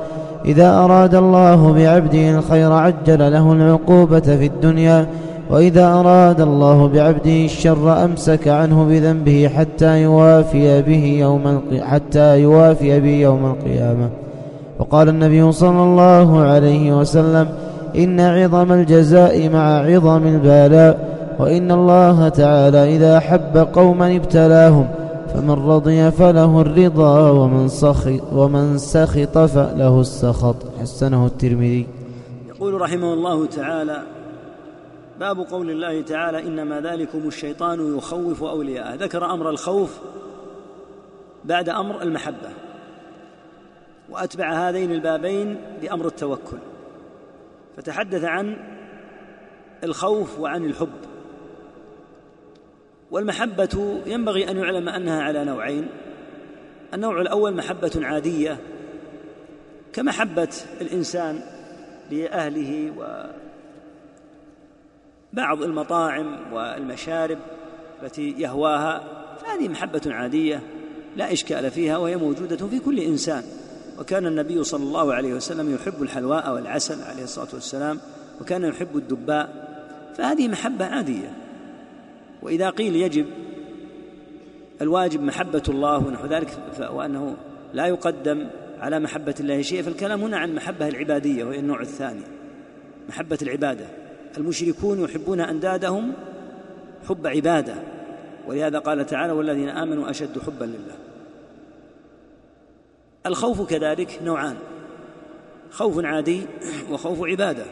[0.45, 5.07] إذا أراد الله بعبده الخير عجل له العقوبة في الدنيا
[5.49, 13.15] وإذا أراد الله بعبده الشر أمسك عنه بذنبه حتى يوافي به يوم حتى يوافي به
[13.21, 14.09] يوم القيامة.
[14.79, 17.47] وقال النبي صلى الله عليه وسلم
[17.95, 24.87] إن عظم الجزاء مع عظم البلاء وإن الله تعالى إذا حب قوما ابتلاهم
[25.33, 30.55] فمن رضي فله الرضا ومن سخط, ومن سخط فله السخط.
[30.81, 31.87] حسنه الترمذي.
[32.49, 33.97] يقول رحمه الله تعالى
[35.19, 38.95] باب قول الله تعالى إنما ذلكم الشيطان يخوف أولياءه.
[38.95, 39.99] ذكر أمر الخوف
[41.45, 42.49] بعد أمر المحبة
[44.11, 46.57] وأتبع هذين البابين بأمر التوكل.
[47.77, 48.57] فتحدث عن
[49.83, 50.93] الخوف وعن الحب.
[53.11, 55.87] والمحبة ينبغي أن يعلم أنها على نوعين.
[56.93, 58.57] النوع الأول محبة عادية
[59.93, 60.49] كمحبة
[60.81, 61.41] الإنسان
[62.11, 62.91] لأهله
[65.33, 67.37] وبعض المطاعم والمشارب
[68.03, 69.03] التي يهواها
[69.41, 70.63] فهذه محبة عادية
[71.15, 73.43] لا إشكال فيها وهي موجودة في كل إنسان.
[73.99, 77.99] وكان النبي صلى الله عليه وسلم يحب الحلواء والعسل عليه الصلاة والسلام
[78.41, 79.71] وكان يحب الدباء
[80.17, 81.33] فهذه محبة عادية.
[82.41, 83.25] وإذا قيل يجب
[84.81, 86.49] الواجب محبة الله ونحو ذلك
[86.91, 87.35] وأنه
[87.73, 88.47] لا يقدم
[88.79, 92.21] على محبة الله شيء فالكلام هنا عن المحبة العبادية وهي النوع الثاني
[93.09, 93.85] محبة العبادة.
[94.37, 96.13] المشركون يحبون أندادهم
[97.09, 97.75] حب عبادة
[98.47, 100.95] ولهذا قال تعالى والذين آمنوا أشد حبا لله.
[103.25, 104.55] الخوف كذلك نوعان.
[105.71, 106.41] خوف عادي
[106.91, 107.65] وخوف عبادة.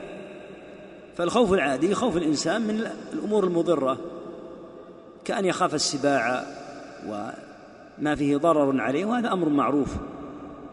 [1.18, 3.98] فالخوف العادي خوف الإنسان من الأمور المضرة
[5.26, 6.46] كأن يخاف السباع
[7.08, 9.96] وما فيه ضرر عليه وهذا أمر معروف.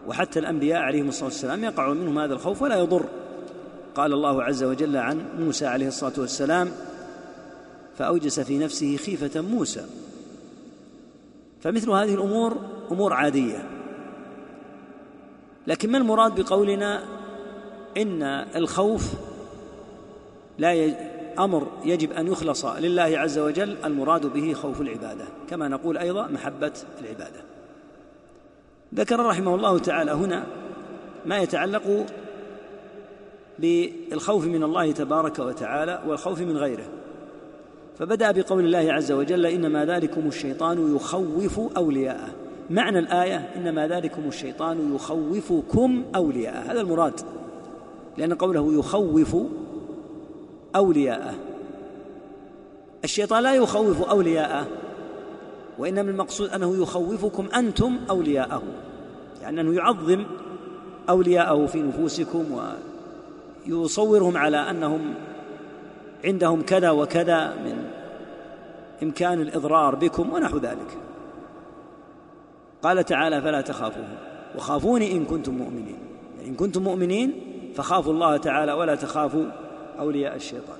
[0.06, 3.04] وحتى الأنبياء عليهم الصلاة والسلام يقع منهم هذا الخوف ولا يضر.
[3.94, 6.70] قال الله عز وجل عن موسى عليه الصلاة والسلام
[7.98, 9.86] فأوجس في نفسه خيفة موسى.
[11.60, 12.56] فمثل هذه الأمور
[12.90, 13.75] أمور عادية.
[15.66, 17.02] لكن ما المراد بقولنا
[17.96, 18.22] إن
[18.56, 19.12] الخوف
[20.58, 20.94] لا
[21.38, 26.72] أمر يجب أن يخلص لله عز وجل المراد به خوف العبادة كما نقول أيضا محبة
[27.00, 27.40] العبادة.
[28.94, 30.46] ذكر رحمه الله تعالى هنا
[31.26, 32.06] ما يتعلق
[33.58, 36.88] بالخوف من الله تبارك وتعالى والخوف من غيره.
[37.98, 42.45] فبدأ بقول الله عز وجل إنما ذلكم الشيطان يخوف أولياءه.
[42.70, 46.72] معنى الآية إنما ذلكم الشيطان يخوفكم أولياءه.
[46.72, 47.20] هذا المراد
[48.18, 49.36] لأن قوله يخوف
[50.76, 51.34] أولياءه.
[53.04, 54.66] الشيطان لا يخوف أولياءه
[55.78, 58.62] وإنما المقصود أنه يخوفكم أنتم أولياءه
[59.42, 60.24] يعني أنه يعظم
[61.08, 62.44] أولياءه في نفوسكم
[63.68, 65.14] ويصورهم على أنهم
[66.24, 67.84] عندهم كذا وكذا من
[69.02, 71.05] إمكان الإضرار بكم ونحو ذلك.
[72.86, 74.16] قال تعالى فلا تخافوهم
[74.56, 75.98] وخافوني إن كنتم مؤمنين.
[76.36, 77.32] يعني إن كنتم مؤمنين
[77.74, 79.44] فخافوا الله تعالى ولا تخافوا
[79.98, 80.76] أولياء الشيطان.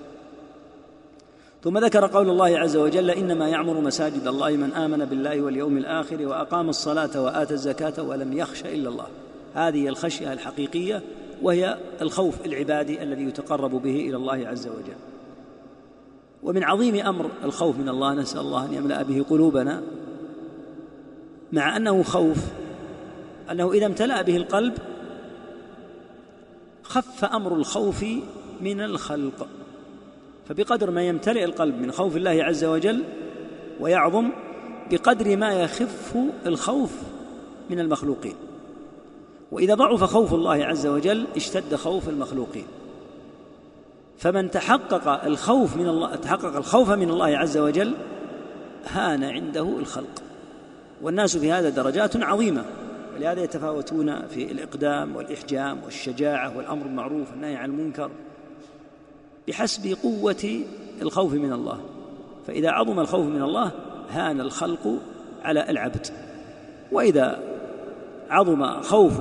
[1.63, 6.27] ثم ذكر قول الله عز وجل إنما يعمر مساجد الله من آمن بالله واليوم الآخر
[6.27, 9.07] وأقام الصلاة وآتى الزكاة ولم يخش إلا الله.
[9.55, 11.03] هذه الخشية الحقيقية
[11.43, 14.97] وهي الخوف العبادي الذي يتقرب به إلى الله عز وجل.
[16.43, 19.83] ومن عظيم أمر الخوف من الله نسأل الله أن يملأ به قلوبنا
[21.53, 22.39] مع أنه خوف
[23.51, 24.79] أنه إذا امتلأ به القلب
[26.83, 28.05] خف أمر الخوف
[28.61, 29.49] من الخلق.
[30.49, 33.03] فبقدر ما يمتلئ القلب من خوف الله عز وجل
[33.81, 34.31] ويعظم
[34.91, 36.17] بقدر ما يخف
[36.47, 36.93] الخوف
[37.71, 38.35] من المخلوقين.
[39.53, 42.67] وإذا ضعف خوف الله عز وجل اشتد خوف المخلوقين.
[44.19, 47.95] فمن تحقق الخوف من الله تحقق الخوف من الله عز وجل
[48.87, 50.26] هان عنده الخلق.
[51.03, 52.65] والناس في هذا درجات عظيمة.
[53.17, 58.11] ولهذا يتفاوتون في الإقدام والإحجام والشجاعة والأمر بالمعروف والنهي عن المنكر
[59.49, 60.65] بحسب قوة
[61.03, 61.81] الخوف من الله.
[62.47, 63.73] فإذا عظم الخوف من الله
[64.11, 64.99] هان الخلق
[65.43, 66.07] على العبد.
[66.93, 67.43] وإذا
[68.31, 69.13] عظم خوف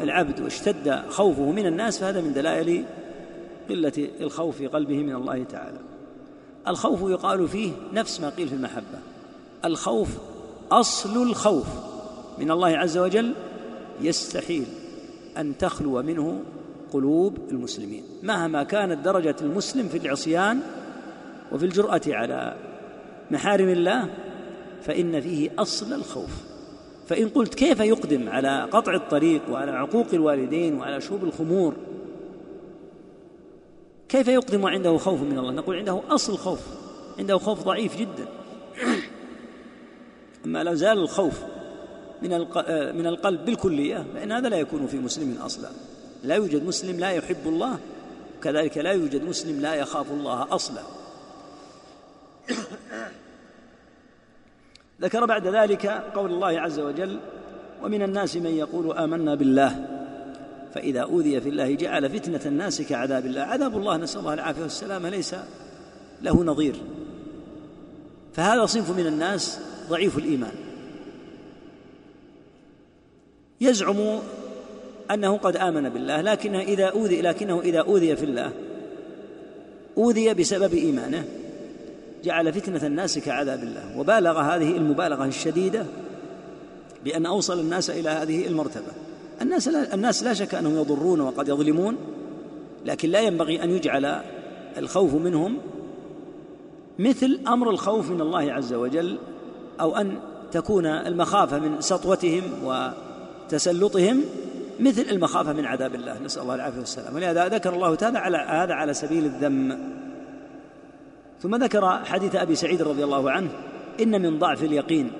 [0.00, 2.84] العبد واشتد خوفه من الناس فهذا من دلائل
[3.68, 5.78] قلة الخوف في قلبه من الله تعالى.
[6.68, 8.98] الخوف يقال فيه نفس ما قيل في المحبة.
[9.64, 10.08] الخوف
[10.72, 11.66] أصل الخوف
[12.38, 13.32] من الله عز وجل
[14.00, 14.66] يستحيل
[15.38, 16.42] أن تخلو منه
[16.92, 18.04] قلوب المسلمين.
[18.22, 20.60] مهما كانت درجة المسلم في العصيان
[21.52, 22.56] وفي الجرأة على
[23.30, 24.08] محارم الله
[24.82, 26.30] فإن فيه أصل الخوف.
[27.06, 31.74] فإن قلت كيف يقدم على قطع الطريق وعلى عقوق الوالدين وعلى شرب الخمور
[34.08, 36.60] كيف يقدم عنده خوف من الله؟ نقول عنده أصل خوف
[37.18, 38.26] عنده خوف ضعيف جدا.
[40.46, 41.42] أما لو زال الخوف
[42.22, 42.30] من
[42.96, 45.68] من القلب بالكلية فإن هذا لا يكون في مسلم أصلا.
[46.24, 47.78] لا يوجد مسلم لا يحب الله
[48.38, 50.82] وكذلك لا يوجد مسلم لا يخاف الله أصلا.
[55.02, 57.20] ذكر بعد ذلك قول الله عز وجل
[57.82, 59.86] ومن الناس من يقول آمنا بالله
[60.74, 63.40] فإذا أوذي في الله جعل فتنة الناس كعذاب الله.
[63.40, 65.34] عذاب الله نسأل الله العافية والسلامه ليس
[66.22, 66.74] له نظير.
[68.34, 70.52] فهذا صنف من الناس ضعيف الإيمان.
[73.60, 74.18] يزعم
[75.10, 78.52] أنه قد آمن بالله لكنه إذا أوذي لكنه إذا أوذي في الله
[79.96, 81.24] أوذي بسبب إيمانه.
[82.24, 85.86] جعل فتنة الناس كعذاب الله وبالغ هذه المبالغة الشديدة
[87.04, 88.92] بأن أوصل الناس إلى هذه المرتبة.
[89.42, 91.96] الناس لا الناس لا شك أنهم يضرون وقد يظلمون
[92.86, 94.20] لكن لا ينبغي أن يجعل
[94.78, 95.58] الخوف منهم
[96.98, 99.18] مثل أمر الخوف من الله عز وجل
[99.80, 100.18] أو أن
[100.52, 104.20] تكون المخافة من سطوتهم وتسلطهم
[104.80, 106.18] مثل المخافة من عذاب الله.
[106.24, 107.14] نسأل الله العافية والسلام.
[107.14, 109.78] ولهذا ذكر الله تعالى على هذا على سبيل الذم.
[111.42, 113.50] ثم ذكر حديث أبي سعيد رضي الله عنه
[114.00, 115.12] إن من ضعف اليقين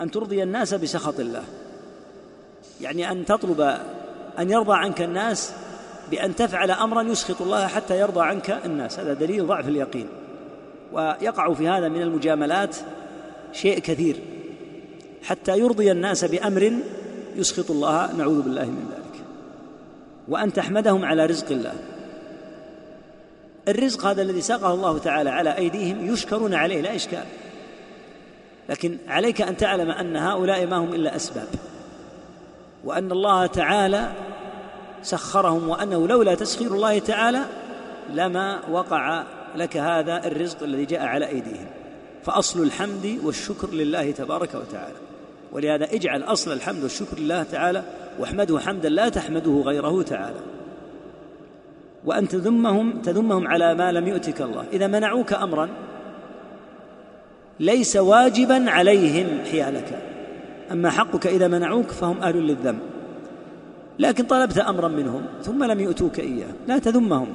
[0.00, 1.42] أن ترضي الناس بسخط الله.
[2.80, 3.60] يعني أن تطلب
[4.38, 5.52] أن يرضى عنك الناس
[6.10, 8.98] بأن تفعل أمرا يسخط الله حتى يرضى عنك الناس.
[8.98, 10.08] هذا دليل ضعف اليقين.
[10.94, 12.76] ويقع في هذا من المجاملات
[13.52, 14.16] شيء كثير
[15.22, 16.72] حتى يرضي الناس بأمر
[17.36, 19.24] يسخط الله نعوذ بالله من ذلك.
[20.28, 21.72] وأن تحمدهم على رزق الله.
[23.68, 27.24] الرزق هذا الذي ساقه الله تعالى على أيديهم يشكرون عليه لا إشكال.
[28.68, 31.48] لكن عليك أن تعلم أن هؤلاء ما هم إلا أسباب.
[32.84, 34.12] وأن الله تعالى
[35.02, 37.44] سخرهم وأنه لولا تسخير الله تعالى
[38.12, 39.24] لما وقع
[39.56, 41.66] لك هذا الرزق الذي جاء على أيديهم.
[42.24, 44.96] فأصل الحمد والشكر لله تبارك وتعالى.
[45.52, 47.82] ولهذا اجعل أصل الحمد والشكر لله تعالى
[48.18, 50.40] واحمده حمدا لا تحمده غيره تعالى.
[52.04, 54.64] وان تذمهم تذمهم على ما لم يؤتك الله.
[54.72, 55.68] إذا منعوك أمرا
[57.60, 59.98] ليس واجبا عليهم حيالك.
[60.72, 62.78] أما حقك إذا منعوك فهم أهل للذم.
[63.98, 66.48] لكن طلبت أمرا منهم ثم لم يؤتوك إياه.
[66.66, 67.26] لا تذمهم.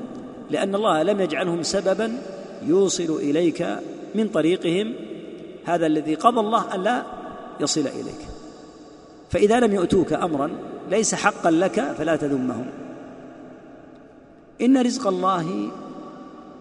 [0.50, 2.22] لأن الله لم يجعلهم سببا
[2.66, 3.68] يوصل إليك
[4.16, 4.94] من طريقهم.
[5.66, 7.04] هذا الذي قضى الله أن لا
[7.60, 8.28] يصل إليك.
[9.30, 10.52] فإذا لم يؤتوك أمرا
[10.90, 12.66] ليس حقا لك فلا تذمهم.
[14.62, 15.72] إن رزق الله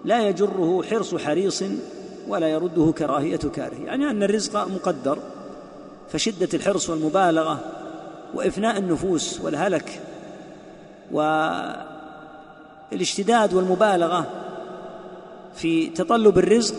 [0.04, 1.64] لا يجره حرص حريص
[2.28, 3.76] ولا يرده كراهية كاره.
[3.84, 5.18] يعني أن الرزق مقدر
[6.12, 7.60] فشدة الحرص والمبالغة
[8.34, 10.00] وإفناء النفوس والهلك
[12.92, 14.26] والاشتداد والمبالغة
[15.54, 16.74] في تطلب الرزق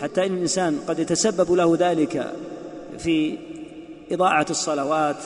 [0.00, 2.32] حتى إن الإنسان قد يتسبب له ذلك
[2.98, 3.38] في
[4.12, 5.16] إضاعة الصلوات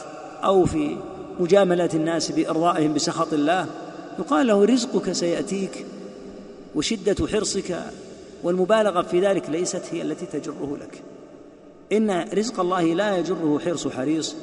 [0.44, 0.96] أو في
[1.40, 3.66] مجاملة الناس بإرضائهم بسخط الله
[4.18, 5.86] يقال له رزقك سيأتيك
[6.74, 7.80] وشدة حرصك
[8.42, 11.02] والمبالغة في ذلك ليست هي التي تجره لك.
[11.92, 14.34] إن رزق الله لا يجره حرص حريص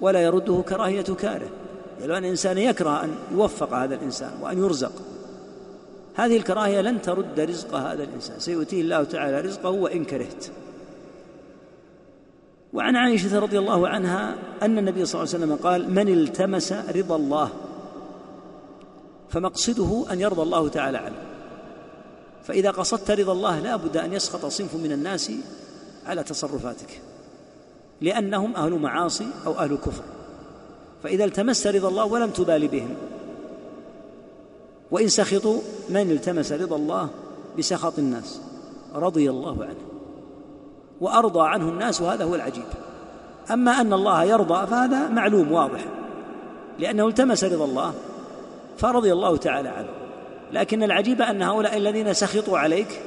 [0.00, 1.48] ولا يرده كراهية كاره.
[1.96, 4.92] يعني لو أن الإنسان يكره أن يوفق هذا الإنسان وأن يرزق.
[6.14, 8.40] هذه الكراهية لن ترد رزق هذا الإنسان.
[8.40, 10.46] سيؤتيه الله تعالى رزقه وإن كرهت.
[12.72, 17.16] وعن عائشة رضي الله عنها أن النبي صلى الله عليه وسلم قال من التمس رضا
[17.16, 17.50] الله
[19.28, 21.16] فمقصده أن يرضى الله تعالى عنه.
[22.44, 25.32] فإذا قصدت رضا الله لا بد أن يسخط صنف من الناس
[26.06, 27.00] على تصرفاتك.
[28.00, 30.04] لأنهم أهل معاصي أو أهل كفر.
[31.06, 32.94] فإذا التمست رضا الله ولم تبال بهم.
[34.90, 37.08] وإن سخطوا من التمس رضا الله
[37.58, 38.40] بسخط الناس؟
[38.94, 39.80] رضي الله عنه.
[41.00, 42.64] وأرضى عنه الناس وهذا هو العجيب.
[43.50, 45.84] أما أن الله يرضى فهذا معلوم واضح.
[46.78, 47.94] لأنه التمس رضا الله
[48.78, 49.90] فرضي الله تعالى عنه.
[50.52, 53.00] لكن العجيب أن هؤلاء الذين سخطوا عليك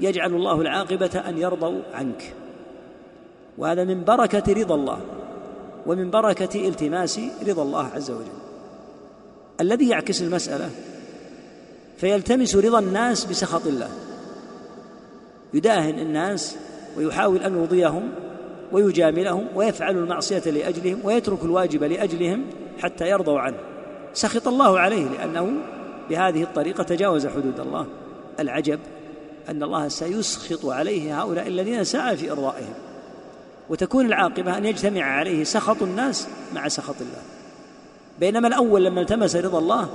[0.00, 2.34] يجعل الله العاقبة أن يرضوا عنك.
[3.58, 4.98] وهذا من بركة رضا الله.
[5.86, 8.38] ومن بركة التماس رضا الله عز وجل.
[9.60, 10.70] الذي يعكس المسألة
[11.98, 13.88] فيلتمس رضا الناس بسخط الله.
[15.54, 16.56] يداهن الناس
[16.96, 18.08] ويحاول أن يرضيهم
[18.72, 22.44] ويجاملهم ويفعل المعصية لأجلهم ويترك الواجب لأجلهم
[22.78, 23.56] حتى يرضوا عنه.
[24.14, 25.52] سخط الله عليه لأنه
[26.10, 27.86] بهذه الطريقة تجاوز حدود الله.
[28.40, 28.78] العجب
[29.48, 32.74] أن الله سيسخط عليه هؤلاء الذين سعى في إرضائهم.
[33.68, 37.22] وتكون العاقبة أن يجتمع عليه سخط الناس مع سخط الله.
[38.20, 39.88] بينما الأول لما التمس رضا الله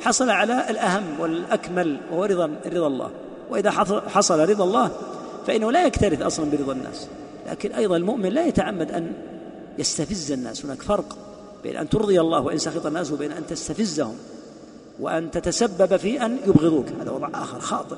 [0.00, 3.10] حصل على الأهم والأكمل وهو رضا رضا الله.
[3.50, 3.70] وإذا
[4.08, 4.90] حصل رضا الله
[5.46, 7.08] فإنه لا يكترث أصلا برضا الناس.
[7.50, 9.12] لكن أيضا المؤمن لا يتعمد أن
[9.78, 10.64] يستفز الناس.
[10.64, 11.16] هناك فرق
[11.62, 14.16] بين أن ترضي الله وإن سخط الناس وبين أن تستفزهم
[15.00, 16.86] وأن تتسبب في أن يبغضوك.
[17.00, 17.96] هذا وضع آخر خاطئ.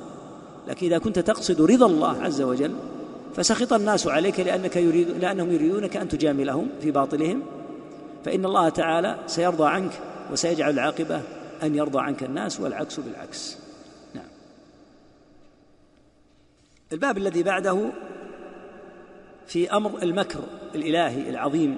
[0.69, 2.75] لكن إذا كنت تقصد رضا الله عز وجل
[3.37, 7.43] فسخط الناس عليك لأنك يريد لأنهم يريدونك أن تجاملهم في باطلهم.
[8.25, 9.91] فإن الله تعالى سيرضى عنك
[10.33, 11.23] وسيجعل العاقبة
[11.63, 13.59] أن يرضى عنك الناس والعكس بالعكس.
[14.15, 14.25] نعم.
[16.93, 17.91] الباب الذي بعده
[19.47, 20.41] في أمر المكر
[20.75, 21.77] الإلهي العظيم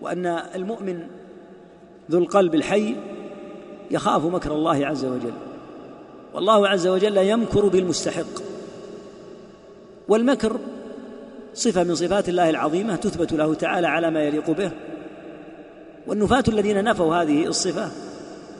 [0.00, 1.06] وأن المؤمن
[2.10, 2.96] ذو القلب الحي
[3.90, 5.34] يخاف مكر الله عز وجل.
[6.34, 8.47] والله عز وجل يمكر بالمستحق.
[10.08, 10.56] والمكر
[11.54, 14.70] صفة من صفات الله العظيمة تثبت له تعالى على ما يليق به.
[16.06, 17.90] والنفاة الذين نفوا هذه الصفة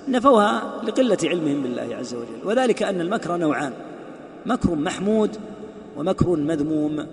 [0.08, 2.44] نفوها لقلة علمهم بالله عز وجل.
[2.44, 3.72] وذلك أن المكر نوعان
[4.46, 5.36] مكر محمود
[5.96, 7.06] ومكر مذموم.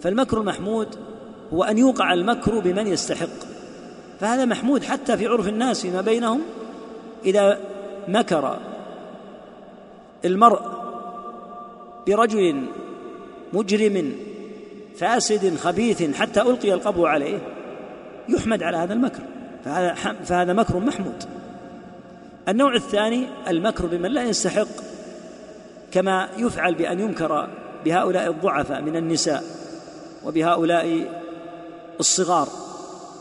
[0.00, 0.88] فالمكر المحمود
[1.52, 3.54] هو أن يوقع المكر بمن يستحق.
[4.20, 6.40] فهذا محمود حتى في عرف الناس فيما بينهم
[7.24, 7.58] إذا
[8.08, 8.58] مكر
[10.24, 10.60] المرء
[12.06, 12.66] برجل
[13.54, 14.12] مجرم
[14.96, 17.38] فاسد خبيث حتى ألقي القبض عليه
[18.28, 19.22] يحمد على هذا المكر.
[19.64, 19.94] فهذا,
[20.24, 21.24] فهذا مكر محمود.
[22.48, 24.68] النوع الثاني المكر بمن لا يستحق
[25.92, 27.48] كما يفعل بأن ينكر
[27.84, 29.44] بهؤلاء الضعفاء من النساء
[30.24, 31.06] وبهؤلاء
[32.00, 32.48] الصغار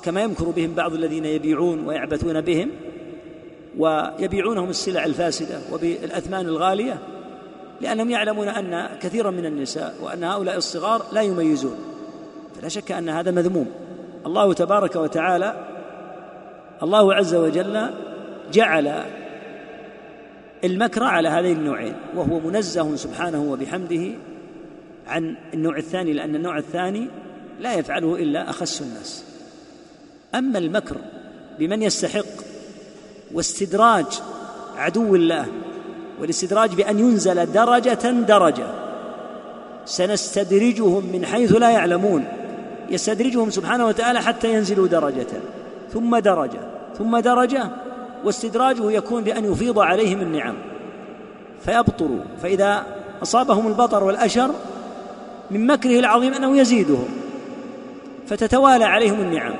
[0.03, 2.71] كما يمكر بهم بعض الذين يبيعون ويعبثون بهم
[3.77, 6.97] ويبيعونهم السلع الفاسدة وبالأثمان الغالية
[7.83, 11.77] لأنهم يعلمون أن كثيرا من النساء وأن هؤلاء الصغار لا يميزون.
[12.55, 13.71] فلا شك أن هذا مذموم.
[14.25, 15.67] الله تبارك وتعالى
[16.83, 17.89] الله عز وجل
[18.53, 19.03] جعل
[20.63, 24.11] المكر على هذين النوعين وهو منزه سبحانه وبحمده
[25.07, 27.07] عن النوع الثاني لأن النوع الثاني
[27.59, 29.23] لا يفعله إلا أخس الناس.
[30.35, 30.97] أما المكر
[31.59, 32.25] بمن يستحق
[33.33, 34.05] واستدراج
[34.77, 35.47] عدو الله
[36.21, 38.67] والاستدراج بأن ينزل درجة درجة.
[39.85, 42.25] سنستدرجهم من حيث لا يعلمون.
[42.89, 45.27] يستدرجهم سبحانه وتعالى حتى ينزلوا درجة.
[45.93, 46.59] ثم درجة
[46.97, 47.63] ثم درجة
[48.23, 50.55] واستدراجه يكون بأن يفيض عليهم النعم.
[51.65, 52.19] فيبطروا.
[52.41, 52.85] فإذا
[53.23, 54.49] أصابهم البطر والأشر
[55.51, 57.07] من مكره العظيم أنه يزيدهم.
[58.27, 59.53] فتتوالى عليهم النعم.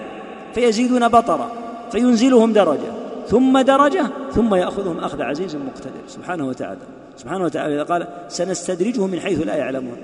[0.54, 1.52] فيزيدون بطرا.
[1.92, 3.03] فينزلهم درجة.
[3.28, 6.02] ثم درجة ثم يأخذهم أخذ عزيز مقتدر.
[6.08, 6.80] سبحانه وتعالى.
[7.18, 9.98] سبحانه وتعالى إذا قال سنستدرجهم من حيث لا يعلمون.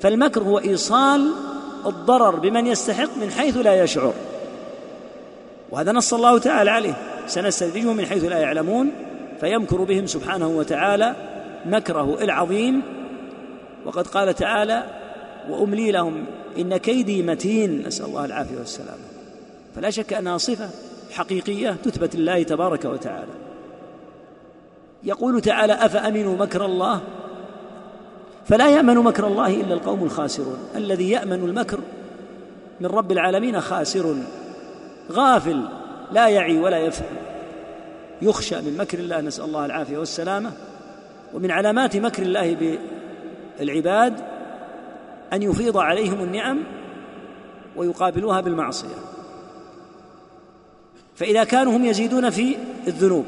[0.00, 1.30] فالمكر هو إيصال
[1.86, 4.12] الضرر بمن يستحق من حيث لا يشعر.
[5.70, 6.94] وهذا نص الله تعالى عليه.
[7.26, 8.90] سنستدرجهم من حيث لا يعلمون
[9.40, 11.14] فيمكر بهم سبحانه وتعالى
[11.66, 12.82] مكره العظيم.
[13.84, 14.82] وقد قال تعالى
[15.50, 16.24] وأملي لهم
[16.58, 17.86] إن كيدي متين.
[17.86, 19.04] نسأل الله العافية والسلامة.
[19.76, 20.68] فلا شك أنها صفة.
[21.12, 23.32] حقيقية تثبت لله تبارك وتعالى.
[25.04, 27.00] يقول تعالى أفأمنوا مكر الله؟
[28.44, 30.58] فلا يأمن مكر الله إلا القوم الخاسرون.
[30.76, 31.78] الذي يأمن المكر
[32.80, 34.14] من رب العالمين خاسر
[35.12, 35.62] غافل
[36.12, 37.16] لا يعي ولا يفهم.
[38.22, 40.52] يخشى من مكر الله نسأل الله العافية والسلامة.
[41.34, 42.76] ومن علامات مكر الله
[43.58, 44.14] بالعباد
[45.32, 46.58] أن يفيض عليهم النعم
[47.76, 49.11] ويقابلوها بالمعصية.
[51.16, 52.56] فإذا كانوا هم يزيدون في
[52.86, 53.24] الذنوب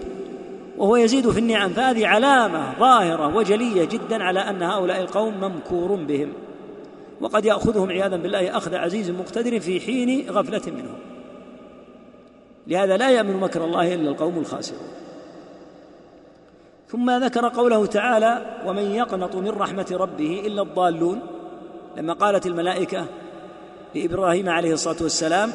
[0.76, 6.32] وهو يزيد في النعم فهذه علامة ظاهرة وجلية جدا على أن هؤلاء القوم ممكور بهم.
[7.20, 10.98] وقد يأخذهم عياذا بالله أخذ عزيز مقتدر في حين غفلة منهم.
[12.66, 14.88] لهذا لا يأمن مكر الله إلا القوم الخاسرون.
[16.88, 21.20] ثم ذكر قوله تعالى ومن يقنط من رحمة ربه إلا الضالون
[21.96, 23.06] لما قالت الملائكة
[23.94, 25.52] لإبراهيم عليه الصلاة والسلام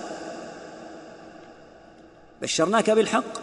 [2.41, 3.33] بشرناك بالحق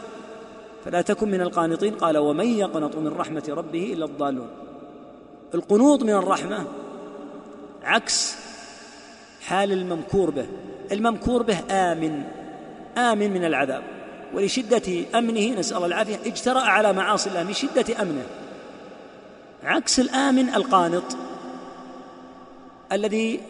[0.84, 1.94] فلا تكن من القانطين.
[1.94, 4.48] قال ومن يقنط من رحمة ربه إلا الضالون.
[5.54, 6.66] القنوط من الرحمة
[7.82, 8.36] عكس
[9.46, 10.46] حال الممكور به.
[10.92, 12.22] الممكور به آمن
[12.98, 13.82] آمن من العذاب.
[14.34, 18.26] ولشدة أمنه نسأل الله العافية اجترأ على معاصي الله من شدة أمنه.
[19.64, 21.16] عكس الآمن القانط
[22.92, 23.40] الذي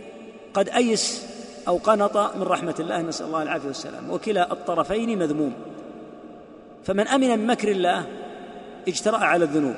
[0.54, 1.22] قد أيس
[1.68, 4.10] أو قنط من رحمة الله نسأل الله العافية والسلام.
[4.10, 5.52] وكلا الطرفين مذموم.
[6.84, 8.06] فمن أمن من مكر الله
[8.88, 9.74] اجترأ على الذنوب.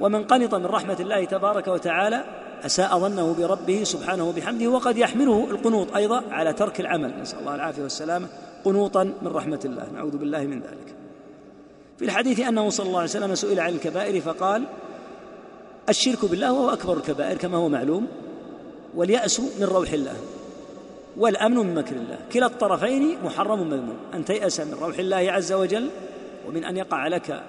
[0.00, 2.24] ومن قنط من رحمة الله تبارك وتعالى
[2.66, 7.20] أساء ظنه بربه سبحانه وبحمده وقد يحمله القنوط أيضا على ترك العمل.
[7.20, 8.28] نسأل الله العافية والسلامه
[8.64, 9.86] قنوطا من رحمة الله.
[9.94, 10.94] نعوذ بالله من ذلك.
[11.98, 14.64] في الحديث أنه صلى الله عليه وسلم سئل عن الكبائر فقال
[15.88, 18.06] الشرك بالله وهو أكبر الكبائر كما هو معلوم
[18.94, 20.16] واليأس من روح الله.
[21.16, 22.18] والأمن من مكر الله.
[22.32, 25.90] كلا الطرفين محرم مذموم ان تياس من روح الله عز وجل
[26.48, 27.42] ومن أن يقع لك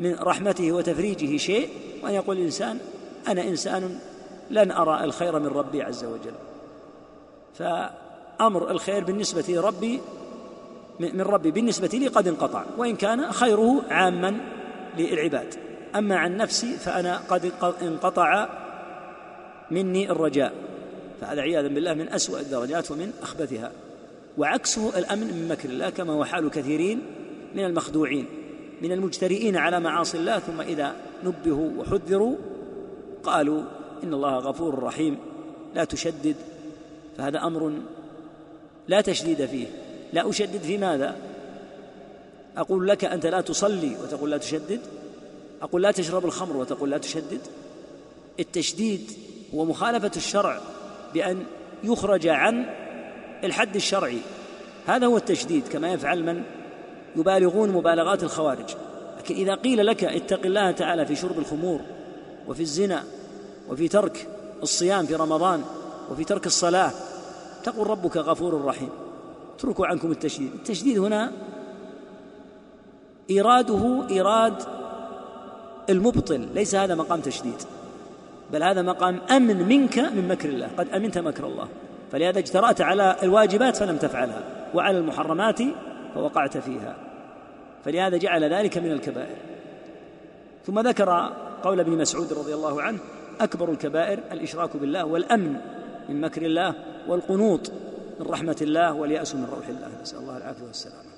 [0.00, 1.68] من رحمته وتفريجه شيء
[2.02, 2.78] وأن يقول الانسان
[3.28, 3.98] أنا إنسان
[4.50, 6.34] لن أرى الخير من ربي عز وجل.
[7.54, 10.00] فأمر الخير بالنسبة لربي
[11.00, 12.64] من ربي بالنسبة لي قد انقطع.
[12.78, 14.36] وإن كان خيره عاما
[14.98, 15.54] للعباد.
[15.96, 17.52] أما عن نفسي فأنا قد
[17.82, 18.48] انقطع
[19.70, 20.52] مني الرجاء.
[21.20, 23.72] فهذا عياذا بالله من أسوأ الدرجات ومن أخبثها.
[24.38, 27.02] وعكسه الأمن من مكر الله كما هو حال كثيرين
[27.54, 28.26] من المخدوعين
[28.82, 30.38] من المجترئين على معاصي الله.
[30.38, 32.36] ثم إذا نبهوا وحذروا
[33.22, 33.62] قالوا
[34.04, 35.16] إن الله غفور رحيم
[35.74, 36.36] لا تشدد.
[37.18, 37.72] فهذا أمر
[38.88, 39.66] لا تشديد فيه.
[40.12, 41.16] لا أشدد في ماذا؟
[42.56, 44.80] أقول لك أنت لا تصلي وتقول لا تشدد.
[45.62, 47.40] أقول لا تشرب الخمر وتقول لا تشدد.
[48.40, 49.10] التشديد
[49.54, 50.60] هو مخالفة الشرع.
[51.14, 51.44] بأن
[51.84, 52.66] يخرج عن
[53.44, 54.18] الحد الشرعي.
[54.86, 56.42] هذا هو التشديد كما يفعل من
[57.16, 58.74] يبالغون مبالغات الخوارج.
[59.18, 61.80] لكن إذا قيل لك اتق الله تعالى في شرب الخمور
[62.48, 63.04] وفي الزنا
[63.70, 64.28] وفي ترك
[64.62, 65.64] الصيام في رمضان
[66.10, 66.92] وفي ترك الصلاة
[67.64, 68.90] تقول ربك غفور رحيم.
[69.56, 70.50] اتركوا عنكم التشديد.
[70.54, 71.32] التشديد هنا
[73.30, 74.62] إيراده إيراد
[75.90, 77.62] المبطل ليس هذا مقام تشديد.
[78.52, 80.68] بل هذا مقام أمن منك من مكر الله.
[80.78, 81.68] قد أمنت مكر الله.
[82.12, 84.42] فلهذا اجترأت على الواجبات فلم تفعلها
[84.74, 85.58] وعلى المحرمات
[86.14, 86.96] فوقعت فيها.
[87.84, 89.36] فلهذا جعل ذلك من الكبائر.
[90.66, 92.98] ثم ذكر قول ابن مسعود رضي الله عنه
[93.40, 95.60] أكبر الكبائر الإشراك بالله والأمن
[96.08, 96.74] من مكر الله
[97.08, 97.72] والقنوط
[98.20, 99.88] من رحمة الله واليأس من روح الله.
[100.02, 101.08] نسأل الله العافية والسلامة.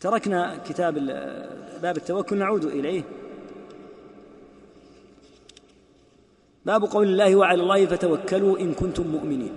[0.00, 0.94] تركنا كتاب
[1.82, 3.02] باب التوكل نعود إليه.
[6.66, 9.52] باب قول الله وعلى الله فتوكلوا إن كنتم مؤمنين.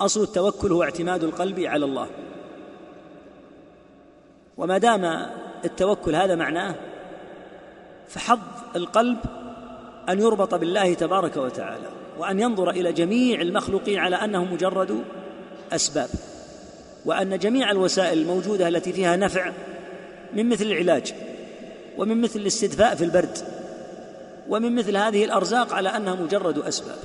[0.00, 2.08] أصل التوكل هو اعتماد القلب على الله.
[4.56, 5.26] وما دام
[5.64, 6.74] التوكل هذا معناه
[8.08, 8.38] فحظ
[8.76, 9.18] القلب
[10.08, 11.88] أن يربط بالله تبارك وتعالى
[12.18, 15.04] وأن ينظر إلى جميع المخلوقين على أنهم مجرد
[15.72, 16.08] أسباب
[17.04, 19.52] وأن جميع الوسائل الموجودة التي فيها نفع
[20.32, 21.14] من مثل العلاج
[21.98, 23.38] ومن مثل الاستدفاء في البرد.
[24.50, 26.98] ومن مثل هذه الأرزاق على أنها مجرد أسباب.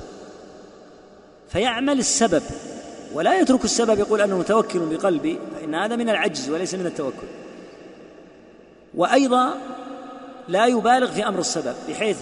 [1.49, 2.43] فيعمل السبب
[3.13, 7.27] ولا يترك السبب يقول أنه متوكل بقلبي فإن هذا من العجز وليس من التوكل.
[8.95, 9.53] وأيضا
[10.47, 12.17] لا يبالغ في أمر السبب بحيث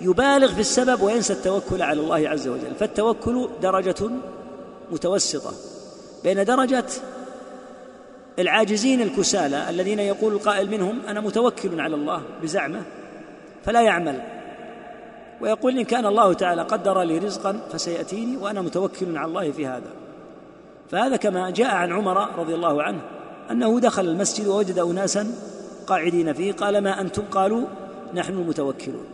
[0.00, 2.74] يبالغ في السبب وينسى التوكل على الله عز وجل.
[2.80, 4.10] فالتوكل درجة
[4.90, 5.52] متوسطة
[6.24, 6.84] بين درجة
[8.38, 12.82] العاجزين الكسالى الذين يقول القائل منهم أنا متوكل على الله بزعمه
[13.64, 14.35] فلا يعمل.
[15.40, 19.90] ويقول إن كان الله تعالى قدر لي رزقا فسيأتيني وأنا متوكل على الله في هذا.
[20.90, 23.00] فهذا كما جاء عن عمر رضي الله عنه
[23.50, 25.34] أنه دخل المسجد ووجد أناسا
[25.86, 27.66] قاعدين فيه قال ما أنتم؟ قالوا
[28.14, 29.04] نحن المتوكلون.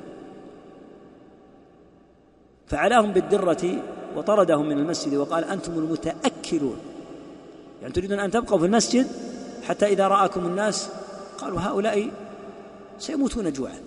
[2.66, 3.82] فعلاهم بالدرة
[4.16, 6.76] وطردهم من المسجد وقال أنتم المتأكلون.
[7.82, 9.06] يعني تريدون أن تبقوا في المسجد
[9.62, 10.88] حتى إذا رآكم الناس
[11.38, 12.10] قالوا هؤلاء
[12.98, 13.80] سيموتون جوعا.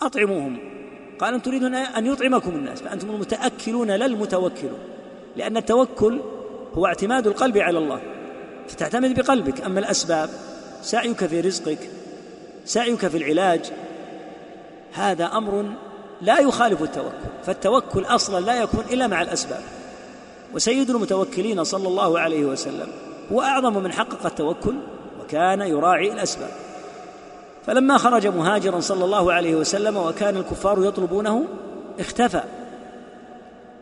[0.00, 0.77] أطعموهم.
[1.18, 4.78] قال أن تريدون أن يطعمكم الناس فأنتم المتأكلون لا المتوكلون
[5.36, 6.20] لأن التوكل
[6.74, 8.00] هو اعتماد القلب على الله
[8.68, 9.60] فتعتمد بقلبك.
[9.60, 10.30] أما الأسباب
[10.82, 11.78] سعيك في رزقك
[12.64, 13.60] سعيك في العلاج
[14.92, 15.64] هذا أمر
[16.22, 19.62] لا يخالف التوكل فالتوكل أصلا لا يكون إلا مع الأسباب.
[20.54, 22.88] وسيد المتوكلين صلى الله عليه وسلم
[23.32, 24.74] هو أعظم من حقق التوكل
[25.20, 26.67] وكان يراعي الأسباب.
[27.68, 31.44] فلما خرج مهاجرا صلى الله عليه وسلم وكان الكفار يطلبونه
[32.00, 32.42] اختفى.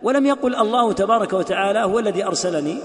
[0.03, 2.79] ولم يقل الله تبارك وتعالى هو الذي أرسلني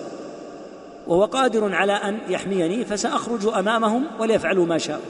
[1.07, 5.02] وهو قادر على أن يحميني فسأخرج أمامهم وليفعلوا ما شاءوا.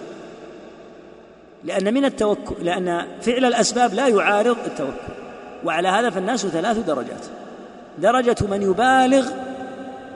[1.63, 5.13] لأن من التوكل لأن فعل الأسباب لا يعارض التوكل.
[5.65, 7.25] وعلى هذا فالناس ثلاث درجات.
[7.97, 9.29] درجة من يبالغ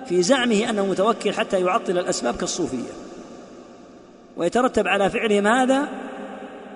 [0.06, 3.05] في زعمه أنه متوكل حتى يعطل الأسباب كالصوفية.
[4.38, 5.88] ويترتب على فعلهم هذا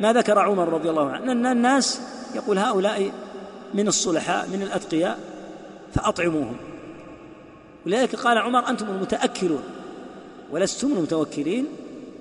[0.02, 1.32] ما ذكر عمر رضي الله عنه.
[1.32, 2.02] ان الناس
[2.36, 3.12] يقول هؤلاء
[3.74, 5.20] من الصلحاء من الأتقياء
[5.94, 6.58] فأطعموهم.
[7.86, 9.64] ولذلك قال عمر أنتم المتأكلون
[10.52, 11.68] ولستم المتوكلين.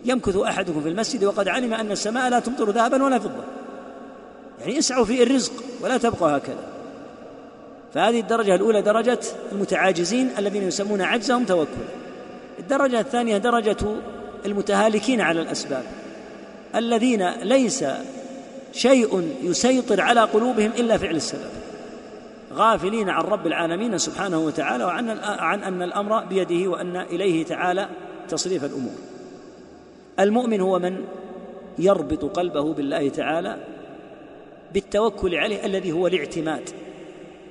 [0.04, 3.44] يمكث أحدكم في المسجد وقد علم أن السماء لا تمطر ذهبا ولا فضة.
[4.60, 6.64] يعني اسعوا في الرزق ولا تبقوا هكذا.
[7.94, 9.18] فهذه الدرجة الأولى درجة
[9.52, 11.88] المتعاجزين الذين يسمون عجزهم توكلا
[12.58, 13.76] الدرجة الثانية درجة
[14.46, 15.84] المتهالكين على الأسباب.
[16.74, 17.84] الذين ليس
[18.72, 21.50] شيء يسيطر على قلوبهم إلا فعل السبب.
[22.52, 27.88] غافلين عن رب العالمين سبحانه وتعالى وعن عن أن الأمر بيده وأن إليه تعالى
[28.28, 28.94] تصريف الأمور.
[30.20, 31.04] المؤمن هو من
[31.78, 33.56] يربط قلبه بالله تعالى
[34.74, 36.70] بالتوكل عليه الذي هو الاعتماد.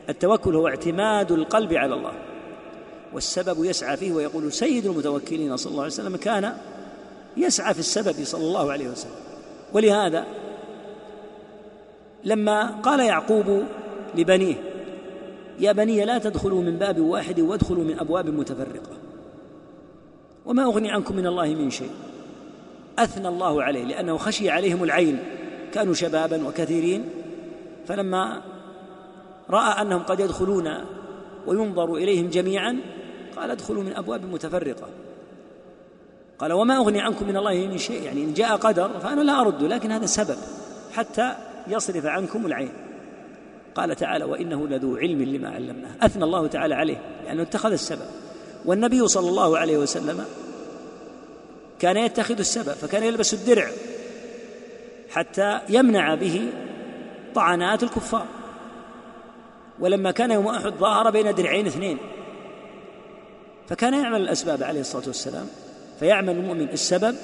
[0.09, 2.13] التوكل هو اعتماد القلب على الله.
[3.13, 6.57] والسبب يسعى فيه ويقول سيد المتوكلين صلى الله عليه وسلم كان
[7.37, 9.11] يسعى في السبب صلى الله عليه وسلم.
[9.73, 10.25] ولهذا
[12.23, 13.63] لما قال يعقوب
[14.15, 14.55] لبنيه
[15.59, 18.91] يا بني لا تدخلوا من باب واحد وادخلوا من أبواب متفرقة
[20.45, 21.91] وما أغني عنكم من الله من شيء.
[22.99, 25.19] أثنى الله عليه لأنه خشي عليهم العين
[25.73, 27.09] كانوا شبابا وكثيرين.
[27.87, 28.41] فلما
[29.49, 30.69] رأى أنهم قد يدخلون
[31.47, 32.79] وينظر إليهم جميعا
[33.35, 34.87] قال ادخلوا من أبواب متفرقة.
[36.39, 38.03] قال وما أغني عنكم من الله من شيء.
[38.03, 40.37] يعني إن جاء قدر فأنا لا أرد لكن هذا سبب
[40.93, 41.35] حتى
[41.67, 42.71] يصرف عنكم العين.
[43.75, 45.91] قال تعالى وإنه لذو علم لما علمناه.
[46.01, 48.07] أثنى الله تعالى عليه لأنه اتخذ السبب.
[48.65, 50.25] والنبي صلى الله عليه وسلم
[51.79, 53.67] كان يتخذ السبب فكان يلبس الدرع
[55.09, 56.49] حتى يمنع به
[57.35, 58.25] طعنات الكفار.
[59.79, 61.97] ولما كان يوم أحد ظاهر بين درعين اثنين
[63.67, 65.47] فكان يعمل الأسباب عليه الصلاة والسلام.
[65.99, 67.15] فيعمل المؤمن السبب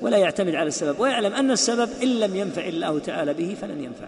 [0.00, 4.06] ولا يعتمد على السبب ويعلم أن السبب إن لم ينفع الله تعالى به فلن ينفع.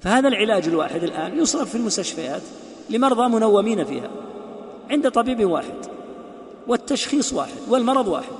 [0.00, 2.42] فهذا العلاج الواحد الآن يصرف في المستشفيات
[2.90, 4.10] لمرضى منومين فيها
[4.90, 5.86] عند طبيب واحد
[6.66, 8.36] والتشخيص واحد والمرض واحد.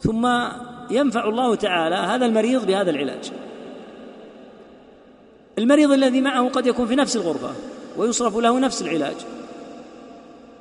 [0.00, 0.28] ثم
[0.90, 3.32] ينفع الله تعالى هذا المريض بهذا العلاج.
[5.58, 7.50] المريض الذي معه قد يكون في نفس الغرفة
[7.96, 9.16] ويصرف له نفس العلاج.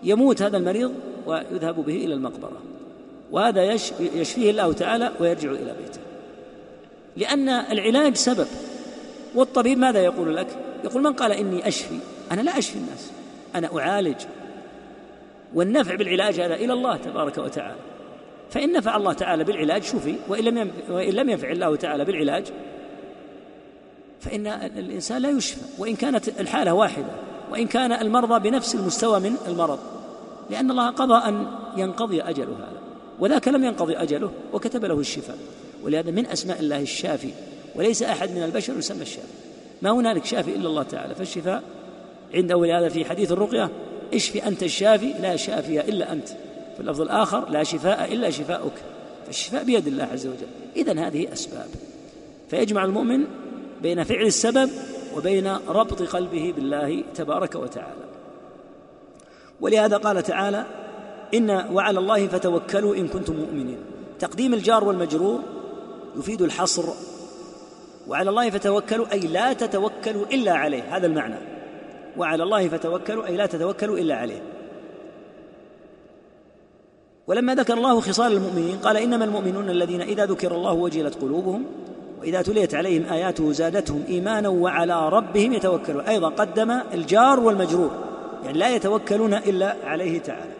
[0.03, 0.91] يموت هذا المريض
[1.25, 2.61] ويذهب به إلى المقبرة.
[3.31, 3.63] وهذا
[3.99, 5.99] يشفيه الله تعالى ويرجع إلى بيته.
[7.17, 8.47] لأن العلاج سبب.
[9.35, 10.47] والطبيب ماذا يقول لك؟
[10.83, 11.97] يقول من قال إني أشفي؟
[12.31, 13.11] أنا لا أشفي الناس.
[13.55, 14.21] أنا أعالج.
[15.53, 17.79] والنفع بالعلاج هذا إلى الله تبارك وتعالى.
[18.49, 22.45] فإن نفع الله تعالى بالعلاج شفي وإن لم ينفع الله تعالى بالعلاج
[24.19, 25.61] فإن الإنسان لا يشفى.
[25.77, 27.13] وإن كانت الحالة واحدة
[27.51, 29.79] وإن كان المرضى بنفس المستوى من المرض.
[30.51, 31.47] لأن الله قضى أن
[31.77, 32.81] ينقضي أجله هذا
[33.19, 35.37] وذاك لم ينقضي أجله وكتب له الشفاء.
[35.83, 37.29] ولهذا من أسماء الله الشافي
[37.75, 39.27] وليس أحد من البشر يسمى الشافي.
[39.81, 41.63] ما هنالك شافي إلا الله تعالى فالشفاء
[42.33, 43.69] عنده ولهذا في حديث الرقية
[44.13, 46.27] اشفي أنت الشافي؟ لا شافي إلا أنت.
[46.75, 48.73] في اللفظ الآخر لا شفاء إلا شفاؤك.
[49.25, 50.47] فالشفاء بيد الله عز وجل.
[50.75, 51.67] إذا هذه أسباب.
[52.49, 53.25] فيجمع المؤمن
[53.81, 54.69] بين فعل السبب
[55.17, 58.10] وبين ربط قلبه بالله تبارك وتعالى.
[59.61, 60.65] ولهذا قال تعالى
[61.33, 63.77] إن وعلى الله فتوكلوا إن كنتم مؤمنين.
[64.19, 65.39] تقديم الجار والمجرور
[66.17, 66.83] يفيد الحصر.
[68.07, 70.97] وعلى الله فتوكلوا أي لا تتوكلوا إلا عليه.
[70.97, 71.35] هذا المعنى.
[72.17, 74.41] وعلى الله فتوكلوا أي لا تتوكلوا إلا عليه.
[77.27, 81.65] ولما ذكر الله خصال المؤمنين قال إنما المؤمنون الذين إذا ذكر الله وجلت قلوبهم
[82.21, 86.01] وإذا تليت عليهم آياته زادتهم إيمانا وعلى ربهم يتوكلون.
[86.01, 88.10] أيضا قدم الجار والمجرور.
[88.45, 90.51] يعني لا يتوكلون إلا عليه تعالى.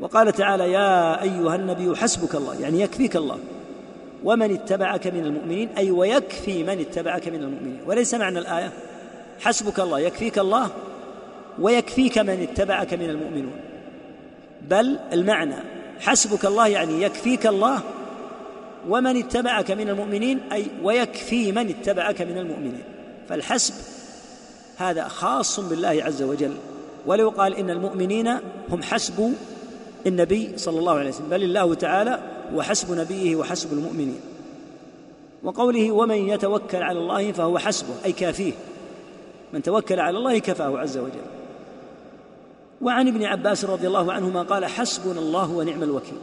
[0.00, 3.38] وقال تعالى يا أيها النبي حسبك الله يعني يكفيك الله.
[4.24, 7.80] ومن اتبعك من المؤمنين أي ويكفي من اتبعك من المؤمنين.
[7.86, 8.72] وليس معنى الآية
[9.40, 10.70] حسبك الله يكفيك الله
[11.58, 13.56] ويكفيك من اتبعك من المؤمنون.
[14.68, 15.56] بل المعنى
[16.00, 17.80] حسبك الله يعني يكفيك الله
[18.88, 22.84] ومن اتبعك من المؤمنين أي ويكفي من اتبعك من المؤمنين.
[23.28, 23.74] فالحسب
[24.76, 26.54] هذا خاص بالله عز وجل.
[27.06, 28.28] ولو قال إن المؤمنين
[28.70, 29.34] هم حسب
[30.06, 32.20] النبي صلى الله عليه وسلم بل الله تعالى
[32.54, 34.20] وحسب نبيه وحسب المؤمنين.
[35.42, 38.52] وقوله ومن يتوكل على الله فهو حسبه أي كافيه.
[39.52, 41.24] من توكل على الله كفاه عز وجل.
[42.82, 46.18] وعن ابن عباس رضي الله عنهما قال حسبنا الله ونعم الوكيل.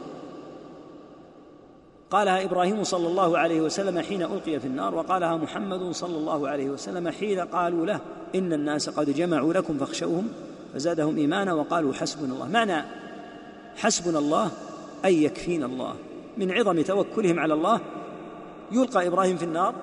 [2.10, 6.70] قالها إبراهيم صلى الله عليه وسلم حين ألقي في النار وقالها محمد صلى الله عليه
[6.70, 8.00] وسلم حين قالوا له
[8.34, 10.28] إن الناس قد جمعوا لكم فاخشوهم
[10.74, 12.48] فزادهم إيمانا وقالوا حسبنا الله.
[12.48, 12.84] معنى
[13.76, 14.50] حسبنا الله
[15.04, 15.94] أي يكفينا الله.
[16.38, 17.80] من عظم توكلهم على الله
[18.72, 19.74] يلقى إبراهيم في النار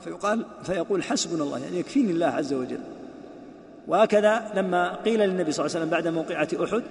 [0.00, 2.80] فيقال فيقول حسبنا الله يعني يكفيني الله عز وجل.
[3.88, 6.82] وهكذا لما قيل للنبي صلى الله عليه وسلم بعد موقعة أحد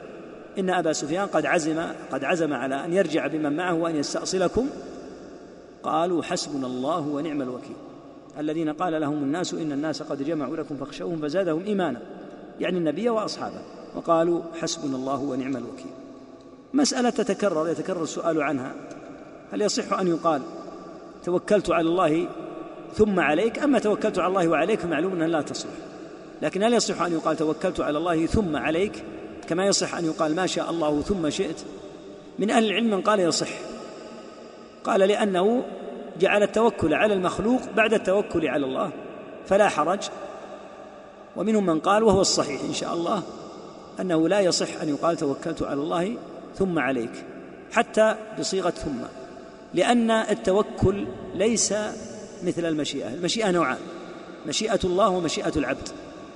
[0.60, 4.70] إن أبا سفيان قد عزم قد عزم على أن يرجع بمن معه وأن يستأصلكم
[5.84, 7.76] قالوا حسبنا الله ونعم الوكيل.
[8.40, 12.02] الذين قال لهم الناس إن الناس قد جمعوا لكم فاخشوهم فزادهم إيمانا.
[12.60, 13.62] يعني النبي وأصحابه.
[13.96, 15.92] وقالوا حسبنا الله ونعم الوكيل.
[16.74, 18.74] مسألة تتكرر يتكرر السؤال عنها.
[19.52, 20.42] هل يصح أن يقال
[21.24, 22.28] توكلت على الله
[22.94, 25.72] ثم عليك؟ أما توكلت على الله وعليك فمعلوم أنها لا تصلح
[26.42, 29.04] لكن هل يصح أن يقال توكلت على الله ثم عليك؟
[29.48, 31.62] كما يصح أن يقال ما شاء الله ثم شئت.
[32.40, 33.50] من أهل العلم من قال يصح.
[34.84, 35.64] قال لأنه
[36.20, 38.92] جعل التوكل على المخلوق بعد التوكل على الله.
[39.46, 40.00] فلا حرج.
[41.38, 43.24] ومنهم من قال وهو الصحيح إن شاء الله
[44.00, 46.18] أنه لا يصح أن يقال توكلت على الله
[46.56, 47.12] ثم عليك
[47.72, 49.00] حتى بصيغة ثم
[49.74, 51.74] لأن التوكل ليس
[52.44, 53.78] مثل المشيئة المشيئة نوعان
[54.48, 55.90] مشيئة الله ومشيئة العبد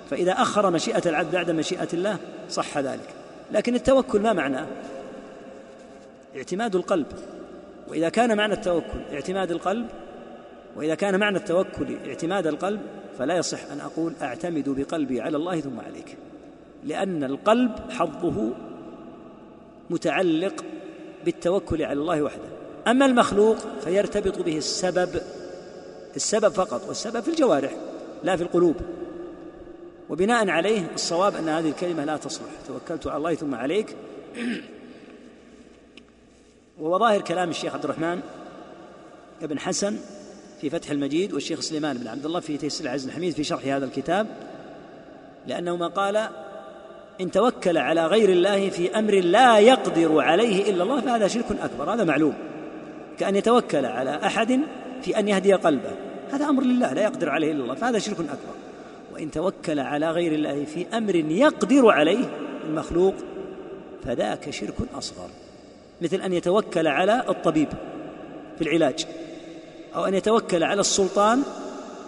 [0.09, 2.17] فإذا أخر مشيئة العبد بعد مشيئة الله
[2.49, 3.09] صح ذلك
[3.51, 4.67] لكن التوكل ما معناه؟
[6.35, 7.05] اعتماد القلب
[7.87, 9.87] وإذا كان معنى التوكل اعتماد القلب
[10.75, 12.81] وإذا كان معنى التوكل اعتماد القلب
[13.17, 16.17] فلا يصح أن أقول أعتمد بقلبي على الله ثم عليك
[16.83, 18.53] لأن القلب حظه
[19.89, 20.65] متعلق
[21.25, 22.49] بالتوكل على الله وحده.
[22.87, 25.21] أما المخلوق فيرتبط به السبب
[26.15, 27.71] السبب فقط والسبب في الجوارح
[28.23, 28.75] لا في القلوب.
[30.09, 32.49] وبناء عليه الصواب أن هذه الكلمة لا تصلح.
[32.67, 33.95] توكلت على الله ثم عليك.
[36.79, 38.21] وهو ظاهر كلام الشيخ عبد الرحمن
[39.41, 39.97] بن حسن
[40.61, 43.85] في فتح المجيد والشيخ سليمان بن عبد الله في تيسير العزيز الحميد في شرح هذا
[43.85, 44.27] الكتاب
[45.47, 46.29] لأنه ما قال
[47.21, 51.93] إن توكل على غير الله في أمر لا يقدر عليه إلا الله فهذا شرك أكبر
[51.93, 52.33] هذا معلوم.
[53.19, 54.59] كأن يتوكل على أحد
[55.01, 55.91] في أن يهدي قلبه
[56.31, 58.55] هذا أمر لله لا يقدر عليه إلا الله فهذا شرك أكبر.
[59.13, 62.29] وإن توكل على غير الله في أمر يقدر عليه
[62.65, 63.15] المخلوق
[64.03, 65.29] فذاك شرك أصغر.
[66.01, 67.67] مثل أن يتوكل على الطبيب
[68.57, 69.05] في العلاج.
[69.95, 71.43] أو أن يتوكل على السلطان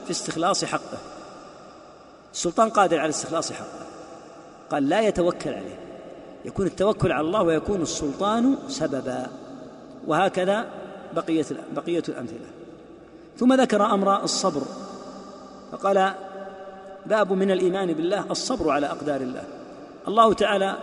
[0.05, 0.97] في استخلاص حقه.
[2.33, 3.85] السلطان قادر على استخلاص حقه.
[4.71, 5.79] قال لا يتوكل عليه.
[6.45, 9.27] يكون التوكل على الله ويكون السلطان سببا.
[10.07, 10.65] وهكذا
[11.15, 11.45] بقية
[11.75, 12.47] بقية الأمثلة.
[13.37, 14.61] ثم ذكر أمر الصبر.
[15.71, 16.13] فقال
[17.05, 19.43] باب من الإيمان بالله الصبر على أقدار الله.
[20.07, 20.77] الله تعالى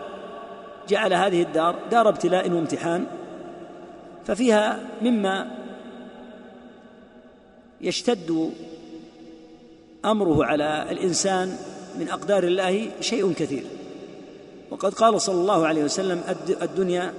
[0.88, 3.06] جعل هذه الدار دار ابتلاء وامتحان.
[4.26, 5.59] ففيها مما
[7.82, 8.52] يشتد
[10.04, 11.56] أمره على الإنسان
[11.98, 13.64] من أقدار الله شيء كثير.
[14.70, 16.22] وقد قال صلى الله عليه وسلم
[16.62, 17.14] الدنيا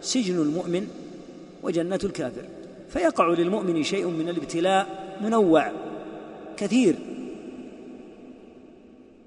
[0.00, 0.88] سجن المؤمن
[1.62, 2.44] وجنة الكافر.
[2.90, 4.86] فيقع للمؤمن شيء من الابتلاء
[5.20, 5.72] منوع
[6.56, 6.96] كثير.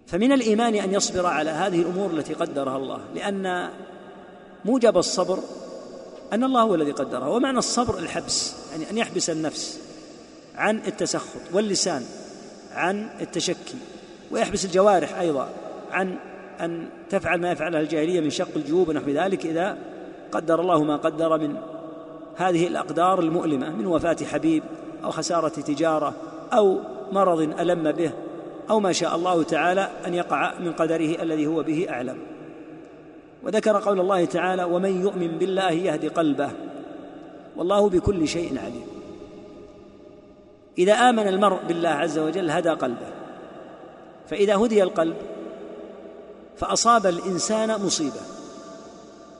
[0.08, 3.70] فمن الإيمان أن يصبر على هذه الأمور التي قدرها الله لأن
[4.66, 5.40] موجب الصبر
[6.34, 7.28] أن الله هو الذي قدرها.
[7.28, 9.81] ومعنى الصبر الحبس يعني أن يحبس النفس.
[10.62, 12.04] عن التسخط واللسان
[12.74, 13.78] عن التشكي
[14.32, 15.50] ويحبس الجوارح أيضا
[15.92, 16.16] عن
[16.62, 19.78] أن تفعل ما يفعلها الجاهلية من شق الجيوب ونحو ذلك إذا
[20.32, 21.56] قدر الله ما قدر من
[22.36, 24.64] هذه الأقدار المؤلمة من وفاة حبيب
[25.04, 26.14] أو خسارة تجارة
[26.54, 26.80] أو
[27.12, 28.12] مرض ألم به
[28.70, 32.18] أو ما شاء الله تعالى أن يقع من قدره الذي هو به أعلم.
[33.44, 36.52] وذكر قول الله تعالى ومن يؤمن بالله يهدي قلبه
[37.56, 38.90] والله بكل شيء عليم.
[40.77, 43.07] إذا آمن المرء بالله عز وجل هدى قلبه
[44.27, 45.15] فإذا هدي القلب
[46.57, 48.22] فأصاب الإنسان مصيبة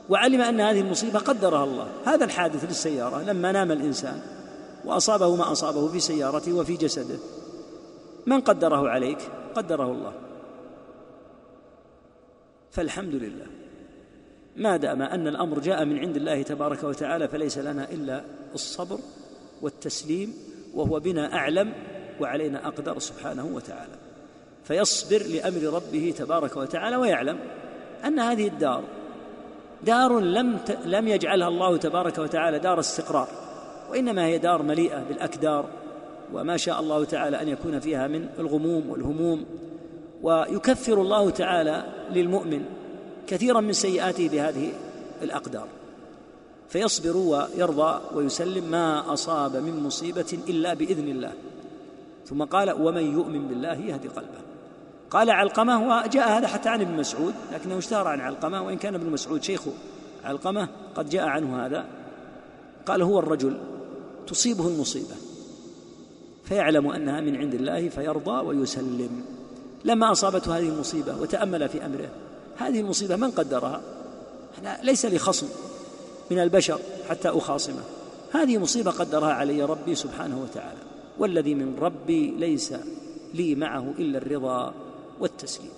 [0.10, 1.88] وعلم أن هذه المصيبة قدرها الله.
[2.06, 4.22] هذا الحادث للسيارة لما نام الإنسان
[4.86, 7.18] وأصابه ما أصابه في سيارته وفي جسده
[8.26, 9.18] من قدره عليك؟
[9.56, 10.14] قدره الله.
[12.72, 13.46] فالحمد لله.
[14.56, 19.00] ما دام أن الأمر جاء من عند الله تبارك وتعالى فليس لنا إلا الصبر
[19.62, 20.34] والتسليم
[20.74, 21.74] وهو بنا أعلم
[22.20, 23.94] وعلينا أقدر سبحانه وتعالى.
[24.64, 27.40] فيصبر لأمر ربه تبارك وتعالى ويعلم
[28.06, 28.84] أن هذه الدار
[29.84, 33.28] دار لم لم يجعلها الله تبارك وتعالى دار استقرار
[33.90, 35.66] وإنما هي دار مليئة بالأكدار
[36.34, 39.46] وما شاء الله تعالى أن يكون فيها من الغموم والهموم.
[40.24, 42.66] ويكفر الله تعالى للمؤمن
[43.28, 44.72] كثيرا من سيئاته بهذه
[45.22, 45.68] الأقدار.
[46.72, 51.34] فيصبر ويرضى ويسلم ما أصاب من مصيبة إلا بإذن الله.
[52.26, 54.42] ثم قال ومن يؤمن بالله يهدي قلبه.
[55.10, 59.10] قال علقمة وجاء هذا حتى عن ابن مسعود لكنه اشتهر عن علقمة وإن كان ابن
[59.10, 59.62] مسعود شيخ
[60.24, 61.86] علقمة قد جاء عنه هذا.
[62.86, 63.58] قال هو الرجل
[64.28, 65.16] تصيبه المصيبة
[66.44, 69.26] فيعلم أنها من عند الله فيرضى ويسلم.
[69.86, 72.10] لما أصابته هذه المصيبة وتأمل في أمره
[72.58, 73.82] هذه المصيبة من قدرها؟
[74.62, 75.20] أنا ليس لي
[76.32, 76.80] من البشر
[77.10, 77.84] حتى أخاصمه.
[78.34, 80.80] هذه مصيبة قدرها علي ربي سبحانه وتعالى
[81.20, 82.74] والذي من ربي ليس
[83.34, 84.74] لي معه إلا الرضا
[85.20, 85.72] والتسليم.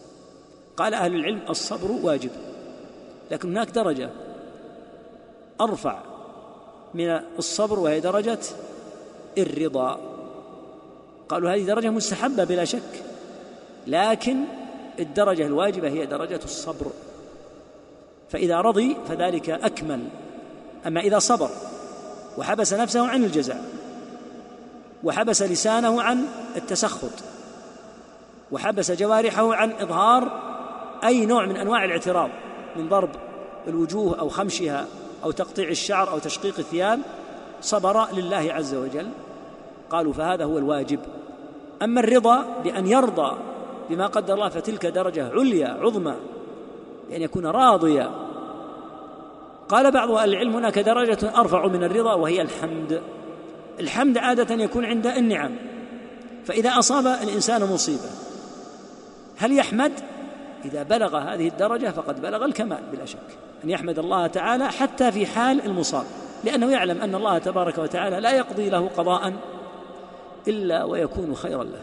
[0.77, 2.29] قال أهل العلم الصبر واجب
[3.31, 4.09] لكن هناك درجة
[5.61, 5.99] أرفع
[6.93, 7.09] من
[7.39, 8.39] الصبر وهي درجة
[9.37, 9.99] الرضا.
[11.29, 13.03] قالوا هذه درجة مستحبة بلا شك
[13.87, 14.37] لكن
[14.99, 16.85] الدرجة الواجبة هي درجة الصبر.
[18.29, 20.07] فإذا رضي فذلك أكمل.
[20.87, 21.49] أما إذا صبر
[22.37, 23.55] وحبس نفسه عن الجزع
[25.03, 27.11] وحبس لسانه عن التسخط
[28.51, 30.41] وحبس جوارحه عن إظهار
[31.03, 32.29] أي نوع من أنواع الاعتراض
[32.75, 33.09] من ضرب
[33.67, 34.85] الوجوه أو خمشها
[35.23, 36.99] أو تقطيع الشعر أو تشقيق الثياب
[37.61, 39.09] صبر لله عز وجل.
[39.89, 40.99] قالوا فهذا هو الواجب.
[41.81, 43.37] أما الرضا بأن يرضى
[43.89, 46.15] بما قدر الله فتلك درجة عليا عظمى
[47.09, 48.11] بأن يكون راضيا.
[49.73, 53.01] قال بعض أهل العلم هناك درجة أرفع من الرضا وهي الحمد.
[53.79, 55.51] الحمد عادة يكون عند النعم.
[56.45, 58.09] فإذا أصاب الإنسان مصيبة
[59.37, 59.91] هل يحمد؟
[60.65, 63.17] إذا بلغ هذه الدرجة فقد بلغ الكمال بلا شك.
[63.63, 66.05] أن يحمد الله تعالى حتى في حال المصاب.
[66.43, 69.33] لأنه يعلم أن الله تبارك وتعالى لا يقضي له قضاء
[70.47, 71.81] إلا ويكون خيرا له.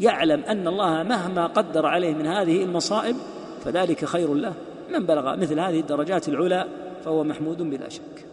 [0.00, 3.16] يعلم أن الله مهما قدر عليه من هذه المصائب
[3.64, 4.52] فذلك خير له.
[4.90, 8.26] من بلغ مثل هذه الدرجات العلى فهو محمود بلا شك.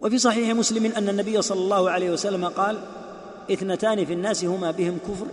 [0.00, 2.78] وفي صحيح مسلم أن النبي صلى الله عليه وسلم قال
[3.52, 5.26] إثنتان في الناس هما بهم كفر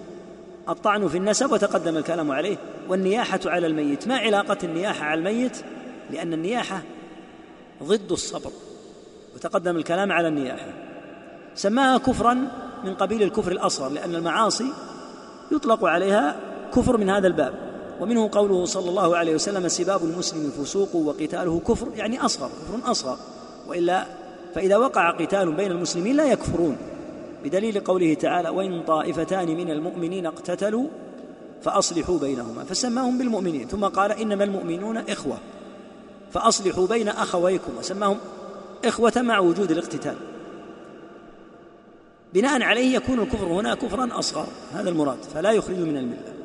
[0.70, 2.58] الطعن في النسب وتقدم الكلام عليه
[2.88, 4.08] والنياحة على الميت.
[4.08, 5.58] ما علاقة النياحة على الميت؟
[6.12, 6.82] لأن النياحة
[7.84, 8.52] ضد الصبر
[9.36, 10.74] وتقدم الكلام على النياحة.
[11.56, 12.34] سماها كفرا
[12.84, 14.74] من قبيل الكفر الأصغر لأن المعاصي
[15.52, 16.40] يطلق عليها
[16.74, 17.69] كفر من هذا الباب.
[18.02, 23.18] ومنه قوله صلى الله عليه وسلم سباب المسلم فسوق وقتاله كفر يعني أصغر كفر أصغر.
[23.68, 24.06] وإلا
[24.56, 26.78] فإذا وقع قتال بين المسلمين لا يكفرون.
[27.44, 30.88] بدليل قوله تعالى وإن طائفتان من المؤمنين اقتتلوا
[31.62, 35.38] فأصلحوا بينهما فسماهم بالمؤمنين ثم قال إنما المؤمنون إخوة
[36.32, 38.18] فأصلحوا بين أخويكم وسماهم
[38.86, 40.16] إخوة مع وجود الاقتتال.
[42.34, 46.39] بناء عليه يكون الكفر هنا كفرا أصغر هذا المراد فلا يخرج من الملة.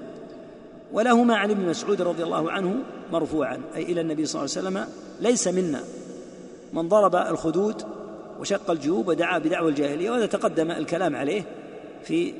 [0.94, 2.76] ولهما عن ابن مسعود رضي الله عنه
[3.12, 3.60] مرفوعا.
[3.76, 4.86] أي إلى النبي صلى الله عليه وسلم
[5.20, 5.80] ليس منا.
[6.72, 7.82] من ضرب الخدود
[8.40, 11.42] وشق الجيوب ودعا بدعوى الجاهلية وهذا تقدم الكلام عليه
[12.04, 12.34] في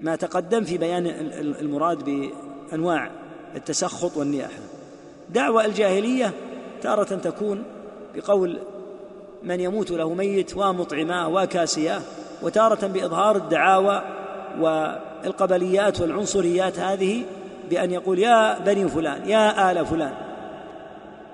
[0.00, 1.06] ما تقدم في بيان
[1.60, 3.10] المراد بأنواع
[3.56, 4.60] التسخط والنياحة.
[5.30, 6.32] دعوى الجاهلية
[6.82, 7.64] تارة تكون
[8.14, 8.58] بقول
[9.42, 12.00] من يموت له ميت ومطعماه وكاسياه
[12.42, 14.21] وتارة بإظهار الدعاوى
[14.60, 17.22] والقبليات والعنصريات هذه
[17.70, 20.14] بأن يقول يا بني فلان يا آل فلان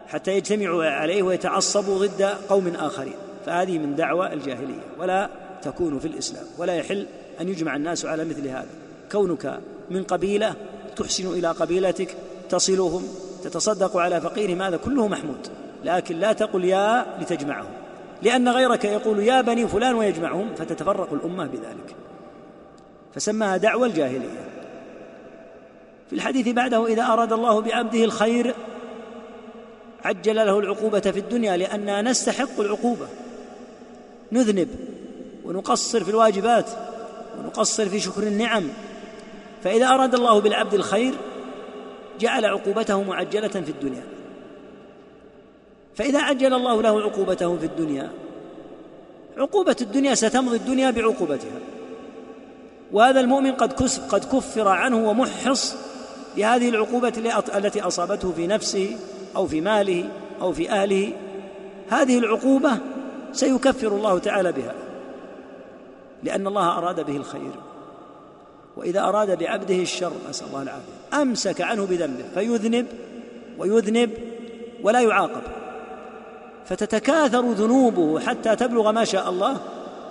[0.09, 3.15] حتى يجتمعوا عليه ويتعصبوا ضد قوم آخرين.
[3.47, 4.81] فهذه من دعوى الجاهلية.
[4.99, 5.28] ولا
[5.62, 7.07] تكون في الإسلام ولا يحل
[7.40, 8.66] أن يجمع الناس على مثل هذا.
[9.12, 10.55] كونك من قبيلة
[10.97, 12.16] تحسن إلى قبيلتك
[12.49, 13.03] تصلهم
[13.45, 15.49] تتصدق على فقيرهم هذا كله محمود.
[15.85, 17.70] لكن لا تقل يا لتجمعهم.
[18.23, 21.97] لأن غيرك يقول يا بني فلان ويجمعهم فتتفرق الأمة بذلك.
[23.19, 24.45] فسماها دعوى الجاهلية.
[26.11, 28.55] في الحديث بعده إذا أراد الله بعبده الخير
[30.05, 33.09] عجل له العقوبة في الدنيا لأننا نستحق العقوبة.
[34.32, 34.69] نذنب
[35.45, 36.66] ونقصر في الواجبات
[37.39, 38.69] ونقصر في شكر النعم.
[39.65, 41.15] فإذا أراد الله بالعبد الخير
[42.20, 44.03] جعل عقوبته معجلة في الدنيا.
[45.97, 48.11] فإذا عجل الله له عقوبته في الدنيا
[49.36, 51.78] عقوبة الدنيا ستمضي الدنيا بعقوبتها.
[52.93, 53.73] وهذا المؤمن قد
[54.09, 55.77] قد كفر عنه ومحص
[56.36, 57.12] لهذه العقوبة
[57.55, 58.97] التي أصابته في نفسه
[59.36, 60.05] أو في ماله
[60.40, 61.12] أو في أهله.
[61.89, 62.70] هذه العقوبة
[63.32, 64.74] سيكفر الله تعالى بها
[66.23, 67.52] لأن الله أراد به الخير.
[68.77, 72.86] وإذا أراد بعبده الشر نسأل الله العافية أمسك عنه بذنبه فيذنب
[73.59, 74.10] ويذنب
[74.82, 75.43] ولا يعاقب.
[76.65, 79.56] فتتكاثر ذنوبه حتى تبلغ ما شاء الله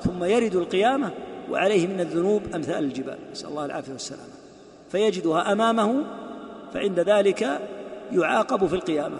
[0.03, 1.11] ثم يرد القيامة
[1.52, 3.18] وعليه من الذنوب أمثال الجبال.
[3.32, 4.34] نسأل الله العافية والسلامة.
[4.91, 6.03] فيجدها أمامه
[6.74, 7.60] فعند ذلك
[8.11, 9.18] يعاقب في القيامة.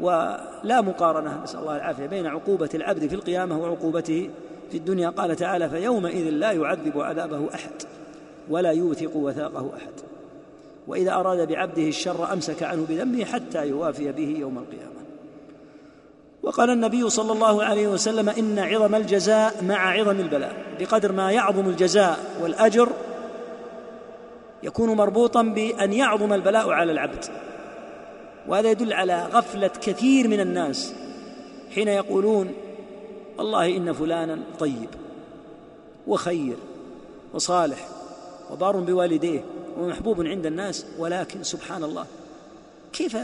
[0.00, 4.30] ولا مقارنة نسأل الله العافية بين عقوبة العبد في القيامة وعقوبته
[4.70, 5.08] في الدنيا.
[5.08, 7.72] قال تعالى فيومئذ لا يعذب عذابه أحد
[8.50, 9.92] ولا يوثق وثاقه أحد.
[10.86, 14.95] وإذا أراد بعبده الشر أمسك عنه بذنبه حتى يوافي به يوم القيامة.
[16.46, 21.68] وقال النبي صلى الله عليه وسلم إن عظم الجزاء مع عظم البلاء بقدر ما يعظم
[21.68, 22.88] الجزاء والأجر
[24.62, 27.24] يكون مربوطا بأن يعظم البلاء على العبد.
[28.48, 30.94] وهذا يدل على غفلة كثير من الناس
[31.74, 32.54] حين يقولون
[33.38, 34.88] والله إن فلانا طيب
[36.06, 36.56] وخير
[37.34, 37.88] وصالح
[38.50, 39.44] وبار بوالديه
[39.78, 42.06] ومحبوب عند الناس ولكن سبحان الله
[42.92, 43.16] كيف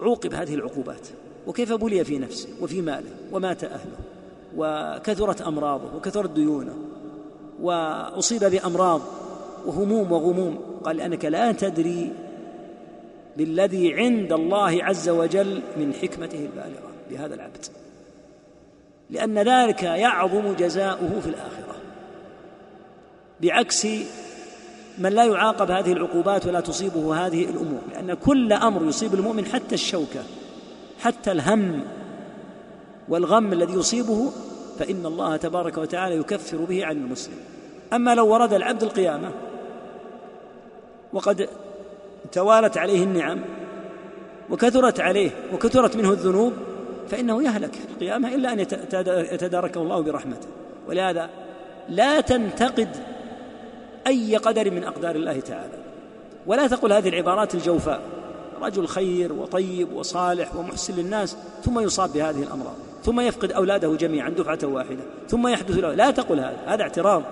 [0.00, 1.08] عوقب هذه العقوبات؟
[1.48, 3.98] وكيف بلي في نفسه وفي ماله ومات أهله
[4.56, 6.76] وكثرت أمراضه وكثرت ديونه
[7.60, 9.00] وأصيب بأمراض
[9.66, 12.12] وهموم وغموم قال لانك لا تدري
[13.36, 17.66] بالذي عند الله عز وجل من حكمته البالغة بهذا العبد
[19.10, 21.76] لأن ذلك يعظم جزاؤه في الآخرة
[23.40, 23.86] بعكس
[24.98, 29.74] من لا يعاقب هذه العقوبات ولا تصيبه هذه الأمور لأن كل أمر يصيب المؤمن حتى
[29.74, 30.24] الشوكة
[31.00, 31.80] حتى الهم
[33.08, 34.30] والغم الذي يصيبه
[34.78, 37.34] فإن الله تبارك وتعالى يكفر به عن المسلم.
[37.92, 39.30] أما لو ورد العبد القيامة
[41.12, 41.48] وقد
[42.32, 43.40] توالت عليه النعم
[44.50, 46.52] وكثرت عليه وكثرت منه الذنوب
[47.08, 48.60] فإنه يهلك في القيامة إلا أن
[49.32, 50.48] يتداركه الله برحمته.
[50.88, 51.30] ولهذا
[51.88, 52.88] لا تنتقد
[54.06, 55.78] أي قدر من أقدار الله تعالى.
[56.46, 58.00] ولا تقل هذه العبارات الجوفاء.
[58.62, 62.74] رجل خير وطيب وصالح ومحسن للناس ثم يصاب بهذه الأمراض
[63.04, 67.22] ثم يفقد أولاده جميعا دفعة واحدة ثم يحدث له لا تقل هذا هذا اعتراض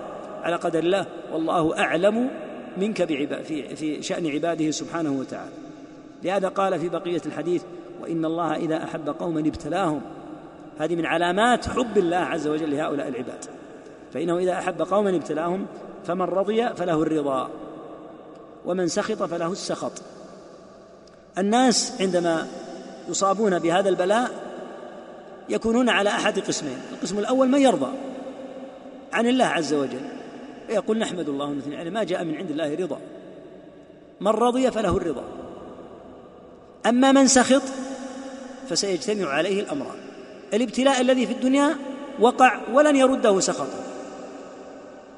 [0.43, 2.29] على قدر الله والله أعلم
[2.77, 5.51] منك في, في شأن عباده سبحانه وتعالى.
[6.23, 7.63] لهذا قال في بقية الحديث
[8.01, 10.01] وإن الله إذا أحب قوما ابتلاهم.
[10.79, 13.45] هذه من علامات حب الله عز وجل لهؤلاء العباد.
[14.13, 15.65] فإنه إذا أحب قوما ابتلاهم
[16.05, 17.49] فمن رضي فله الرضا
[18.65, 19.91] ومن سخط فله السخط.
[21.37, 22.47] الناس عندما
[23.09, 24.31] يصابون بهذا البلاء
[25.49, 26.77] يكونون على أحد قسمين.
[26.93, 27.91] القسم الأول من يرضى
[29.13, 30.01] عن الله عز وجل
[30.69, 32.99] يقول نحمد الله ونثني عليه ما جاء من عند الله رضا.
[34.21, 35.23] من رضي فله الرضا.
[36.85, 37.61] أما من سخط
[38.69, 39.97] فسيجتمع عليه الامران
[40.53, 41.75] الابتلاء الذي في الدنيا
[42.19, 43.83] وقع ولن يرده سخطه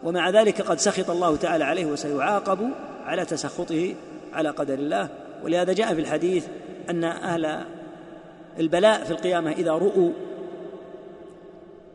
[0.04, 2.70] ومع ذلك قد سخط الله تعالى عليه وسيعاقب
[3.06, 3.96] على تسخطه
[4.34, 5.10] على قدر الله.
[5.44, 6.48] ولهذا جاء في الحديث
[6.90, 7.66] أن أهل
[8.60, 10.12] البلاء في القيامة إذا رؤوا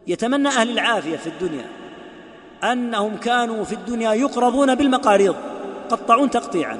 [0.06, 1.64] يتمنى أهل العافية في الدنيا
[2.72, 5.36] أنهم كانوا في الدنيا يقرضون بالمقاريض
[5.90, 6.78] قطعون تقطيعا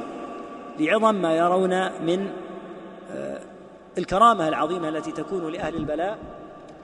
[0.78, 2.30] لعظم ما يرون من
[3.12, 3.40] آه،
[3.98, 6.18] الكرامة العظيمة التي تكون لأهل البلاء.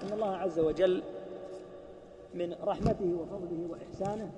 [0.02, 1.02] ان الله عز وجل
[2.35, 4.31] من رحمته وفضله وإحسانه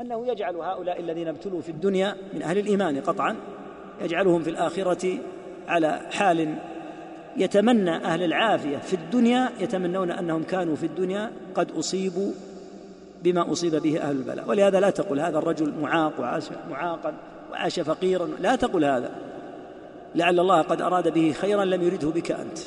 [0.00, 3.36] أنه يجعل هؤلاء الذين ابتلوا في الدنيا من أهل الإيمان قطعا.
[4.00, 5.18] يجعلهم في الآخرة
[5.68, 6.54] على حال
[7.36, 12.32] يتمنى أهل العافية في الدنيا يتمنون أنهم كانوا في الدنيا قد أصيبوا
[13.22, 14.48] بما أصيب به أهل البلاء.
[14.48, 17.14] ولهذا لا تقل هذا الرجل معاق وعاش معاقا
[17.50, 18.28] وعاش فقيرا.
[18.40, 19.10] لا تقل هذا.
[20.14, 22.58] لعل الله قد أراد به خيرا لم يرده بك أنت.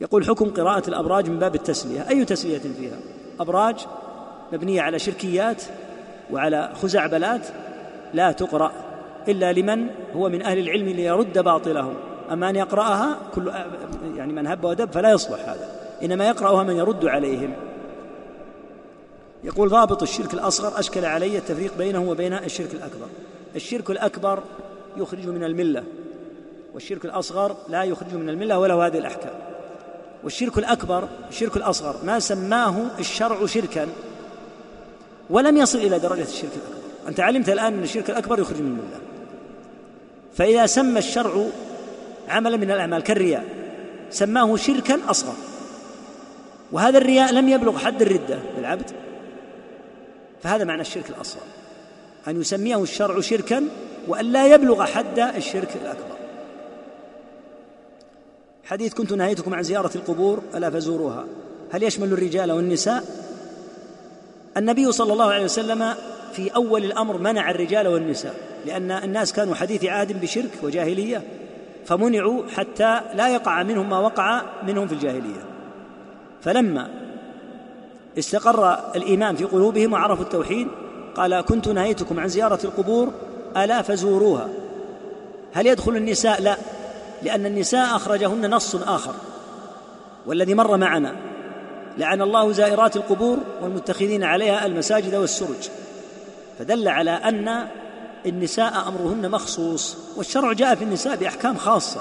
[0.00, 2.08] يقول حكم قراءة الأبراج من باب التسلية.
[2.08, 2.98] أي تسلية فيها؟
[3.40, 3.76] أبراج
[4.52, 5.62] مبنية على شركيات
[6.30, 7.46] وعلى خزعبلات
[8.16, 8.72] لا تقرأ
[9.28, 9.86] إلا لمن
[10.16, 11.94] هو من أهل العلم ليرد باطلهم.
[12.32, 13.52] أما أن يقرأها كل
[14.16, 15.68] يعني من هب ودب فلا يصلح هذا.
[16.02, 17.54] إنما يقرأها من يرد عليهم.
[19.44, 23.06] يقول ضابط الشرك الأصغر أشكل علي التفريق بينه وبين الشرك الأكبر.
[23.56, 24.42] الشرك الأكبر
[24.96, 25.84] يخرج من الملة
[26.74, 29.32] والشرك الأصغر لا يخرج من الملة وله هذه الأحكام.
[30.24, 33.88] والشرك الأكبر الشرك الأصغر ما سماه الشرع شركا
[35.30, 36.75] ولم يصل إلى درجة الشرك الأكبر.
[37.08, 39.00] أنت علمت الآن أن الشرك الأكبر يخرج من الملة
[40.34, 41.46] فإذا سمى الشرع
[42.28, 43.44] عملا من الأعمال كالرياء
[44.10, 45.34] سماه شركا أصغر.
[46.72, 48.90] وهذا الرياء لم يبلغ حد الردة للعبد
[50.42, 51.42] فهذا معنى الشرك الأصغر
[52.28, 53.64] أن يسميه الشرع شركا
[54.08, 56.16] وأن لا يبلغ حد الشرك الأكبر.
[58.64, 61.24] حديث كنت نهيتكم عن زيارة القبور ألا فزوروها.
[61.72, 63.04] هل يشمل الرجال والنساء؟
[64.56, 65.94] النبي صلى الله عليه وسلم
[66.36, 68.34] في أول الأمر منع الرجال والنساء
[68.66, 71.22] لأن الناس كانوا حديث عهد بشرك وجاهلية
[71.86, 75.44] فمنعوا حتى لا يقع منهم ما وقع منهم في الجاهلية.
[76.42, 76.88] فلما
[78.18, 80.68] استقر الإيمان في قلوبهم وعرفوا التوحيد
[81.14, 83.12] قال كنت نهيتكم عن زيارة القبور
[83.56, 84.48] ألا فزوروها.
[85.52, 86.56] هل يدخل النساء؟ لا
[87.22, 89.14] لأن النساء أخرجهن نص آخر.
[90.26, 91.16] والذي مر معنا
[91.98, 95.68] لعن الله زائرات القبور والمتخذين عليها المساجد والسرج.
[96.58, 97.66] فدل على أن
[98.26, 102.00] النساء أمرهن مخصوص والشرع جاء في النساء بأحكام خاصة.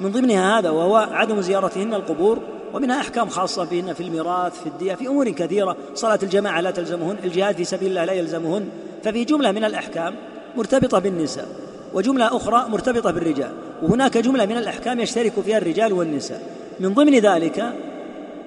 [0.00, 2.38] من ضمنها هذا وهو عدم زيارتهن القبور
[2.74, 5.76] ومنها أحكام خاصة بهن في الميراث في الدية في أمور كثيرة.
[5.94, 8.68] صلاة الجماعة لا تلزمهن الجهاد في سبيل الله لا يلزمهن.
[9.04, 10.14] ففي جملة من الأحكام
[10.56, 11.48] مرتبطة بالنساء
[11.94, 13.52] وجملة أخرى مرتبطة بالرجال.
[13.82, 16.42] وهناك جملة من الأحكام يشترك فيها الرجال والنساء.
[16.80, 17.72] من ضمن ذلك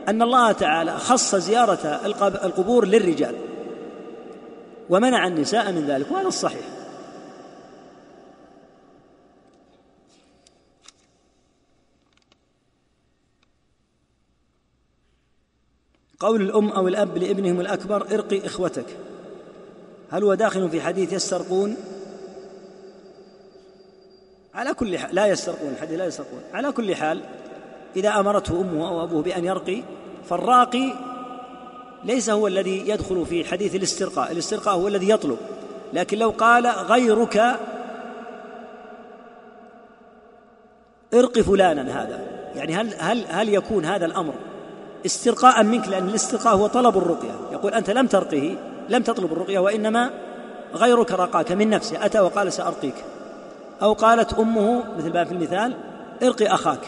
[0.09, 2.01] أن الله تعالى خص زيارة
[2.43, 3.35] القبور للرجال.
[4.89, 6.65] ومنع النساء من ذلك وهذا الصحيح.
[16.19, 18.97] قول الأم أو الأب لابنهم الأكبر ارقي إخوتك.
[20.11, 21.75] هل هو داخل في حديث يسترقون؟
[24.53, 26.41] على كل حال لا يسترقون حديث لا يسترقون.
[26.53, 27.21] على كل حال
[27.95, 29.83] إذا أمرته أمه أو أبوه بأن يرقي
[30.29, 31.14] فالراقي
[32.05, 35.37] ليس هو الذي يدخل في حديث الاسترقاء الاسترقاء هو الذي يطلب.
[35.93, 37.59] لكن لو قال غيرك
[41.13, 42.19] ارق فلانا هذا.
[42.55, 44.33] يعني هل هل هل يكون هذا الأمر
[45.05, 47.31] استرقاء منك؟ لأن الاسترقاء هو طلب الرقية.
[47.51, 48.57] يقول أنت لم ترقه
[48.89, 50.09] لم تطلب الرقية وإنما
[50.75, 52.05] غيرك رقاك من نفسه.
[52.05, 52.95] أتى وقال سأرقيك.
[53.81, 55.73] أو قالت أمه مثل ما في المثال
[56.23, 56.79] ارقي أخاك.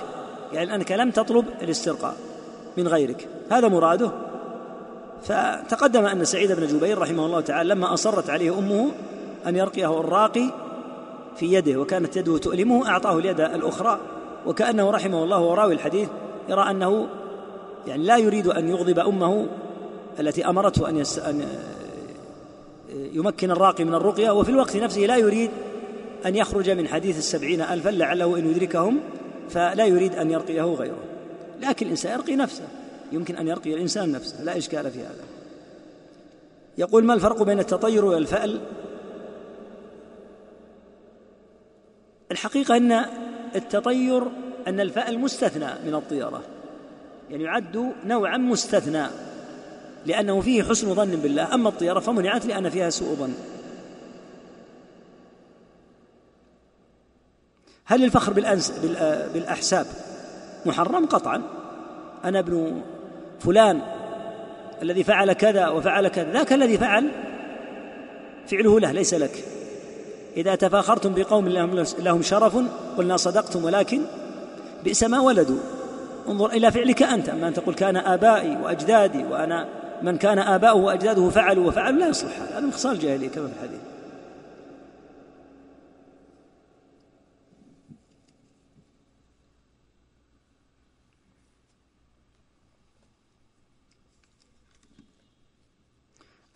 [0.53, 2.13] يعني أنك لم تطلب الاسترقاء
[2.77, 3.27] من غيرك.
[3.51, 4.11] هذا مراده.
[5.23, 8.91] فتقدم أن سعيد بن جبير رحمه الله تعالى لما أصرت عليه أمه
[9.47, 10.49] أن يرقيه الراقي
[11.35, 13.99] في يده وكانت يده تؤلمه أعطاه اليد الأخرى
[14.45, 16.09] وكأنه رحمه الله وراوي الحديث
[16.49, 17.07] يرى أنه
[17.87, 19.45] يعني لا يريد أن يغضب أمه
[20.19, 21.45] التي أمرته أن, يس أن
[22.93, 25.51] يمكن الراقي من الرقية وفي الوقت نفسه لا يريد
[26.25, 28.99] أن يخرج من حديث السبعين ألفا لعله أن يدركهم
[29.49, 30.99] فلا يريد أن يرقيه غيره.
[31.61, 32.63] لكن الإنسان يرقي نفسه.
[33.11, 35.23] يمكن أن يرقي الإنسان نفسه لا إشكال في هذا.
[36.77, 38.61] يقول ما الفرق بين التطير والفأل؟
[42.31, 42.91] الحقيقة أن
[43.55, 44.23] التطير
[44.67, 46.43] أن الفأل مستثنى من الطيرة.
[47.29, 49.07] يعني يعد نوعا مستثنى
[50.05, 51.53] لأنه فيه حسن ظن بالله.
[51.53, 53.33] أما الطيرة فمنعت لأن فيها سوء ظن.
[57.85, 58.33] هل الفخر
[59.33, 59.85] بالأحساب
[60.65, 61.41] محرم؟ قطعا.
[62.23, 62.81] أنا ابن
[63.39, 63.81] فلان
[64.81, 67.07] الذي فعل كذا وفعل كذا ذاك الذي فعل
[68.47, 69.43] فعله له ليس لك.
[70.37, 71.47] إذا تفاخرتم بقوم
[71.99, 72.57] لهم شرف
[72.97, 74.01] قلنا صدقتم ولكن
[74.83, 75.59] بئس ما ولدوا.
[76.29, 79.67] انظر إلى فعلك أنت أما أن تقول كان آبائي وأجدادي وأنا
[80.01, 82.59] من كان آباؤه وأجداده فعلوا وفعلوا لا يصلح هذا.
[82.59, 83.79] من خصال الجاهلية كما في الحديث.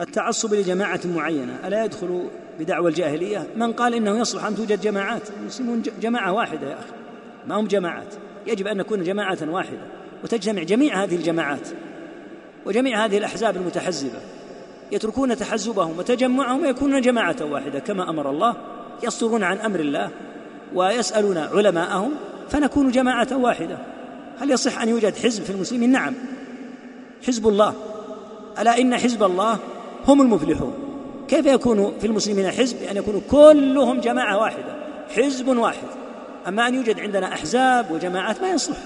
[0.01, 1.59] التعصب لجماعة معينة.
[1.65, 2.29] ألا يدخل
[2.59, 5.21] بدعوى الجاهلية؟ من قال إنه يصلح أن توجد جماعات.
[5.39, 6.93] المسلمون جماعة واحدة يا أخي.
[7.47, 8.13] ما هم جماعات.
[8.47, 9.81] يجب أن نكون جماعة واحدة
[10.23, 11.69] وتجتمع جميع هذه الجماعات
[12.65, 14.19] وجميع هذه الأحزاب المتحزبة.
[14.91, 17.79] يتركون تحزبهم وتجمعهم ويكونون جماعة واحدة.
[17.79, 18.55] كما أمر الله
[19.03, 20.09] يصدرون عن أمر الله
[20.73, 22.11] ويسألون علماءهم
[22.49, 23.77] فنكون جماعة واحدة.
[24.39, 26.13] هل يصح أن يوجد حزب في المسلمين؟ نعم.
[27.27, 27.73] حزب الله.
[28.59, 29.59] ألا إن حزب الله
[30.07, 30.73] هم المفلحون.
[31.27, 34.75] كيف يكون في المسلمين حزب؟ بأن يكونوا كلهم جماعة واحدة
[35.09, 35.87] حزب واحد.
[36.47, 38.77] أما أن يوجد عندنا أحزاب وجماعات ما يصلح.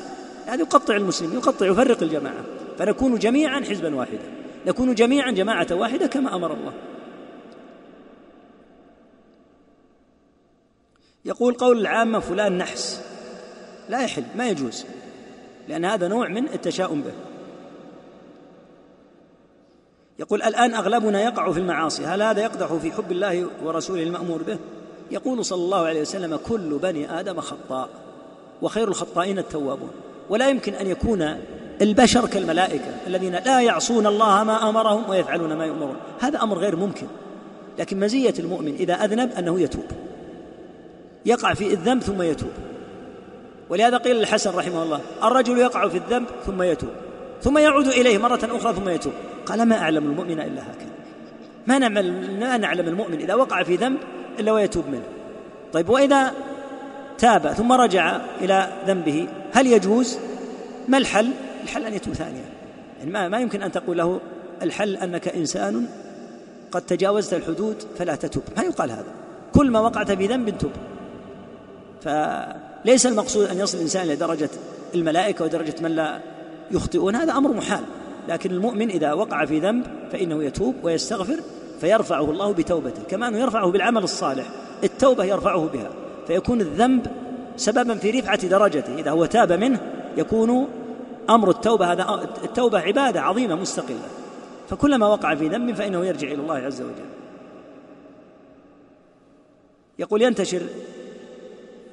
[0.45, 2.43] هذا يقطع المسلم يقطع يفرق الجماعة.
[2.77, 4.31] فنكون جميعا حزبا واحدا.
[4.67, 6.73] نكون جميعا جماعة واحدة كما أمر الله.
[11.25, 13.01] يقول قول العامة فلان نحس.
[13.89, 14.85] لا يحل ما يجوز.
[15.67, 17.13] لأن هذا نوع من التشاؤم به.
[20.19, 22.05] يقول الآن أغلبنا يقع في المعاصي.
[22.05, 24.57] هل هذا يقدح في حب الله ورسوله المأمور به؟
[25.11, 27.89] يقول صلى الله عليه وسلم كل بني آدم خطاء
[28.61, 29.89] وخير الخطائين التوابون.
[30.29, 31.37] ولا يمكن أن يكون
[31.81, 35.95] البشر كالملائكة الذين لا يعصون الله ما أمرهم ويفعلون ما يؤمرون.
[36.19, 37.07] هذا أمر غير ممكن.
[37.79, 39.85] لكن مزية المؤمن إذا أذنب أنه يتوب.
[41.25, 42.51] يقع في الذنب ثم يتوب.
[43.69, 46.89] ولهذا قيل للحسن رحمه الله الرجل يقع في الذنب ثم يتوب
[47.41, 49.13] ثم يعود إليه مرة أخرى ثم يتوب.
[49.45, 50.95] قال ما أعلم المؤمن إلا هكذا.
[51.67, 53.97] ما نعمل ما نعلم المؤمن إذا وقع في ذنب
[54.39, 55.03] إلا ويتوب منه.
[55.73, 56.31] طيب وإذا
[57.17, 60.17] تاب ثم رجع إلى ذنبه هل يجوز؟
[60.88, 61.31] ما الحل؟
[61.63, 62.45] الحل أن يتوب ثانيا.
[62.99, 64.19] يعني ما, ما يمكن أن تقول له
[64.61, 65.88] الحل أنك إنسان
[66.72, 68.43] قد تجاوزت الحدود فلا تتوب.
[68.57, 69.13] ما يقال هذا.
[69.53, 70.72] كل ما وقعت في ذنب تب
[72.01, 74.49] فليس المقصود أن يصل الإنسان إلى درجة
[74.95, 76.19] الملائكة ودرجة من لا
[76.72, 77.15] يخطئون.
[77.15, 77.84] هذا أمر محال.
[78.27, 81.39] لكن المؤمن إذا وقع في ذنب فإنه يتوب ويستغفر
[81.80, 84.45] فيرفعه الله بتوبته كما أنه يرفعه بالعمل الصالح
[84.84, 85.89] التوبة يرفعه بها
[86.27, 87.07] فيكون الذنب
[87.57, 89.80] سببا في رفعة درجته إذا هو تاب منه
[90.18, 90.68] يكون
[91.30, 94.07] أمر التوبة هذا التوبة عبادة عظيمة مستقلة
[94.69, 97.06] فكلما وقع في ذنب فإنه يرجع إلى الله عز وجل.
[99.99, 100.61] يقول ينتشر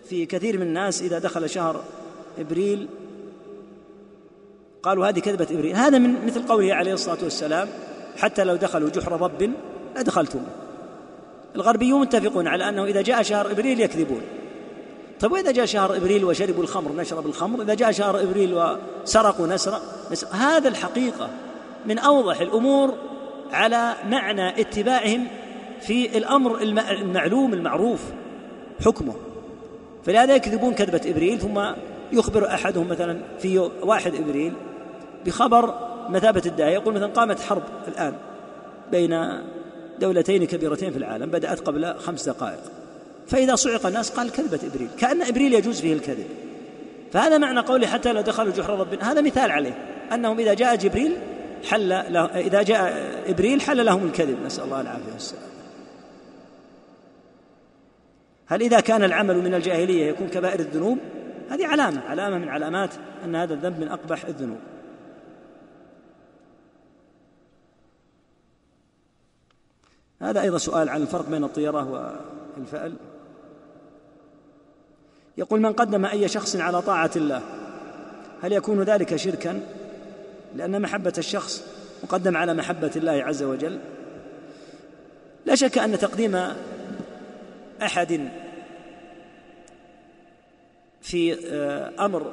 [0.08, 1.84] في كثير من الناس إذا دخل شهر
[2.38, 2.88] إبريل
[4.82, 7.68] قالوا هذه كذبة إبريل هذا من مثل قوله عليه الصلاة والسلام
[8.18, 9.52] حتى لو دخلوا جحر ضب
[9.96, 10.40] لدخلتم.
[11.56, 14.20] الغربيون متفقون على أنه إذا جاء شهر إبريل يكذبون.
[15.20, 18.54] طيب وإذا جاء شهر إبريل وشربوا الخمر نشرب الخمر إذا جاء شهر إبريل
[19.04, 19.82] وسرقوا نسرق
[20.32, 21.30] هذا الحقيقة
[21.86, 22.94] من أوضح الأمور
[23.52, 25.26] على معنى اتباعهم
[25.80, 28.00] في الأمر المعلوم المعروف
[28.84, 29.14] حكمه.
[30.04, 31.60] فلهذا يكذبون كذبة إبريل ثم
[32.12, 34.52] يخبر أحدهم مثلا في واحد إبريل
[35.26, 35.74] بخبر
[36.08, 38.14] مثابة الداعية يقول مثلا قامت حرب الآن
[38.90, 39.40] بين
[40.00, 42.60] دولتين كبيرتين في العالم بدأت قبل خمس دقائق.
[43.26, 44.88] فإذا صعق الناس قال كذبة إبريل.
[44.98, 46.26] كأن إبريل يجوز فيه الكذب.
[47.12, 49.78] فهذا معنى قوله حتى لو دخلوا جحر رب هذا مثال عليه
[50.12, 51.16] أنهم إذا جاء جبريل
[51.64, 52.92] حل له إذا جاء
[53.26, 54.38] إبريل حل لهم الكذب.
[54.44, 55.42] نسأل الله العافية والسلام.
[58.46, 60.98] هل إذا كان العمل من الجاهلية يكون كبائر الذنوب؟
[61.50, 62.90] هذه علامة علامة من علامات
[63.24, 64.58] أن هذا الذنب من أقبح الذنوب.
[70.22, 72.12] هذا أيضا سؤال عن الفرق بين الطيرة
[72.56, 72.94] والفأل.
[75.38, 77.42] يقول من قدم أي شخص على طاعة الله
[78.42, 79.60] هل يكون ذلك شركا؟
[80.56, 81.64] لأن محبة الشخص
[82.04, 83.78] مقدم على محبة الله عز وجل.
[85.46, 86.40] لا شك أن تقديم
[87.82, 88.28] أحد
[91.00, 92.32] في آه، أمر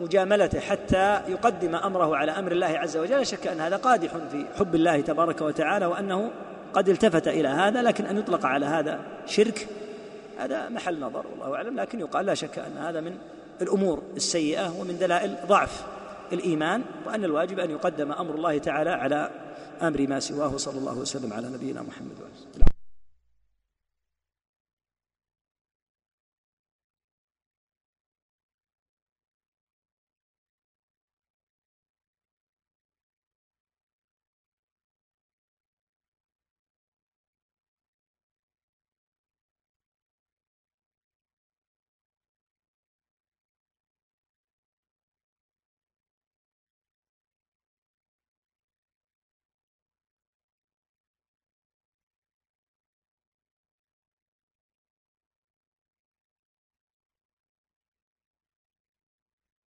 [0.00, 4.44] مجاملته حتى يقدم أمره على أمر الله عز وجل لا شك أن هذا قادح في
[4.58, 6.30] حب الله تبارك وتعالى وأنه
[6.76, 9.68] قد التفت إلى هذا لكن أن يطلق على هذا شرك
[10.38, 13.18] هذا محل نظر والله أعلم لكن يقال لا شك أن هذا من
[13.62, 15.84] الأمور السيئة ومن دلائل ضعف
[16.32, 19.30] الإيمان وأن الواجب أن يقدم أمر الله تعالى على
[19.82, 22.75] أمر ما سواه صلى الله وسلم على نبينا محمد وعلى